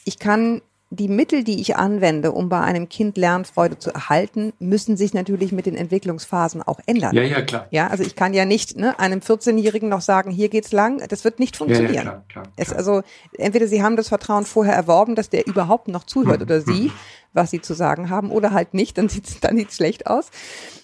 ich 0.05 0.19
kann 0.19 0.61
die 0.89 1.09
Mittel, 1.09 1.43
die 1.43 1.59
ich 1.59 1.75
anwende, 1.75 2.31
um 2.31 2.47
bei 2.47 2.61
einem 2.61 2.87
Kind 2.87 3.17
Lernfreude 3.17 3.77
zu 3.77 3.91
erhalten, 3.93 4.53
müssen 4.59 4.95
sich 4.95 5.13
natürlich 5.13 5.51
mit 5.51 5.65
den 5.65 5.75
Entwicklungsphasen 5.75 6.61
auch 6.63 6.79
ändern. 6.85 7.13
Ja, 7.13 7.23
ja, 7.23 7.41
klar. 7.41 7.67
Ja, 7.71 7.87
also 7.87 8.03
ich 8.03 8.15
kann 8.15 8.33
ja 8.33 8.45
nicht 8.45 8.77
ne, 8.77 8.97
einem 8.97 9.19
14-Jährigen 9.19 9.89
noch 9.89 9.99
sagen, 10.01 10.31
hier 10.31 10.47
geht's 10.47 10.71
lang. 10.71 11.01
Das 11.09 11.25
wird 11.25 11.39
nicht 11.39 11.55
Ja, 11.55 11.57
funktionieren. 11.57 11.93
ja, 11.93 12.01
klar, 12.01 12.23
klar, 12.29 12.45
Es, 12.55 12.67
klar. 12.67 12.77
also 12.77 13.01
entweder 13.37 13.67
Sie 13.67 13.83
haben 13.83 13.97
das 13.97 14.07
Vertrauen 14.07 14.45
vorher 14.45 14.75
erworben, 14.75 15.15
dass 15.15 15.29
der 15.29 15.45
überhaupt 15.45 15.89
noch 15.89 16.05
zuhört 16.05 16.41
oder 16.41 16.61
Sie, 16.61 16.91
was 17.33 17.51
Sie 17.51 17.61
zu 17.61 17.73
sagen 17.73 18.09
haben, 18.09 18.31
oder 18.31 18.51
halt 18.51 18.73
nicht, 18.73 18.97
dann 18.97 19.09
sieht's 19.09 19.39
dann 19.41 19.57
sieht's 19.57 19.75
schlecht 19.75 20.07
aus. 20.07 20.29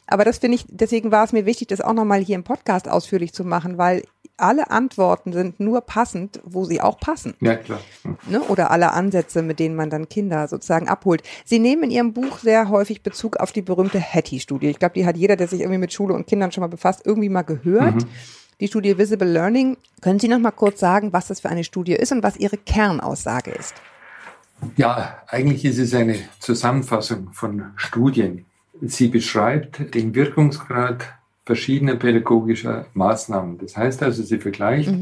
Aber 0.06 0.26
das 0.26 0.40
finde 0.40 0.56
ich, 0.56 0.66
deswegen 0.68 1.12
war 1.12 1.24
es 1.24 1.32
mir 1.32 1.46
wichtig, 1.46 1.70
das 1.70 1.80
auch 1.80 1.94
nochmal 1.94 2.20
hier 2.20 2.36
im 2.36 2.44
Podcast 2.44 2.90
ausführlich 2.90 3.32
zu 3.32 3.46
machen, 3.46 3.78
weil 3.78 4.04
alle 4.38 4.72
Antworten 4.72 5.32
sind 5.32 5.60
nur 5.60 5.82
passend, 5.82 6.42
wo 6.44 6.66
sie 6.66 6.82
auch 6.82 7.00
passen. 7.00 7.36
ja, 7.40 7.56
klar. 7.56 7.80
Ne? 8.28 8.42
Oder 8.42 8.72
alle 8.72 8.92
Ansätze, 8.92 9.42
mit 9.42 9.60
denen 9.60 9.76
man 9.76 9.90
dann 9.90 10.10
Kinder 10.10 10.48
sozusagen 10.48 10.88
abholt. 10.88 11.24
Sie 11.46 11.60
nehmen 11.60 11.84
in 11.84 11.92
Ihrem 11.92 12.14
Buch 12.14 12.40
sehr 12.40 12.70
häufig 12.70 13.04
Bezug 13.04 13.38
auf 13.38 13.52
die 13.52 13.62
berühmte 13.62 14.00
Hattie-Studie. 14.00 14.68
Ich 14.68 14.80
glaube, 14.80 14.96
die 14.96 15.06
hat 15.06 15.18
jeder, 15.18 15.36
der 15.36 15.48
sich 15.48 15.62
irgendwie 15.62 15.80
mit 15.80 15.94
Schule 15.94 16.14
und 16.14 16.28
Kindern 16.28 16.52
schon 16.52 16.62
mal 16.62 16.68
befasst, 16.68 17.02
irgendwie 17.06 17.30
mal 17.30 17.44
gehört. 17.44 18.06
Die 18.60 18.68
Studie 18.68 18.98
Visible 18.98 19.28
Learning. 19.30 19.78
Können 20.02 20.20
Sie 20.20 20.28
noch 20.28 20.40
mal 20.40 20.52
kurz 20.52 20.80
sagen, 20.80 21.14
was 21.14 21.28
das 21.28 21.42
für 21.42 21.50
eine 21.50 21.64
Studie 21.64 21.94
ist 21.94 22.12
und 22.12 22.24
was 22.24 22.38
Ihre 22.38 22.58
Kernaussage 22.58 23.52
ist? 23.52 23.76
Ja, 24.78 25.22
eigentlich 25.28 25.66
ist 25.66 25.78
es 25.78 25.94
eine 25.94 26.18
Zusammenfassung 26.40 27.34
von 27.34 27.72
Studien. 27.76 28.46
Sie 28.82 29.08
beschreibt 29.10 29.94
den 29.94 30.16
Wirkungsgrad 30.16 31.14
verschiedener 31.46 31.96
pädagogischer 31.96 32.86
Maßnahmen. 32.94 33.58
Das 33.58 33.76
heißt 33.76 34.02
also, 34.04 34.24
sie 34.24 34.38
vergleicht, 34.38 34.94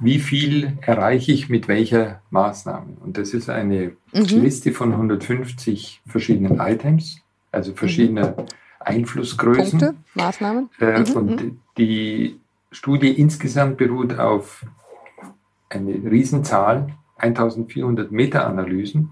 wie 0.00 0.18
viel 0.18 0.78
erreiche 0.80 1.32
ich 1.32 1.48
mit 1.48 1.68
welcher 1.68 2.22
Maßnahme. 2.30 2.96
Und 3.00 3.18
das 3.18 3.34
ist 3.34 3.50
eine 3.50 3.92
Liste 4.12 4.72
von 4.72 4.92
150 4.92 6.00
verschiedenen 6.06 6.58
Items, 6.58 7.20
also 7.52 7.74
verschiedene 7.74 8.34
Einflussgrößen. 8.80 9.78
Punkte, 9.78 9.94
Maßnahmen? 10.14 10.70
Äh, 10.80 11.00
Mhm, 11.00 11.16
und 11.16 11.60
die 11.76 12.40
Studie 12.70 13.10
insgesamt 13.10 13.76
beruht 13.76 14.18
auf 14.18 14.64
eine 15.68 15.92
Riesenzahl, 15.92 16.88
1400 17.16 18.10
Meta-Analysen. 18.10 19.10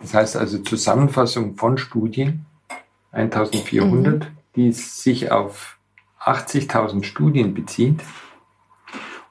Das 0.00 0.14
heißt 0.14 0.36
also 0.36 0.58
Zusammenfassung 0.58 1.56
von 1.56 1.78
Studien, 1.78 2.46
1400, 3.12 4.30
die 4.56 4.72
sich 4.72 5.30
auf 5.30 5.73
80.000 6.24 7.04
Studien 7.04 7.54
bezieht. 7.54 8.02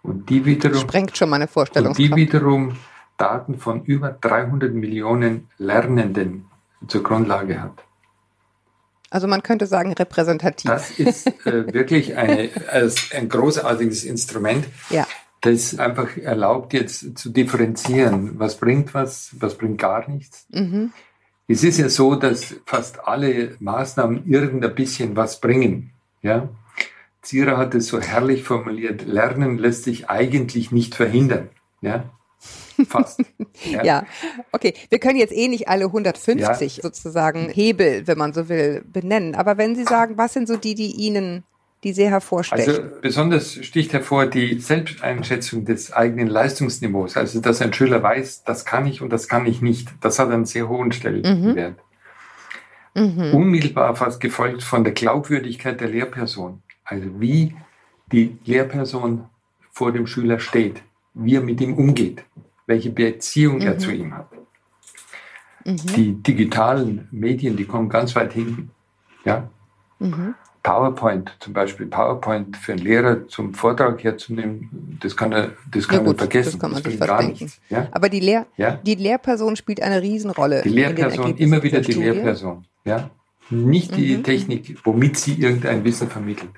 Und 0.02 0.30
die 0.30 0.46
wiederum, 0.46 0.80
Sprengt 0.80 1.18
schon 1.18 1.30
meine 1.30 1.48
und 1.48 1.98
die 1.98 2.14
wiederum 2.16 2.76
Daten 3.18 3.58
von 3.58 3.84
über 3.86 4.12
300 4.12 4.74
Millionen 4.74 5.50
Lernenden 5.58 6.46
zur 6.88 7.04
Grundlage 7.04 7.62
hat. 7.62 7.84
Also 9.10 9.28
man 9.28 9.44
könnte 9.44 9.68
sagen 9.68 9.94
repräsentativ. 9.94 10.70
Das 10.70 10.92
ist 11.00 11.28
äh, 11.46 11.68
wirklich 11.74 12.18
eine, 12.18 12.50
ein 13.16 13.30
großartiges 13.30 14.04
Instrument, 14.04 14.66
ja. 14.90 15.08
das 15.42 15.78
einfach 15.78 16.18
erlaubt, 16.18 16.74
jetzt 16.74 17.18
zu 17.18 17.30
differenzieren. 17.30 18.40
Was 18.40 18.58
bringt 18.58 18.94
was, 18.94 19.30
was 19.40 19.56
bringt 19.56 19.78
gar 19.78 20.10
nichts. 20.10 20.48
Mhm. 20.50 20.92
Es 21.48 21.64
ist 21.64 21.78
ja 21.78 21.90
so, 21.90 22.16
dass 22.16 22.56
fast 22.66 23.06
alle 23.08 23.56
Maßnahmen 23.60 24.28
irgendein 24.28 24.74
bisschen 24.74 25.16
was 25.16 25.40
bringen. 25.40 25.92
Ja? 26.24 26.50
Zira 27.24 27.58
hat 27.58 27.74
es 27.74 27.88
so 27.88 28.00
herrlich 28.00 28.44
formuliert, 28.44 29.06
Lernen 29.08 29.58
lässt 29.58 29.86
sich 29.86 30.10
eigentlich 30.10 30.72
nicht 30.72 30.94
verhindern. 30.94 31.50
Ja? 31.82 32.06
Fast. 32.88 33.22
Ja. 33.84 34.06
okay. 34.52 34.74
Wir 34.90 35.00
können 35.00 35.18
jetzt 35.18 35.32
eh 35.32 35.48
nicht 35.48 35.68
alle 35.70 35.86
150 35.86 36.80
sozusagen 36.82 37.50
Hebel, 37.50 38.08
wenn 38.08 38.18
man 38.18 38.34
so 38.34 38.50
will, 38.50 38.84
benennen. 38.92 39.36
Aber 39.36 39.58
wenn 39.58 39.76
Sie 39.76 39.84
sagen, 39.84 40.18
was 40.18 40.34
sind 40.34 40.48
so 40.48 40.58
die, 40.58 40.74
die 40.74 40.92
Ihnen, 40.92 41.44
die 41.84 41.94
sehr 41.94 42.10
hervorstechen? 42.10 42.68
Also 42.68 42.82
besonders 43.02 43.54
sticht 43.64 43.94
hervor 43.94 44.26
die 44.26 44.60
Selbsteinschätzung 44.60 45.66
des 45.66 45.94
eigenen 45.94 46.28
Leistungsniveaus. 46.28 47.16
Also 47.16 47.42
dass 47.42 47.62
ein 47.62 47.74
Schüler 47.74 48.02
weiß, 48.02 48.44
das 48.44 48.66
kann 48.66 48.88
ich 48.88 49.02
und 49.02 49.12
das 49.12 49.28
kann 49.28 49.46
ich 49.46 49.62
nicht. 49.62 49.89
Das 50.02 50.18
hat 50.20 50.32
einen 50.32 50.45
sehr 50.45 50.68
hohen 50.68 50.91
Stellenwert. 50.91 51.76
mhm. 52.95 53.34
Unmittelbar 53.34 53.95
fast 53.95 54.20
gefolgt 54.20 54.64
von 54.64 54.84
der 54.84 54.93
Glaubwürdigkeit 54.93 55.80
der 55.80 55.89
Lehrperson. 55.89 56.64
Also 56.86 57.20
wie 57.20 57.56
die 58.12 58.38
Lehrperson 58.46 59.26
vor 59.72 59.92
dem 59.92 60.06
Schüler 60.08 60.40
steht, 60.40 60.82
wie 61.14 61.36
er 61.36 61.42
mit 61.42 61.62
ihm 61.62 61.74
umgeht, 61.76 62.24
welche 62.68 62.90
Beziehung 62.90 63.62
er 63.62 63.78
zu 63.78 63.92
ihm 63.92 64.14
hat. 64.14 64.30
Mhm. 65.66 65.78
Die 65.96 66.14
digitalen 66.14 67.08
Medien, 67.12 67.56
die 67.56 67.66
kommen 67.66 67.90
ganz 67.90 68.16
weit 68.16 68.34
hinten. 68.34 68.72
Ja? 69.26 69.50
Mhm. 70.00 70.36
PowerPoint 70.62 71.36
zum 71.40 71.52
Beispiel, 71.54 71.88
PowerPoint 71.88 72.56
für 72.56 72.72
einen 72.74 72.82
Lehrer 72.82 73.28
zum 73.28 73.54
Vortrag 73.54 74.02
herzunehmen, 74.04 74.98
das 75.02 75.16
kann 75.18 75.34
er, 75.34 75.52
das 75.72 75.86
Ja 75.88 75.94
kann 75.98 76.06
gut, 76.06 76.16
er 76.16 76.20
vergessen. 76.20 76.52
das 76.54 76.60
kann 76.60 76.72
man 76.72 76.84
sich 76.84 76.98
bringt 76.98 77.08
gar 77.08 77.24
nichts. 77.24 77.60
Ja? 77.70 77.88
Aber 77.92 78.08
die, 78.10 78.22
Lehr 78.22 78.46
Ja? 78.56 78.72
die 78.86 78.96
Lehrperson 78.96 79.56
spielt 79.58 79.82
eine 79.82 80.02
Riesenrolle. 80.02 80.62
Die 80.64 80.70
Lehrperson, 80.70 81.36
immer 81.38 81.62
wieder 81.64 81.80
der 81.80 81.82
die 81.88 81.92
Studie. 81.94 82.10
Lehrperson. 82.10 82.66
Ja? 82.86 83.10
Nicht 83.50 83.96
die 83.98 84.18
Mhm. 84.18 84.24
Technik, 84.24 84.78
womit 84.86 85.18
sie 85.18 85.34
irgendein 85.34 85.84
Wissen 85.84 86.10
vermittelt, 86.10 86.52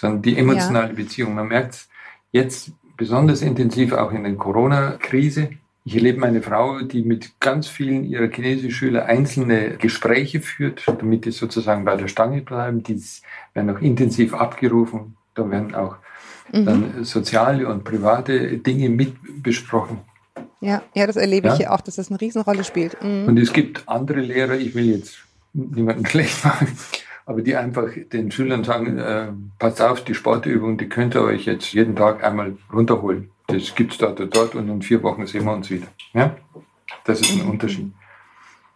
sondern 0.00 0.22
die 0.22 0.36
emotionale 0.38 0.94
Beziehung. 0.94 1.34
Man 1.34 1.48
merkt 1.48 1.74
es 1.74 1.88
jetzt 2.32 2.72
besonders 2.96 3.42
intensiv 3.42 3.92
auch 3.92 4.12
in 4.12 4.24
der 4.24 4.34
Corona-Krise. 4.34 5.50
Ich 5.84 5.94
erlebe 5.94 6.20
meine 6.20 6.42
Frau, 6.42 6.80
die 6.82 7.02
mit 7.02 7.38
ganz 7.40 7.66
vielen 7.66 8.04
ihrer 8.04 8.28
Chinesisch-Schüler 8.30 9.06
einzelne 9.06 9.76
Gespräche 9.76 10.40
führt, 10.40 10.82
damit 10.86 11.24
die 11.24 11.30
sozusagen 11.32 11.84
bei 11.84 11.96
der 11.96 12.08
Stange 12.08 12.42
bleiben. 12.42 12.82
Die 12.82 13.00
werden 13.54 13.70
auch 13.76 13.80
intensiv 13.80 14.34
abgerufen. 14.34 15.16
Da 15.34 15.48
werden 15.50 15.74
auch 15.74 15.96
Mhm. 16.52 16.64
dann 16.66 17.04
soziale 17.04 17.68
und 17.68 17.84
private 17.84 18.56
Dinge 18.58 18.88
mit 18.88 19.14
besprochen. 19.42 19.98
Ja, 20.60 20.82
ja, 20.94 21.06
das 21.06 21.14
erlebe 21.16 21.48
ich 21.48 21.58
Ja. 21.60 21.70
auch, 21.70 21.80
dass 21.80 21.94
das 21.96 22.10
eine 22.10 22.20
Riesenrolle 22.20 22.64
spielt. 22.64 23.00
Mhm. 23.02 23.28
Und 23.28 23.38
es 23.38 23.52
gibt 23.52 23.88
andere 23.88 24.20
Lehrer, 24.20 24.54
ich 24.56 24.74
will 24.74 24.86
jetzt 24.96 25.18
niemanden 25.52 26.04
schlecht 26.12 26.44
machen, 26.44 26.66
aber 27.30 27.42
die 27.42 27.54
einfach 27.54 27.90
den 28.12 28.32
Schülern 28.32 28.64
sagen, 28.64 28.98
äh, 28.98 29.28
passt 29.60 29.80
auf, 29.80 30.02
die 30.02 30.14
Sportübung, 30.14 30.78
die 30.78 30.88
könnt 30.88 31.14
ihr 31.14 31.22
euch 31.22 31.44
jetzt 31.44 31.72
jeden 31.72 31.94
Tag 31.94 32.24
einmal 32.24 32.56
runterholen. 32.72 33.30
Das 33.46 33.72
gibt's 33.76 33.98
dort 33.98 34.18
und 34.18 34.34
dort 34.34 34.56
und 34.56 34.68
in 34.68 34.82
vier 34.82 35.00
Wochen 35.04 35.24
sehen 35.28 35.44
wir 35.44 35.52
uns 35.52 35.70
wieder. 35.70 35.86
Ja? 36.12 36.34
Das 37.04 37.20
ist 37.20 37.30
ein. 37.30 37.48
Unterschied. 37.48 37.92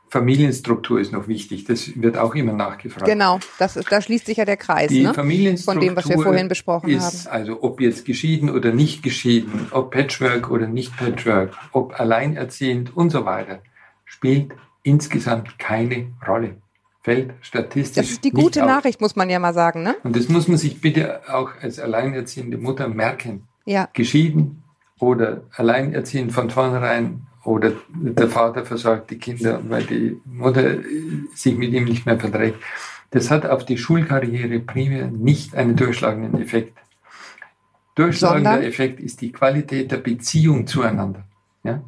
Familienstruktur 0.08 1.00
ist 1.00 1.10
noch 1.10 1.26
wichtig, 1.26 1.64
das 1.64 2.00
wird 2.00 2.16
auch 2.16 2.36
immer 2.36 2.52
nachgefragt. 2.52 3.06
Genau, 3.06 3.40
das 3.58 3.74
da 3.74 4.00
schließt 4.00 4.26
sich 4.26 4.36
ja 4.36 4.44
der 4.44 4.56
Kreis, 4.56 4.88
Die 4.88 5.02
ne? 5.02 5.12
Familienstruktur 5.12 5.74
Von 5.74 5.88
dem, 5.88 5.96
was 5.96 6.08
wir 6.08 6.22
vorhin 6.22 6.46
besprochen 6.46 6.90
ist, 6.90 7.26
also 7.26 7.60
ob 7.64 7.80
jetzt 7.80 8.04
geschieden 8.04 8.50
oder 8.50 8.70
nicht 8.70 9.02
geschieden, 9.02 9.66
ob 9.72 9.90
Patchwork 9.90 10.48
oder 10.52 10.68
nicht 10.68 10.96
Patchwork, 10.96 11.50
ob 11.72 11.98
alleinerziehend 11.98 12.96
und 12.96 13.10
so 13.10 13.24
weiter, 13.24 13.58
spielt 14.04 14.52
insgesamt 14.84 15.58
keine 15.58 16.12
Rolle. 16.24 16.58
Fällt 17.04 17.34
statistisch 17.42 18.02
Das 18.02 18.10
ist 18.12 18.24
die 18.24 18.30
gute 18.30 18.62
auf. 18.62 18.66
Nachricht, 18.66 19.02
muss 19.02 19.14
man 19.14 19.28
ja 19.28 19.38
mal 19.38 19.52
sagen, 19.52 19.82
ne? 19.82 19.94
Und 20.04 20.16
das 20.16 20.30
muss 20.30 20.48
man 20.48 20.56
sich 20.56 20.80
bitte 20.80 21.20
auch 21.28 21.50
als 21.60 21.78
alleinerziehende 21.78 22.56
Mutter 22.56 22.88
merken. 22.88 23.46
Ja, 23.66 23.90
Geschieden 23.92 24.64
oder 24.98 25.42
alleinerziehend 25.54 26.32
von 26.32 26.48
vornherein 26.48 27.26
oder 27.44 27.72
der 27.92 28.28
Vater 28.28 28.64
versorgt 28.64 29.10
die 29.10 29.18
Kinder, 29.18 29.60
weil 29.68 29.82
die 29.84 30.18
Mutter 30.24 30.64
äh, 30.64 30.82
sich 31.34 31.54
mit 31.58 31.74
ihm 31.74 31.84
nicht 31.84 32.06
mehr 32.06 32.18
verträgt. 32.18 32.56
Das 33.10 33.30
hat 33.30 33.44
auf 33.44 33.66
die 33.66 33.76
Schulkarriere 33.76 34.60
primär 34.60 35.10
nicht 35.10 35.54
einen 35.54 35.76
durchschlagenden 35.76 36.40
Effekt. 36.40 36.78
Durchschlagender 37.96 38.52
Sondern? 38.52 38.68
Effekt 38.68 38.98
ist 38.98 39.20
die 39.20 39.30
Qualität 39.30 39.92
der 39.92 39.98
Beziehung 39.98 40.66
zueinander. 40.66 41.24
Ja? 41.64 41.82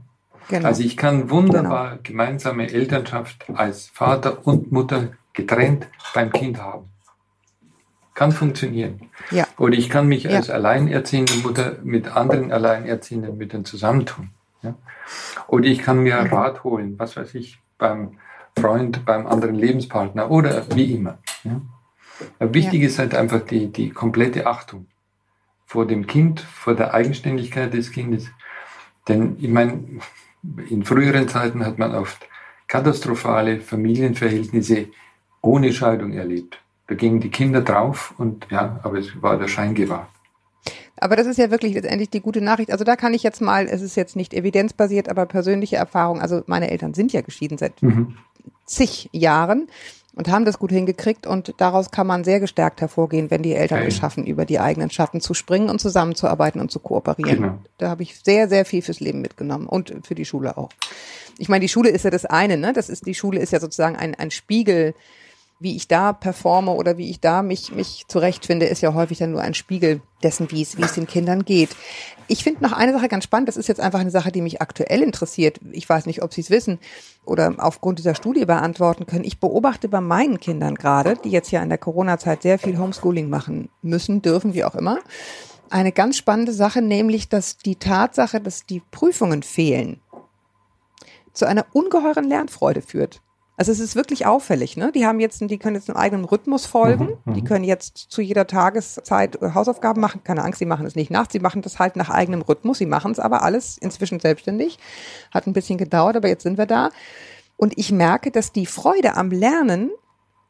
Genau. 0.49 0.67
Also 0.69 0.83
ich 0.83 0.97
kann 0.97 1.31
wunderbar 1.31 1.99
gemeinsame 2.03 2.71
Elternschaft 2.71 3.47
als 3.55 3.87
Vater 3.89 4.47
und 4.47 4.73
Mutter 4.73 5.09
getrennt 5.33 5.89
beim 6.15 6.31
Kind 6.33 6.61
haben. 6.63 6.87
Kann 8.15 8.33
funktionieren. 8.33 9.11
ja, 9.31 9.47
Oder 9.59 9.75
ich 9.75 9.91
kann 9.91 10.07
mich 10.09 10.23
Ja. 10.25 10.31
als 10.37 10.49
alleinerziehende 10.49 11.35
Mutter 11.43 11.77
mit 11.85 12.17
anderen 12.17 12.51
alleinerziehenden 12.51 13.37
Müttern 13.37 13.65
zusammentun. 13.67 14.31
Ja? 14.63 14.75
Oder 15.49 15.67
ich 15.67 15.81
kann 15.81 15.99
mir 16.03 16.23
Mhm. 16.23 16.33
Rat 16.33 16.65
holen, 16.65 16.99
was 16.99 17.17
weiß 17.17 17.35
ich, 17.35 17.59
beim 17.77 18.19
Freund, 18.59 19.05
beim 19.05 19.27
anderen 19.27 19.55
Lebenspartner 19.55 20.31
oder 20.31 20.65
wie 20.75 20.95
immer. 20.95 21.19
Ja? 21.45 21.61
Wichtig 22.39 22.83
ist 22.83 22.99
halt 22.99 23.15
einfach 23.15 23.41
die, 23.41 23.67
die 23.71 23.91
komplette 23.91 24.47
Achtung 24.47 24.87
vor 25.67 25.87
dem 25.87 26.07
Kind, 26.07 26.41
vor 26.41 26.75
der 26.75 26.95
Eigenständigkeit 26.95 27.75
des 27.75 27.91
Kindes. 27.93 28.29
Denn 29.09 29.37
ich 29.39 29.51
meine, 29.51 29.85
in 30.69 30.85
früheren 30.85 31.29
Zeiten 31.29 31.65
hat 31.65 31.79
man 31.79 31.95
oft 31.95 32.27
katastrophale 32.69 33.61
Familienverhältnisse 33.61 34.87
ohne 35.43 35.73
Scheidung 35.73 36.13
erlebt. 36.13 36.59
Da 36.89 36.95
gingen 36.95 37.21
die 37.21 37.31
Kinder 37.31 37.61
drauf 37.61 38.15
und 38.19 38.47
ja, 38.51 38.81
aber 38.83 38.99
es 38.99 39.21
war 39.23 39.39
der 39.39 39.49
Schein 39.49 39.75
gewahrt. 39.75 40.09
aber 40.99 41.17
das 41.17 41.27
ist 41.27 41.37
ja 41.39 41.51
wirklich 41.51 41.75
letztendlich 41.75 42.11
die 42.11 42.21
gute 42.21 42.41
Nachricht. 42.41 42.71
Also 42.73 42.85
da 42.85 42.97
kann 42.97 43.13
ich 43.15 43.23
jetzt 43.23 43.41
mal, 43.41 43.67
es 43.67 43.83
ist 43.83 43.97
jetzt 43.97 44.17
nicht 44.17 44.33
evidenzbasiert, 44.35 45.09
aber 45.09 45.27
persönliche 45.27 45.77
Erfahrung. 45.77 46.21
Also 46.21 46.43
meine 46.47 46.71
Eltern 46.71 46.95
sind 46.95 47.13
ja 47.13 47.21
geschieden 47.21 47.59
seit 47.59 47.83
Mhm. 47.83 48.17
zig 48.65 49.09
Jahren 49.13 49.69
und 50.17 50.29
haben 50.29 50.45
das 50.45 50.59
gut 50.59 50.73
hingekriegt 50.73 51.27
und 51.27 51.55
daraus 51.59 51.91
kann 51.91 52.07
man 52.07 52.25
sehr 52.25 52.41
gestärkt 52.41 52.81
hervorgehen, 52.81 53.31
wenn 53.31 53.43
die 53.43 53.55
Eltern 53.55 53.79
Okay. 53.79 53.89
es 53.89 53.97
schaffen, 53.97 54.27
über 54.27 54.47
die 54.47 54.59
eigenen 54.59 54.91
Schatten 54.91 55.21
zu 55.21 55.35
springen 55.35 55.69
und 55.69 55.81
zusammenzuarbeiten 55.81 56.61
und 56.61 56.71
zu 56.73 56.81
kooperieren. 56.81 57.37
Genau. 57.37 57.59
Da 57.79 57.91
habe 57.91 58.03
ich 58.03 58.19
sehr, 58.25 58.49
sehr 58.49 58.65
viel 58.65 58.83
fürs 58.83 58.99
Leben 58.99 59.21
mitgenommen 59.21 59.67
und 59.67 59.93
für 60.05 60.15
die 60.15 60.25
Schule 60.25 60.57
auch. 60.57 60.71
Ich 61.39 61.51
meine, 61.51 61.61
die 61.61 61.69
Schule 61.69 61.91
ist 61.91 62.05
ja 62.05 62.11
das 62.11 62.25
eine, 62.25 62.57
ne? 62.57 62.73
Das 62.73 62.89
ist, 62.89 63.07
die 63.07 63.15
Schule 63.15 63.39
ist 63.41 63.53
ja 63.53 63.61
sozusagen 63.61 63.95
ein, 63.95 64.15
ein 64.15 64.31
Spiegel, 64.31 64.95
wie 65.59 65.75
ich 65.75 65.89
da 65.89 66.13
performe 66.13 66.73
oder 66.73 66.99
wie 66.99 67.09
ich 67.09 67.21
da 67.21 67.43
mich, 67.43 67.73
mich 67.73 68.05
zurechtfinde, 68.09 68.67
ist 68.67 68.83
ja 68.83 68.93
häufig 68.93 69.19
dann 69.19 69.31
nur 69.31 69.41
ein 69.41 69.55
Spiegel 69.55 70.03
dessen, 70.23 70.51
wie 70.51 70.61
es, 70.61 70.77
wie 70.77 70.83
es 70.83 70.95
den 70.95 71.07
Kindern 71.07 71.45
geht. 71.45 71.71
Ich 72.29 72.45
finde 72.45 72.63
noch 72.63 72.73
eine 72.73 72.93
Sache 72.93 73.09
ganz 73.09 73.25
spannend. 73.25 73.49
Das 73.49 73.57
ist 73.57 73.69
jetzt 73.69 73.81
einfach 73.81 74.01
eine 74.01 74.11
Sache, 74.11 74.33
die 74.33 74.43
mich 74.43 74.61
aktuell 74.61 75.03
interessiert. 75.03 75.61
Ich 75.73 75.89
weiß 75.89 76.05
nicht, 76.07 76.23
ob 76.23 76.35
Sie 76.35 76.43
es 76.43 76.51
wissen 76.51 76.79
oder 77.25 77.55
aufgrund 77.59 77.99
dieser 77.99 78.15
Studie 78.15 78.45
beantworten 78.45 79.07
können. 79.07 79.25
Ich 79.25 79.41
beobachte 79.41 79.89
bei 79.89 80.01
meinen 80.01 80.41
Kindern 80.41 80.75
gerade, 80.75 81.17
die 81.25 81.31
jetzt 81.31 81.51
ja 81.51 81.63
in 81.63 81.71
der 81.71 81.79
Corona-Zeit 81.79 82.43
sehr 82.43 82.59
viel 82.59 82.79
Homeschooling 82.79 83.31
machen 83.31 83.71
müssen, 83.81 84.21
dürfen, 84.21 84.53
wie 84.53 84.65
auch 84.65 84.75
immer, 84.75 84.99
eine 85.71 85.93
ganz 85.93 86.17
spannende 86.17 86.53
Sache, 86.53 86.83
nämlich, 86.83 87.29
dass 87.29 87.57
die 87.57 87.77
Tatsache, 87.77 88.41
dass 88.41 88.67
die 88.67 88.83
Prüfungen 88.91 89.43
fehlen, 89.43 90.01
zu 91.33 91.47
einer 91.47 91.67
ungeheuren 91.73 92.25
Lernfreude 92.25 92.83
führt. 92.83 93.21
Also 93.59 93.73
es 93.73 93.81
ist 93.81 93.97
wirklich 93.97 94.27
auffällig, 94.27 94.77
ne? 94.77 94.93
Die 94.93 95.07
haben 95.07 95.19
jetzt, 95.19 95.41
die 95.41 95.59
können 95.59 95.77
jetzt 95.77 95.89
einem 95.89 95.97
eigenen 95.97 96.25
Rhythmus 96.27 96.67
folgen. 96.67 97.17
Mhm, 97.25 97.35
die 97.35 97.41
mhm. 97.41 97.47
können 97.47 97.65
jetzt 97.65 97.97
zu 97.97 98.21
jeder 98.21 98.47
Tageszeit 98.47 99.41
äh, 99.41 99.53
Hausaufgaben 99.55 100.01
machen. 100.01 100.23
Keine 100.25 100.45
Angst, 100.45 100.59
sie 100.59 100.67
machen 100.67 100.85
es 100.85 100.95
nicht 100.95 101.11
nachts, 101.11 101.33
sie 101.33 101.41
machen 101.41 101.63
das 101.63 101.79
halt 101.79 101.97
nach 101.97 102.11
eigenem 102.11 102.43
Rhythmus. 102.43 102.79
Sie 102.79 102.87
machen 102.87 103.13
es 103.13 103.19
aber 103.19 103.43
alles 103.43 103.79
inzwischen 103.79 104.21
selbstständig. 104.21 104.79
Hat 105.33 105.47
ein 105.47 105.55
bisschen 105.55 105.79
gedauert, 105.79 106.17
aber 106.17 106.29
jetzt 106.29 106.43
sind 106.43 106.59
wir 106.59 106.67
da. 106.67 106.91
Und 107.57 107.79
ich 107.79 107.93
merke, 107.93 108.31
dass 108.31 108.53
die 108.53 108.67
Freude 108.67 109.15
am 109.15 109.31
Lernen 109.31 109.91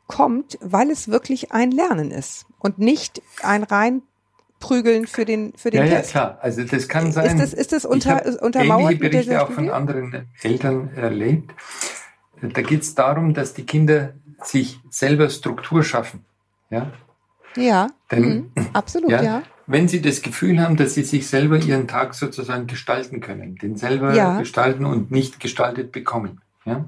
kommt, 0.08 0.58
weil 0.60 0.90
es 0.90 1.08
wirklich 1.08 1.52
ein 1.52 1.70
Lernen 1.70 2.10
ist 2.10 2.46
und 2.58 2.78
nicht 2.80 3.22
ein 3.42 3.62
reinprügeln 3.62 5.06
für 5.06 5.24
den, 5.24 5.52
für 5.56 5.70
den 5.70 5.82
Ja, 5.82 5.86
ja, 5.86 5.96
Test. 5.98 6.10
klar. 6.10 6.38
Also 6.40 6.64
das 6.64 6.88
kann 6.88 7.12
sein. 7.12 7.26
Ist 7.26 7.38
das, 7.38 7.52
ist 7.52 7.72
das 7.72 7.84
Ich 7.84 7.90
unter, 7.90 8.16
hab 8.16 8.26
ist 8.26 8.42
untermauert 8.42 8.92
ähnliche 8.92 9.02
mit 9.02 9.12
Berichte 9.12 9.42
auch 9.42 9.52
von 9.52 9.70
anderen 9.70 10.28
Eltern 10.42 10.90
erlebt. 10.94 11.52
Da 12.42 12.62
geht 12.62 12.82
es 12.82 12.94
darum, 12.94 13.34
dass 13.34 13.54
die 13.54 13.64
Kinder 13.64 14.12
sich 14.42 14.78
selber 14.90 15.28
Struktur 15.30 15.82
schaffen. 15.82 16.24
Ja? 16.70 16.90
Ja, 17.56 17.88
Denn- 18.10 18.50
mhm, 18.54 18.66
absolut, 18.72 19.10
Ja. 19.10 19.22
ja. 19.22 19.42
Wenn 19.68 19.88
sie 19.88 20.00
das 20.00 20.22
Gefühl 20.22 20.60
haben, 20.60 20.76
dass 20.76 20.94
sie 20.94 21.02
sich 21.02 21.26
selber 21.26 21.56
ihren 21.58 21.88
Tag 21.88 22.14
sozusagen 22.14 22.66
gestalten 22.68 23.20
können, 23.20 23.56
den 23.56 23.76
selber 23.76 24.14
Ja. 24.14 24.38
gestalten 24.38 24.84
und 24.84 25.10
nicht 25.10 25.40
gestaltet 25.40 25.90
bekommen, 25.90 26.40
ja? 26.64 26.84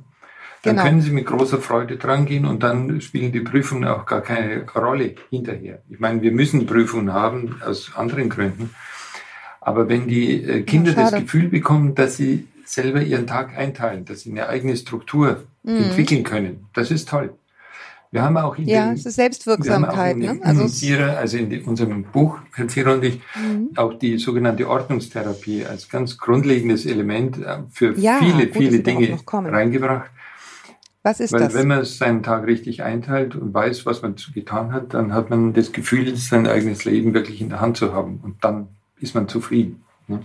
dann 0.63 0.77
Genau. 0.77 0.83
können 0.83 1.01
sie 1.01 1.11
mit 1.11 1.27
großer 1.27 1.59
Freude 1.59 1.97
drangehen 1.97 2.45
und 2.45 2.63
dann 2.63 3.01
spielen 3.01 3.33
die 3.33 3.41
Prüfungen 3.41 3.85
auch 3.89 4.07
gar 4.07 4.21
keine 4.21 4.65
Rolle 4.75 5.15
hinterher. 5.31 5.81
Ich 5.89 5.99
meine, 6.01 6.21
wir 6.23 6.33
müssen 6.33 6.67
Prüfungen 6.67 7.13
haben 7.13 7.61
aus 7.65 7.93
anderen 7.97 8.29
Gründen. 8.29 8.71
Aber 9.61 9.89
wenn 9.89 10.07
die 10.09 10.43
äh, 10.45 10.63
Kinder 10.63 10.93
das 10.93 11.11
schade. 11.11 11.23
Gefühl 11.23 11.49
bekommen, 11.49 11.95
dass 11.95 12.17
sie 12.17 12.47
selber 12.69 13.03
ihren 13.03 13.27
Tag 13.27 13.57
einteilen, 13.57 14.05
dass 14.05 14.21
sie 14.21 14.31
eine 14.31 14.49
eigene 14.49 14.77
Struktur 14.77 15.45
Mhm. 15.63 15.77
entwickeln 15.77 16.23
können, 16.25 16.67
das 16.75 16.91
ist 16.91 17.09
toll. 17.09 17.35
Wir 18.11 18.23
haben 18.23 18.39
auch 18.39 18.57
in 18.57 18.67
Ja, 18.67 18.91
es 18.93 19.05
ist 19.05 19.19
wir 19.19 19.25
haben 19.25 19.33
auch 19.35 19.45
Selbstwirksamkeit. 19.97 20.17
in, 20.17 20.21
Ne? 20.23 20.41
Also 20.43 20.87
ihrer, 20.87 21.19
also 21.19 21.37
in 21.37 21.63
unserem 21.65 22.05
Buch, 22.05 22.39
Herr 22.55 22.67
Zierer 22.69 22.95
und 22.95 23.05
ich, 23.05 23.21
Mhm. 23.37 23.71
auch 23.77 23.93
die 23.99 24.17
sogenannte 24.19 24.67
Ordnungstherapie 24.69 25.67
als 25.67 25.91
ganz 25.91 26.17
grundlegendes 26.17 26.87
Element 26.87 27.37
äh, 27.39 27.59
für 27.71 27.93
Ja, 27.99 28.19
viele, 28.19 28.47
gut, 28.47 28.57
viele 28.57 28.81
Dinge 28.81 29.19
reingebracht. 29.31 30.11
was 31.03 31.21
ist 31.21 31.33
Weil 31.33 31.41
das? 31.41 31.55
wenn 31.55 31.69
man 31.69 31.85
seinen 31.85 32.23
Tag 32.23 32.47
richtig 32.47 32.83
einteilt 32.83 33.35
und 33.37 33.53
weiß, 33.53 33.85
was 33.85 34.01
man 34.03 34.17
zu- 34.17 34.33
getan 34.33 34.73
hat, 34.73 34.95
dann 34.95 35.13
hat 35.13 35.29
man 35.31 35.53
das 35.53 35.73
Gefühl, 35.73 36.17
sein 36.17 36.47
eigenes 36.47 36.85
Leben 36.87 37.13
wirklich 37.13 37.41
in 37.43 37.51
der 37.51 37.61
Hand 37.61 37.77
zu 37.77 37.93
haben. 37.93 38.21
Und 38.23 38.43
dann 38.43 38.69
ist 39.01 39.15
man 39.15 39.29
zufrieden. 39.29 39.83
Ne? 40.07 40.21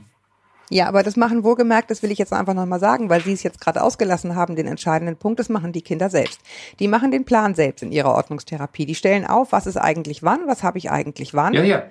Ja, 0.69 0.87
aber 0.87 1.03
das 1.03 1.17
machen 1.17 1.43
wohlgemerkt, 1.43 1.91
das 1.91 2.01
will 2.03 2.11
ich 2.11 2.17
jetzt 2.17 2.33
einfach 2.33 2.53
nochmal 2.53 2.79
sagen, 2.79 3.09
weil 3.09 3.21
Sie 3.21 3.33
es 3.33 3.43
jetzt 3.43 3.59
gerade 3.61 3.83
ausgelassen 3.83 4.35
haben, 4.35 4.55
den 4.55 4.67
entscheidenden 4.67 5.17
Punkt, 5.17 5.39
das 5.39 5.49
machen 5.49 5.71
die 5.73 5.81
Kinder 5.81 6.09
selbst. 6.09 6.39
Die 6.79 6.87
machen 6.87 7.11
den 7.11 7.25
Plan 7.25 7.53
selbst 7.53 7.83
in 7.83 7.91
ihrer 7.91 8.13
Ordnungstherapie. 8.13 8.85
Die 8.85 8.95
stellen 8.95 9.25
auf, 9.25 9.51
was 9.51 9.67
ist 9.67 9.77
eigentlich 9.77 10.23
wann, 10.23 10.47
was 10.47 10.63
habe 10.63 10.77
ich 10.77 10.89
eigentlich 10.89 11.33
wann. 11.33 11.53
Ja, 11.53 11.63
ja. 11.63 11.83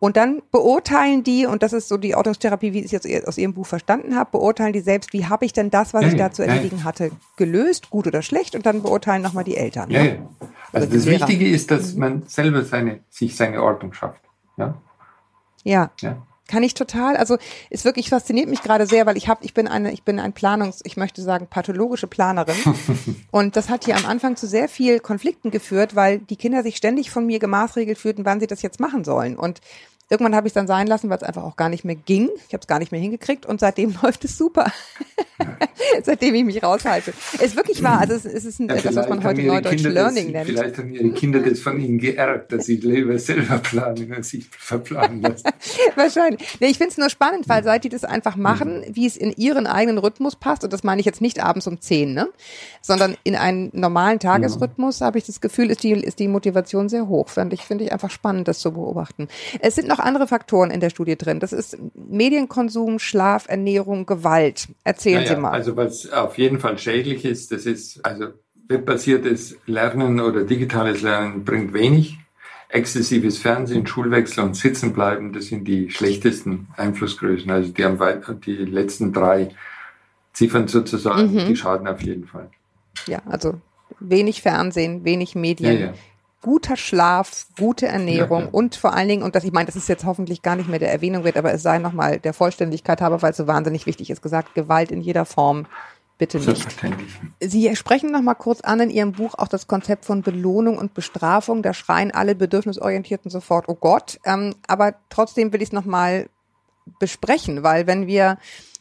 Und 0.00 0.16
dann 0.16 0.42
beurteilen 0.52 1.24
die, 1.24 1.46
und 1.46 1.62
das 1.62 1.72
ist 1.72 1.88
so 1.88 1.96
die 1.96 2.14
Ordnungstherapie, 2.14 2.72
wie 2.72 2.78
ich 2.80 2.92
es 2.92 3.04
jetzt 3.04 3.26
aus 3.26 3.36
Ihrem 3.36 3.52
Buch 3.52 3.66
verstanden 3.66 4.14
habe, 4.14 4.30
beurteilen 4.30 4.72
die 4.72 4.80
selbst, 4.80 5.12
wie 5.12 5.26
habe 5.26 5.44
ich 5.44 5.52
denn 5.52 5.70
das, 5.70 5.92
was 5.92 6.02
Ja, 6.02 6.08
ich 6.08 6.16
da 6.16 6.30
zu 6.30 6.42
ja, 6.42 6.48
ja. 6.48 6.54
erledigen 6.54 6.84
hatte, 6.84 7.10
gelöst, 7.36 7.90
gut 7.90 8.06
oder 8.06 8.22
schlecht, 8.22 8.54
und 8.54 8.64
dann 8.64 8.82
beurteilen 8.82 9.22
nochmal 9.22 9.42
die 9.42 9.56
Eltern. 9.56 9.90
ja, 9.90 10.02
ne? 10.02 10.08
ja. 10.08 10.48
Also 10.72 10.86
die 10.86 10.96
das 10.96 11.04
Lehrer. 11.04 11.20
Wichtige 11.20 11.48
ist, 11.48 11.70
dass 11.70 11.94
man 11.94 12.22
selber 12.26 12.62
seine, 12.64 13.00
sich 13.10 13.36
seine 13.36 13.60
Ordnung 13.62 13.92
schafft. 13.92 14.20
Ja? 14.56 14.74
Ja. 15.64 15.90
Ja. 16.00 16.22
Kann 16.48 16.64
ich 16.64 16.74
total. 16.74 17.16
Also 17.16 17.38
ist 17.70 17.84
wirklich 17.84 18.10
fasziniert 18.10 18.48
mich 18.48 18.62
gerade 18.62 18.86
sehr, 18.86 19.06
weil 19.06 19.16
ich 19.16 19.28
habe, 19.28 19.44
ich 19.44 19.54
bin 19.54 19.68
eine, 19.68 19.92
ich 19.92 20.02
bin 20.02 20.18
ein 20.18 20.32
Planungs, 20.32 20.80
ich 20.82 20.96
möchte 20.96 21.22
sagen 21.22 21.46
pathologische 21.46 22.08
Planerin 22.08 22.56
und 23.30 23.54
das 23.54 23.68
hat 23.68 23.84
hier 23.84 23.96
am 23.96 24.06
Anfang 24.06 24.36
zu 24.36 24.48
sehr 24.48 24.68
viel 24.68 24.98
Konflikten 24.98 25.50
geführt, 25.50 25.94
weil 25.94 26.18
die 26.18 26.36
Kinder 26.36 26.62
sich 26.62 26.76
ständig 26.76 27.10
von 27.10 27.26
mir 27.26 27.38
gemaßregelt 27.38 27.98
fühlten, 27.98 28.24
wann 28.24 28.40
sie 28.40 28.46
das 28.48 28.62
jetzt 28.62 28.80
machen 28.80 29.04
sollen 29.04 29.36
und 29.36 29.60
Irgendwann 30.10 30.34
habe 30.34 30.46
ich 30.46 30.50
es 30.50 30.54
dann 30.54 30.66
sein 30.66 30.86
lassen, 30.86 31.10
weil 31.10 31.18
es 31.18 31.22
einfach 31.22 31.42
auch 31.42 31.56
gar 31.56 31.68
nicht 31.68 31.84
mehr 31.84 31.94
ging. 31.94 32.30
Ich 32.46 32.54
habe 32.54 32.60
es 32.60 32.66
gar 32.66 32.78
nicht 32.78 32.92
mehr 32.92 33.00
hingekriegt 33.00 33.44
und 33.46 33.60
seitdem 33.60 33.94
läuft 34.02 34.24
es 34.24 34.38
super. 34.38 34.72
seitdem 36.02 36.34
ich 36.34 36.44
mich 36.44 36.62
raushalte. 36.62 37.12
Es 37.34 37.42
ist 37.42 37.56
wirklich 37.56 37.82
wahr. 37.82 38.00
Also 38.00 38.14
es, 38.14 38.24
es 38.24 38.44
ist 38.44 38.60
ein, 38.60 38.68
ja, 38.68 38.76
etwas, 38.76 38.96
was 38.96 39.08
man 39.08 39.22
heute 39.22 39.42
Neudeutsch 39.42 39.82
Learning 39.82 40.32
das, 40.32 40.46
nennt. 40.46 40.46
Vielleicht 40.46 40.78
haben 40.78 40.90
ihre 40.90 41.10
Kinder 41.10 41.40
das 41.40 41.60
von 41.60 41.80
ihnen 41.80 41.98
geerbt, 41.98 42.52
dass 42.52 42.66
sie 42.66 42.76
lieber 42.76 43.18
selber 43.18 43.58
planen, 43.58 44.12
als 44.12 44.30
sich 44.30 44.46
verplanen 44.50 45.22
lassen. 45.22 45.48
Wahrscheinlich. 45.96 46.58
Nee, 46.60 46.68
ich 46.68 46.78
finde 46.78 46.92
es 46.92 46.98
nur 46.98 47.10
spannend, 47.10 47.48
weil 47.48 47.62
seit 47.62 47.84
die 47.84 47.88
das 47.88 48.04
einfach 48.04 48.36
machen, 48.36 48.84
wie 48.90 49.06
es 49.06 49.16
in 49.16 49.32
ihren 49.32 49.66
eigenen 49.66 49.98
Rhythmus 49.98 50.36
passt, 50.36 50.64
und 50.64 50.72
das 50.72 50.84
meine 50.84 51.00
ich 51.00 51.06
jetzt 51.06 51.20
nicht 51.20 51.42
abends 51.42 51.66
um 51.66 51.80
zehn, 51.80 52.14
ne? 52.14 52.28
sondern 52.80 53.16
in 53.24 53.36
einen 53.36 53.70
normalen 53.72 54.18
Tagesrhythmus, 54.18 55.00
ja. 55.00 55.06
habe 55.06 55.18
ich 55.18 55.24
das 55.24 55.40
Gefühl, 55.40 55.70
ist 55.70 55.82
die, 55.82 55.92
ist 55.92 56.18
die 56.18 56.28
Motivation 56.28 56.88
sehr 56.88 57.06
hoch. 57.06 57.28
Finde 57.28 57.54
ich, 57.54 57.62
finde 57.62 57.84
ich 57.84 57.92
einfach 57.92 58.10
spannend, 58.10 58.48
das 58.48 58.58
zu 58.58 58.72
beobachten. 58.72 59.28
Es 59.60 59.74
sind 59.74 59.88
noch 59.88 59.97
noch 59.98 60.04
andere 60.04 60.26
Faktoren 60.26 60.70
in 60.70 60.80
der 60.80 60.90
Studie 60.90 61.16
drin. 61.16 61.40
Das 61.40 61.52
ist 61.52 61.78
Medienkonsum, 61.94 62.98
Schlaf, 62.98 63.46
Ernährung, 63.48 64.06
Gewalt. 64.06 64.68
Erzählen 64.84 65.22
naja, 65.22 65.34
Sie 65.34 65.40
mal. 65.40 65.50
Also 65.50 65.76
was 65.76 66.10
auf 66.10 66.38
jeden 66.38 66.60
Fall 66.60 66.78
schädlich 66.78 67.24
ist, 67.24 67.52
das 67.52 67.66
ist, 67.66 68.04
also 68.04 68.28
webbasiertes 68.68 69.56
Lernen 69.66 70.20
oder 70.20 70.44
digitales 70.44 71.02
Lernen 71.02 71.44
bringt 71.44 71.72
wenig. 71.72 72.18
Exzessives 72.70 73.38
Fernsehen, 73.38 73.86
Schulwechsel 73.86 74.44
und 74.44 74.54
Sitzenbleiben, 74.54 75.32
das 75.32 75.46
sind 75.46 75.66
die 75.66 75.90
schlechtesten 75.90 76.68
Einflussgrößen. 76.76 77.50
Also 77.50 77.72
die 77.72 77.82
haben 77.82 77.98
die 78.44 78.56
letzten 78.56 79.14
drei 79.14 79.54
Ziffern 80.34 80.68
sozusagen, 80.68 81.32
mhm. 81.32 81.46
die 81.46 81.56
schaden 81.56 81.88
auf 81.88 82.02
jeden 82.02 82.26
Fall. 82.26 82.50
Ja, 83.06 83.22
also 83.24 83.54
wenig 84.00 84.42
Fernsehen, 84.42 85.02
wenig 85.06 85.34
Medien, 85.34 85.72
ja, 85.72 85.86
ja 85.86 85.94
guter 86.40 86.76
Schlaf, 86.76 87.46
gute 87.58 87.86
Ernährung 87.86 88.40
ja, 88.40 88.46
ja. 88.46 88.52
und 88.52 88.76
vor 88.76 88.94
allen 88.94 89.08
Dingen, 89.08 89.22
und 89.22 89.34
das, 89.34 89.44
ich 89.44 89.52
meine, 89.52 89.66
das 89.66 89.76
ist 89.76 89.88
jetzt 89.88 90.04
hoffentlich 90.04 90.42
gar 90.42 90.56
nicht 90.56 90.68
mehr 90.68 90.78
der 90.78 90.92
Erwähnung 90.92 91.24
wert, 91.24 91.36
aber 91.36 91.52
es 91.52 91.62
sei 91.62 91.78
nochmal 91.78 92.20
der 92.20 92.32
Vollständigkeit 92.32 93.00
habe, 93.00 93.20
weil 93.22 93.32
es 93.32 93.36
so 93.36 93.46
wahnsinnig 93.46 93.86
wichtig 93.86 94.10
ist, 94.10 94.22
gesagt, 94.22 94.54
Gewalt 94.54 94.92
in 94.92 95.00
jeder 95.00 95.24
Form. 95.24 95.66
Bitte 96.18 96.38
nicht. 96.38 96.66
Sie 97.40 97.76
sprechen 97.76 98.10
noch 98.10 98.22
mal 98.22 98.34
kurz 98.34 98.60
an 98.60 98.80
in 98.80 98.90
Ihrem 98.90 99.12
Buch 99.12 99.34
auch 99.38 99.46
das 99.46 99.68
Konzept 99.68 100.04
von 100.04 100.22
Belohnung 100.22 100.76
und 100.76 100.92
Bestrafung. 100.92 101.62
Da 101.62 101.72
schreien 101.72 102.10
alle 102.10 102.34
Bedürfnisorientierten 102.34 103.30
sofort, 103.30 103.68
oh 103.68 103.76
Gott. 103.76 104.18
Ähm, 104.24 104.56
aber 104.66 104.96
trotzdem 105.10 105.52
will 105.52 105.62
ich 105.62 105.68
es 105.68 105.72
noch 105.72 105.84
mal 105.84 106.28
besprechen, 106.98 107.62
weil 107.62 107.86
wenn 107.86 108.08
wir 108.08 108.38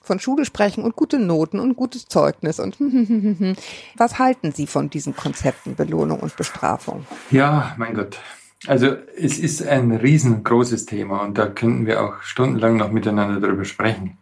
von 0.07 0.19
Schule 0.19 0.45
sprechen 0.45 0.83
und 0.83 0.95
gute 0.95 1.19
Noten 1.19 1.59
und 1.59 1.75
gutes 1.75 2.07
Zeugnis 2.07 2.59
und 2.59 2.77
was 3.97 4.17
halten 4.17 4.51
Sie 4.53 4.65
von 4.65 4.89
diesen 4.89 5.15
Konzepten 5.15 5.75
Belohnung 5.75 6.19
und 6.21 6.35
Bestrafung? 6.35 7.05
Ja, 7.29 7.75
mein 7.77 7.93
Gott. 7.93 8.17
Also 8.65 8.95
es 9.15 9.37
ist 9.37 9.61
ein 9.61 9.91
riesengroßes 9.91 10.87
Thema 10.87 11.21
und 11.21 11.37
da 11.37 11.47
könnten 11.47 11.85
wir 11.85 12.01
auch 12.01 12.21
stundenlang 12.23 12.77
noch 12.77 12.91
miteinander 12.91 13.39
darüber 13.39 13.65
sprechen. 13.65 14.17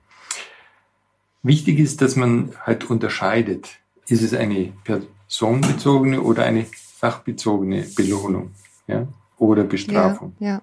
Wichtig 1.41 1.79
ist, 1.79 2.01
dass 2.01 2.15
man 2.15 2.51
halt 2.65 2.89
unterscheidet. 2.89 3.77
Ist 4.07 4.23
es 4.23 4.33
eine 4.33 4.73
personenbezogene 4.83 6.21
oder 6.21 6.43
eine 6.43 6.65
sachbezogene 6.99 7.85
Belohnung 7.95 8.51
ja? 8.87 9.07
oder 9.37 9.63
Bestrafung? 9.63 10.35
Ja, 10.39 10.47
ja. 10.47 10.61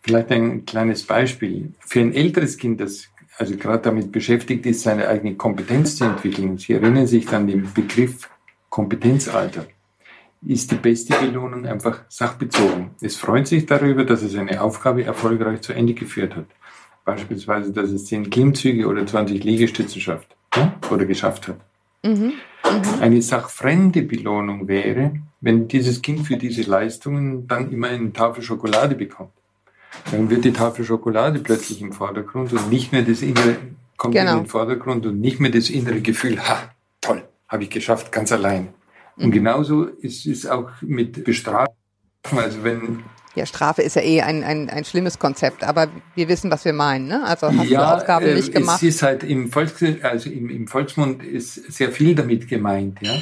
Vielleicht 0.00 0.30
ein 0.30 0.64
kleines 0.64 1.04
Beispiel. 1.04 1.74
Für 1.80 2.00
ein 2.00 2.14
älteres 2.14 2.56
Kind, 2.56 2.80
das 2.80 3.08
also 3.38 3.56
gerade 3.56 3.82
damit 3.84 4.10
beschäftigt 4.10 4.66
ist, 4.66 4.82
seine 4.82 5.08
eigene 5.08 5.36
Kompetenz 5.36 5.96
zu 5.96 6.04
entwickeln. 6.04 6.58
Sie 6.58 6.72
erinnern 6.72 7.06
sich 7.06 7.28
an 7.32 7.46
den 7.46 7.72
Begriff 7.72 8.28
Kompetenzalter. 8.68 9.66
Ist 10.46 10.70
die 10.70 10.76
beste 10.76 11.16
Belohnung 11.18 11.64
einfach 11.66 12.02
sachbezogen. 12.08 12.90
Es 13.00 13.16
freut 13.16 13.46
sich 13.46 13.66
darüber, 13.66 14.04
dass 14.04 14.22
es 14.22 14.36
eine 14.36 14.60
Aufgabe 14.60 15.04
erfolgreich 15.04 15.60
zu 15.62 15.72
Ende 15.72 15.94
geführt 15.94 16.36
hat. 16.36 16.46
Beispielsweise, 17.04 17.72
dass 17.72 17.90
es 17.90 18.06
10 18.06 18.28
Klimmzüge 18.28 18.86
oder 18.86 19.06
20 19.06 19.42
Liegestütze 19.42 20.00
schafft 20.00 20.36
ja? 20.54 20.74
oder 20.90 21.06
geschafft 21.06 21.48
hat. 21.48 21.56
Mhm. 22.02 22.12
Mhm. 22.12 23.00
Eine 23.00 23.22
sachfremde 23.22 24.02
Belohnung 24.02 24.68
wäre, 24.68 25.12
wenn 25.40 25.68
dieses 25.68 26.02
Kind 26.02 26.26
für 26.26 26.36
diese 26.36 26.62
Leistungen 26.62 27.46
dann 27.48 27.72
immer 27.72 27.88
eine 27.88 28.12
Tafel 28.12 28.42
Schokolade 28.42 28.94
bekommt 28.94 29.30
dann 30.10 30.30
wird 30.30 30.44
die 30.44 30.52
Tafel 30.52 30.84
Schokolade 30.84 31.40
plötzlich 31.40 31.80
im 31.80 31.92
Vordergrund 31.92 32.52
und 32.52 32.70
nicht 32.70 32.92
mehr 32.92 33.02
das 33.02 33.22
innere, 33.22 33.56
kommt 33.96 34.14
genau. 34.14 34.32
in 34.32 34.44
den 34.44 34.46
Vordergrund 34.46 35.06
und 35.06 35.20
nicht 35.20 35.40
mehr 35.40 35.50
das 35.50 35.70
innere 35.70 36.00
Gefühl, 36.00 36.40
ha, 36.40 36.70
toll, 37.00 37.22
habe 37.48 37.64
ich 37.64 37.70
geschafft, 37.70 38.12
ganz 38.12 38.32
allein. 38.32 38.68
Mhm. 39.16 39.24
Und 39.24 39.30
genauso 39.32 39.84
ist 39.84 40.26
es 40.26 40.46
auch 40.46 40.70
mit 40.80 41.24
Bestrafung. 41.24 41.74
Also 42.30 42.64
wenn 42.64 43.04
ja, 43.38 43.46
Strafe 43.46 43.82
ist 43.82 43.94
ja 43.94 44.02
eh 44.02 44.20
ein, 44.20 44.42
ein, 44.42 44.68
ein 44.68 44.84
schlimmes 44.84 45.20
Konzept, 45.20 45.62
aber 45.62 45.86
wir 46.16 46.28
wissen, 46.28 46.50
was 46.50 46.64
wir 46.64 46.72
meinen. 46.72 47.06
Ne? 47.06 47.22
Also 47.24 47.46
hast 47.46 47.68
ja, 47.68 47.92
du 47.92 47.96
Aufgabe 47.96 48.30
äh, 48.30 48.34
nicht 48.34 48.52
gemacht. 48.52 48.82
Es 48.82 48.82
ist 48.82 49.02
halt 49.02 49.22
im, 49.22 49.52
Volks, 49.52 49.80
also 50.02 50.28
im, 50.28 50.50
im 50.50 50.66
Volksmund 50.66 51.22
ist 51.22 51.54
sehr 51.72 51.92
viel 51.92 52.16
damit 52.16 52.48
gemeint. 52.48 52.98
Ja? 53.00 53.14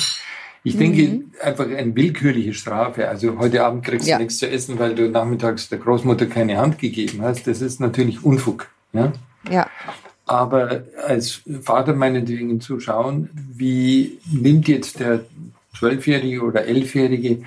Ich 0.66 0.76
denke 0.76 1.02
mhm. 1.02 1.30
einfach 1.40 1.70
eine 1.70 1.94
willkürliche 1.94 2.52
Strafe. 2.52 3.08
Also 3.08 3.38
heute 3.38 3.64
Abend 3.64 3.84
kriegst 3.84 4.08
ja. 4.08 4.16
du 4.16 4.24
nichts 4.24 4.38
zu 4.38 4.50
essen, 4.50 4.80
weil 4.80 4.96
du 4.96 5.08
nachmittags 5.08 5.68
der 5.68 5.78
Großmutter 5.78 6.26
keine 6.26 6.56
Hand 6.56 6.80
gegeben 6.80 7.22
hast. 7.22 7.46
Das 7.46 7.62
ist 7.62 7.78
natürlich 7.78 8.24
Unfug. 8.24 8.66
Ja. 8.92 9.12
ja. 9.48 9.70
Aber 10.24 10.82
als 11.06 11.42
Vater 11.62 11.94
meinetwegen 11.94 12.60
zu 12.60 12.80
schauen, 12.80 13.30
wie 13.32 14.18
nimmt 14.28 14.66
jetzt 14.66 14.98
der 14.98 15.20
Zwölfjährige 15.78 16.42
oder 16.42 16.64
Elfjährige 16.64 17.44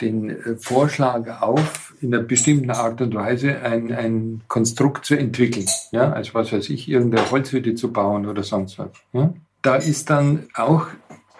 den 0.00 0.30
äh, 0.30 0.56
Vorschlag 0.58 1.40
auf, 1.40 1.94
in 2.00 2.12
einer 2.12 2.24
bestimmten 2.24 2.72
Art 2.72 3.00
und 3.00 3.14
Weise 3.14 3.60
ein, 3.62 3.92
ein 3.92 4.40
Konstrukt 4.48 5.06
zu 5.06 5.14
entwickeln. 5.14 5.66
Ja, 5.92 6.10
als 6.10 6.34
was 6.34 6.52
weiß 6.52 6.68
ich, 6.70 6.88
irgendeine 6.88 7.30
Holzhütte 7.30 7.76
zu 7.76 7.92
bauen 7.92 8.26
oder 8.26 8.42
sonst 8.42 8.76
was. 8.80 8.90
Ja? 9.12 9.32
Da 9.62 9.76
ist 9.76 10.10
dann 10.10 10.48
auch 10.54 10.88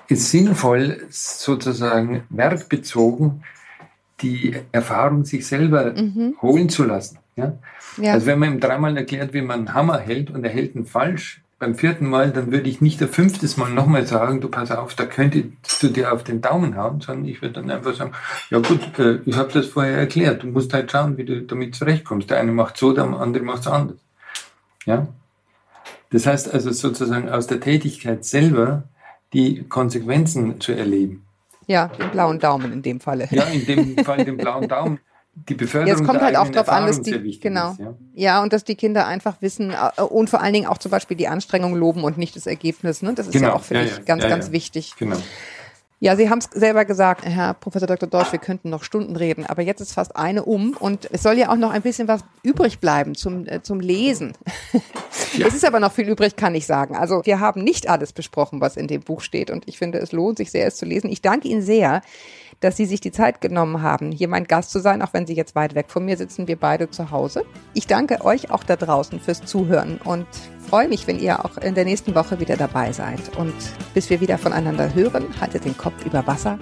ist 0.08 0.30
sinnvoll, 0.30 1.06
sozusagen 1.10 2.24
werkbezogen 2.30 3.42
die 4.22 4.56
Erfahrung 4.72 5.24
sich 5.24 5.46
selber 5.46 5.92
mhm. 5.92 6.36
holen 6.40 6.68
zu 6.68 6.84
lassen. 6.84 7.18
Ja? 7.36 7.58
ja? 7.98 8.12
Also 8.12 8.26
wenn 8.26 8.38
man 8.38 8.54
ihm 8.54 8.60
dreimal 8.60 8.96
erklärt, 8.96 9.34
wie 9.34 9.42
man 9.42 9.60
einen 9.60 9.74
Hammer 9.74 9.98
hält 9.98 10.30
und 10.30 10.44
er 10.44 10.50
hält 10.50 10.74
ihn 10.74 10.86
falsch, 10.86 11.42
beim 11.58 11.74
vierten 11.74 12.06
Mal, 12.06 12.32
dann 12.32 12.52
würde 12.52 12.68
ich 12.68 12.82
nicht 12.82 13.00
der 13.00 13.08
fünftes 13.08 13.56
Mal 13.56 13.70
nochmal 13.70 14.06
sagen, 14.06 14.42
du 14.42 14.48
pass 14.48 14.70
auf, 14.70 14.94
da 14.94 15.06
könntest 15.06 15.82
du 15.82 15.88
dir 15.88 16.12
auf 16.12 16.22
den 16.22 16.42
Daumen 16.42 16.76
hauen, 16.76 17.00
sondern 17.00 17.26
ich 17.26 17.40
würde 17.40 17.54
dann 17.54 17.70
einfach 17.70 17.94
sagen, 17.94 18.12
ja 18.50 18.58
gut, 18.58 18.98
äh, 18.98 19.20
ich 19.24 19.36
habe 19.36 19.52
das 19.52 19.66
vorher 19.66 19.96
erklärt, 19.96 20.42
du 20.42 20.48
musst 20.48 20.74
halt 20.74 20.92
schauen, 20.92 21.16
wie 21.16 21.24
du 21.24 21.42
damit 21.42 21.74
zurechtkommst. 21.74 22.28
Der 22.28 22.40
eine 22.40 22.52
macht 22.52 22.76
so, 22.76 22.92
der 22.92 23.04
andere 23.04 23.42
macht 23.42 23.60
es 23.60 23.68
anders. 23.68 23.96
Ja? 24.84 25.08
Das 26.10 26.26
heißt 26.26 26.52
also 26.52 26.70
sozusagen 26.72 27.30
aus 27.30 27.46
der 27.46 27.60
Tätigkeit 27.60 28.24
selber 28.24 28.84
die 29.36 29.64
Konsequenzen 29.68 30.60
zu 30.60 30.72
erleben. 30.72 31.26
Ja, 31.66 31.88
den 31.88 32.10
blauen 32.10 32.38
Daumen 32.38 32.72
in 32.72 32.82
dem 32.82 33.00
Falle. 33.00 33.28
Ja, 33.30 33.44
in 33.44 33.66
dem 33.66 34.04
Fall 34.04 34.24
den 34.24 34.36
blauen 34.36 34.66
Daumen. 34.68 34.98
Die 35.34 35.52
Beförderung 35.54 35.98
Jetzt 35.98 36.06
kommt 36.06 36.22
halt 36.22 36.34
auch 36.36 36.48
darauf 36.48 36.70
an, 36.70 36.86
dass 36.86 37.02
die, 37.02 37.38
genau, 37.38 37.72
ist, 37.72 37.78
ja. 37.78 37.94
ja. 38.14 38.42
und 38.42 38.54
dass 38.54 38.64
die 38.64 38.74
Kinder 38.74 39.06
einfach 39.06 39.42
wissen 39.42 39.70
äh, 39.70 40.00
und 40.00 40.30
vor 40.30 40.40
allen 40.40 40.54
Dingen 40.54 40.66
auch 40.66 40.78
zum 40.78 40.90
Beispiel 40.90 41.14
die 41.18 41.28
Anstrengung 41.28 41.74
loben 41.74 42.04
und 42.04 42.16
nicht 42.16 42.34
das 42.36 42.46
Ergebnis. 42.46 43.02
Ne? 43.02 43.12
Das 43.12 43.26
ist 43.26 43.34
genau. 43.34 43.48
ja 43.48 43.54
auch, 43.54 43.62
finde 43.62 43.84
ja, 43.84 43.98
ich, 43.98 44.04
ganz, 44.06 44.22
ja, 44.22 44.30
ganz 44.30 44.50
wichtig. 44.50 44.94
Genau. 44.98 45.18
Ja, 45.98 46.14
Sie 46.14 46.28
haben 46.28 46.40
es 46.40 46.50
selber 46.52 46.84
gesagt, 46.84 47.24
Herr 47.24 47.54
Professor 47.54 47.86
Dr. 47.86 48.06
Dorsch, 48.06 48.30
wir 48.30 48.38
könnten 48.38 48.68
noch 48.68 48.84
Stunden 48.84 49.16
reden, 49.16 49.46
aber 49.46 49.62
jetzt 49.62 49.80
ist 49.80 49.94
fast 49.94 50.14
eine 50.14 50.44
um 50.44 50.76
und 50.78 51.08
es 51.10 51.22
soll 51.22 51.38
ja 51.38 51.48
auch 51.50 51.56
noch 51.56 51.70
ein 51.70 51.80
bisschen 51.80 52.06
was 52.06 52.22
übrig 52.42 52.80
bleiben 52.80 53.14
zum, 53.14 53.46
äh, 53.46 53.62
zum 53.62 53.80
Lesen. 53.80 54.34
Ja. 55.32 55.46
Es 55.48 55.54
ist 55.54 55.66
aber 55.66 55.80
noch 55.80 55.92
viel 55.92 56.08
übrig, 56.08 56.36
kann 56.36 56.54
ich 56.54 56.66
sagen. 56.66 56.96
Also 56.96 57.20
wir 57.24 57.40
haben 57.40 57.62
nicht 57.62 57.90
alles 57.90 58.12
besprochen, 58.12 58.60
was 58.60 58.76
in 58.76 58.86
dem 58.86 59.02
Buch 59.02 59.20
steht 59.20 59.50
und 59.50 59.68
ich 59.68 59.76
finde, 59.76 59.98
es 59.98 60.12
lohnt 60.12 60.38
sich 60.38 60.50
sehr, 60.50 60.66
es 60.66 60.76
zu 60.76 60.86
lesen. 60.86 61.10
Ich 61.10 61.20
danke 61.20 61.48
Ihnen 61.48 61.60
sehr, 61.60 62.00
dass 62.60 62.76
Sie 62.76 62.86
sich 62.86 63.00
die 63.00 63.12
Zeit 63.12 63.40
genommen 63.40 63.82
haben, 63.82 64.12
hier 64.12 64.28
mein 64.28 64.44
Gast 64.44 64.70
zu 64.70 64.80
sein, 64.80 65.02
auch 65.02 65.12
wenn 65.12 65.26
Sie 65.26 65.34
jetzt 65.34 65.54
weit 65.54 65.74
weg 65.74 65.86
von 65.88 66.04
mir 66.04 66.16
sitzen, 66.16 66.48
wir 66.48 66.56
beide 66.56 66.90
zu 66.90 67.10
Hause. 67.10 67.44
Ich 67.74 67.86
danke 67.86 68.24
euch 68.24 68.50
auch 68.50 68.64
da 68.64 68.76
draußen 68.76 69.20
fürs 69.20 69.44
Zuhören 69.44 69.98
und 70.04 70.26
freue 70.68 70.88
mich, 70.88 71.06
wenn 71.06 71.18
ihr 71.18 71.44
auch 71.44 71.58
in 71.58 71.74
der 71.74 71.84
nächsten 71.84 72.14
Woche 72.14 72.40
wieder 72.40 72.56
dabei 72.56 72.92
seid. 72.92 73.36
Und 73.36 73.54
bis 73.94 74.10
wir 74.10 74.20
wieder 74.20 74.38
voneinander 74.38 74.94
hören, 74.94 75.26
haltet 75.40 75.64
den 75.64 75.76
Kopf 75.76 76.04
über 76.04 76.26
Wasser. 76.26 76.58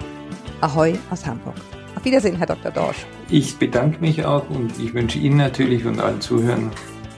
Ahoi 0.61 0.97
aus 1.09 1.25
Hamburg. 1.25 1.55
Auf 1.95 2.03
Wiedersehen, 2.05 2.37
Herr 2.37 2.47
Dr. 2.47 2.71
Dorsch. 2.71 3.05
Ich 3.29 3.57
bedanke 3.57 3.99
mich 3.99 4.25
auch 4.25 4.49
und 4.49 4.77
ich 4.79 4.93
wünsche 4.93 5.19
Ihnen 5.19 5.37
natürlich 5.37 5.85
und 5.85 5.99
allen 5.99 6.21
Zuhörern 6.21 6.71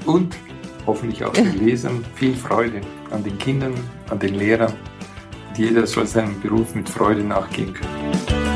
und 0.06 0.36
hoffentlich 0.86 1.24
auch 1.26 1.34
den 1.34 1.58
Lesern 1.60 2.06
viel 2.16 2.36
Freude 2.36 2.82
an 3.12 3.24
den 3.24 3.38
Kindern, 3.38 3.74
an 4.10 4.20
den 4.20 4.36
Lehrern. 4.36 4.74
jeder 5.56 5.86
soll 5.88 6.06
seinem 6.06 6.40
Beruf 6.40 6.76
mit 6.76 6.88
Freude 6.88 7.24
nachgehen 7.24 7.74
können. 7.74 8.47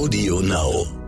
Audio 0.00 0.40
Now. 0.40 0.99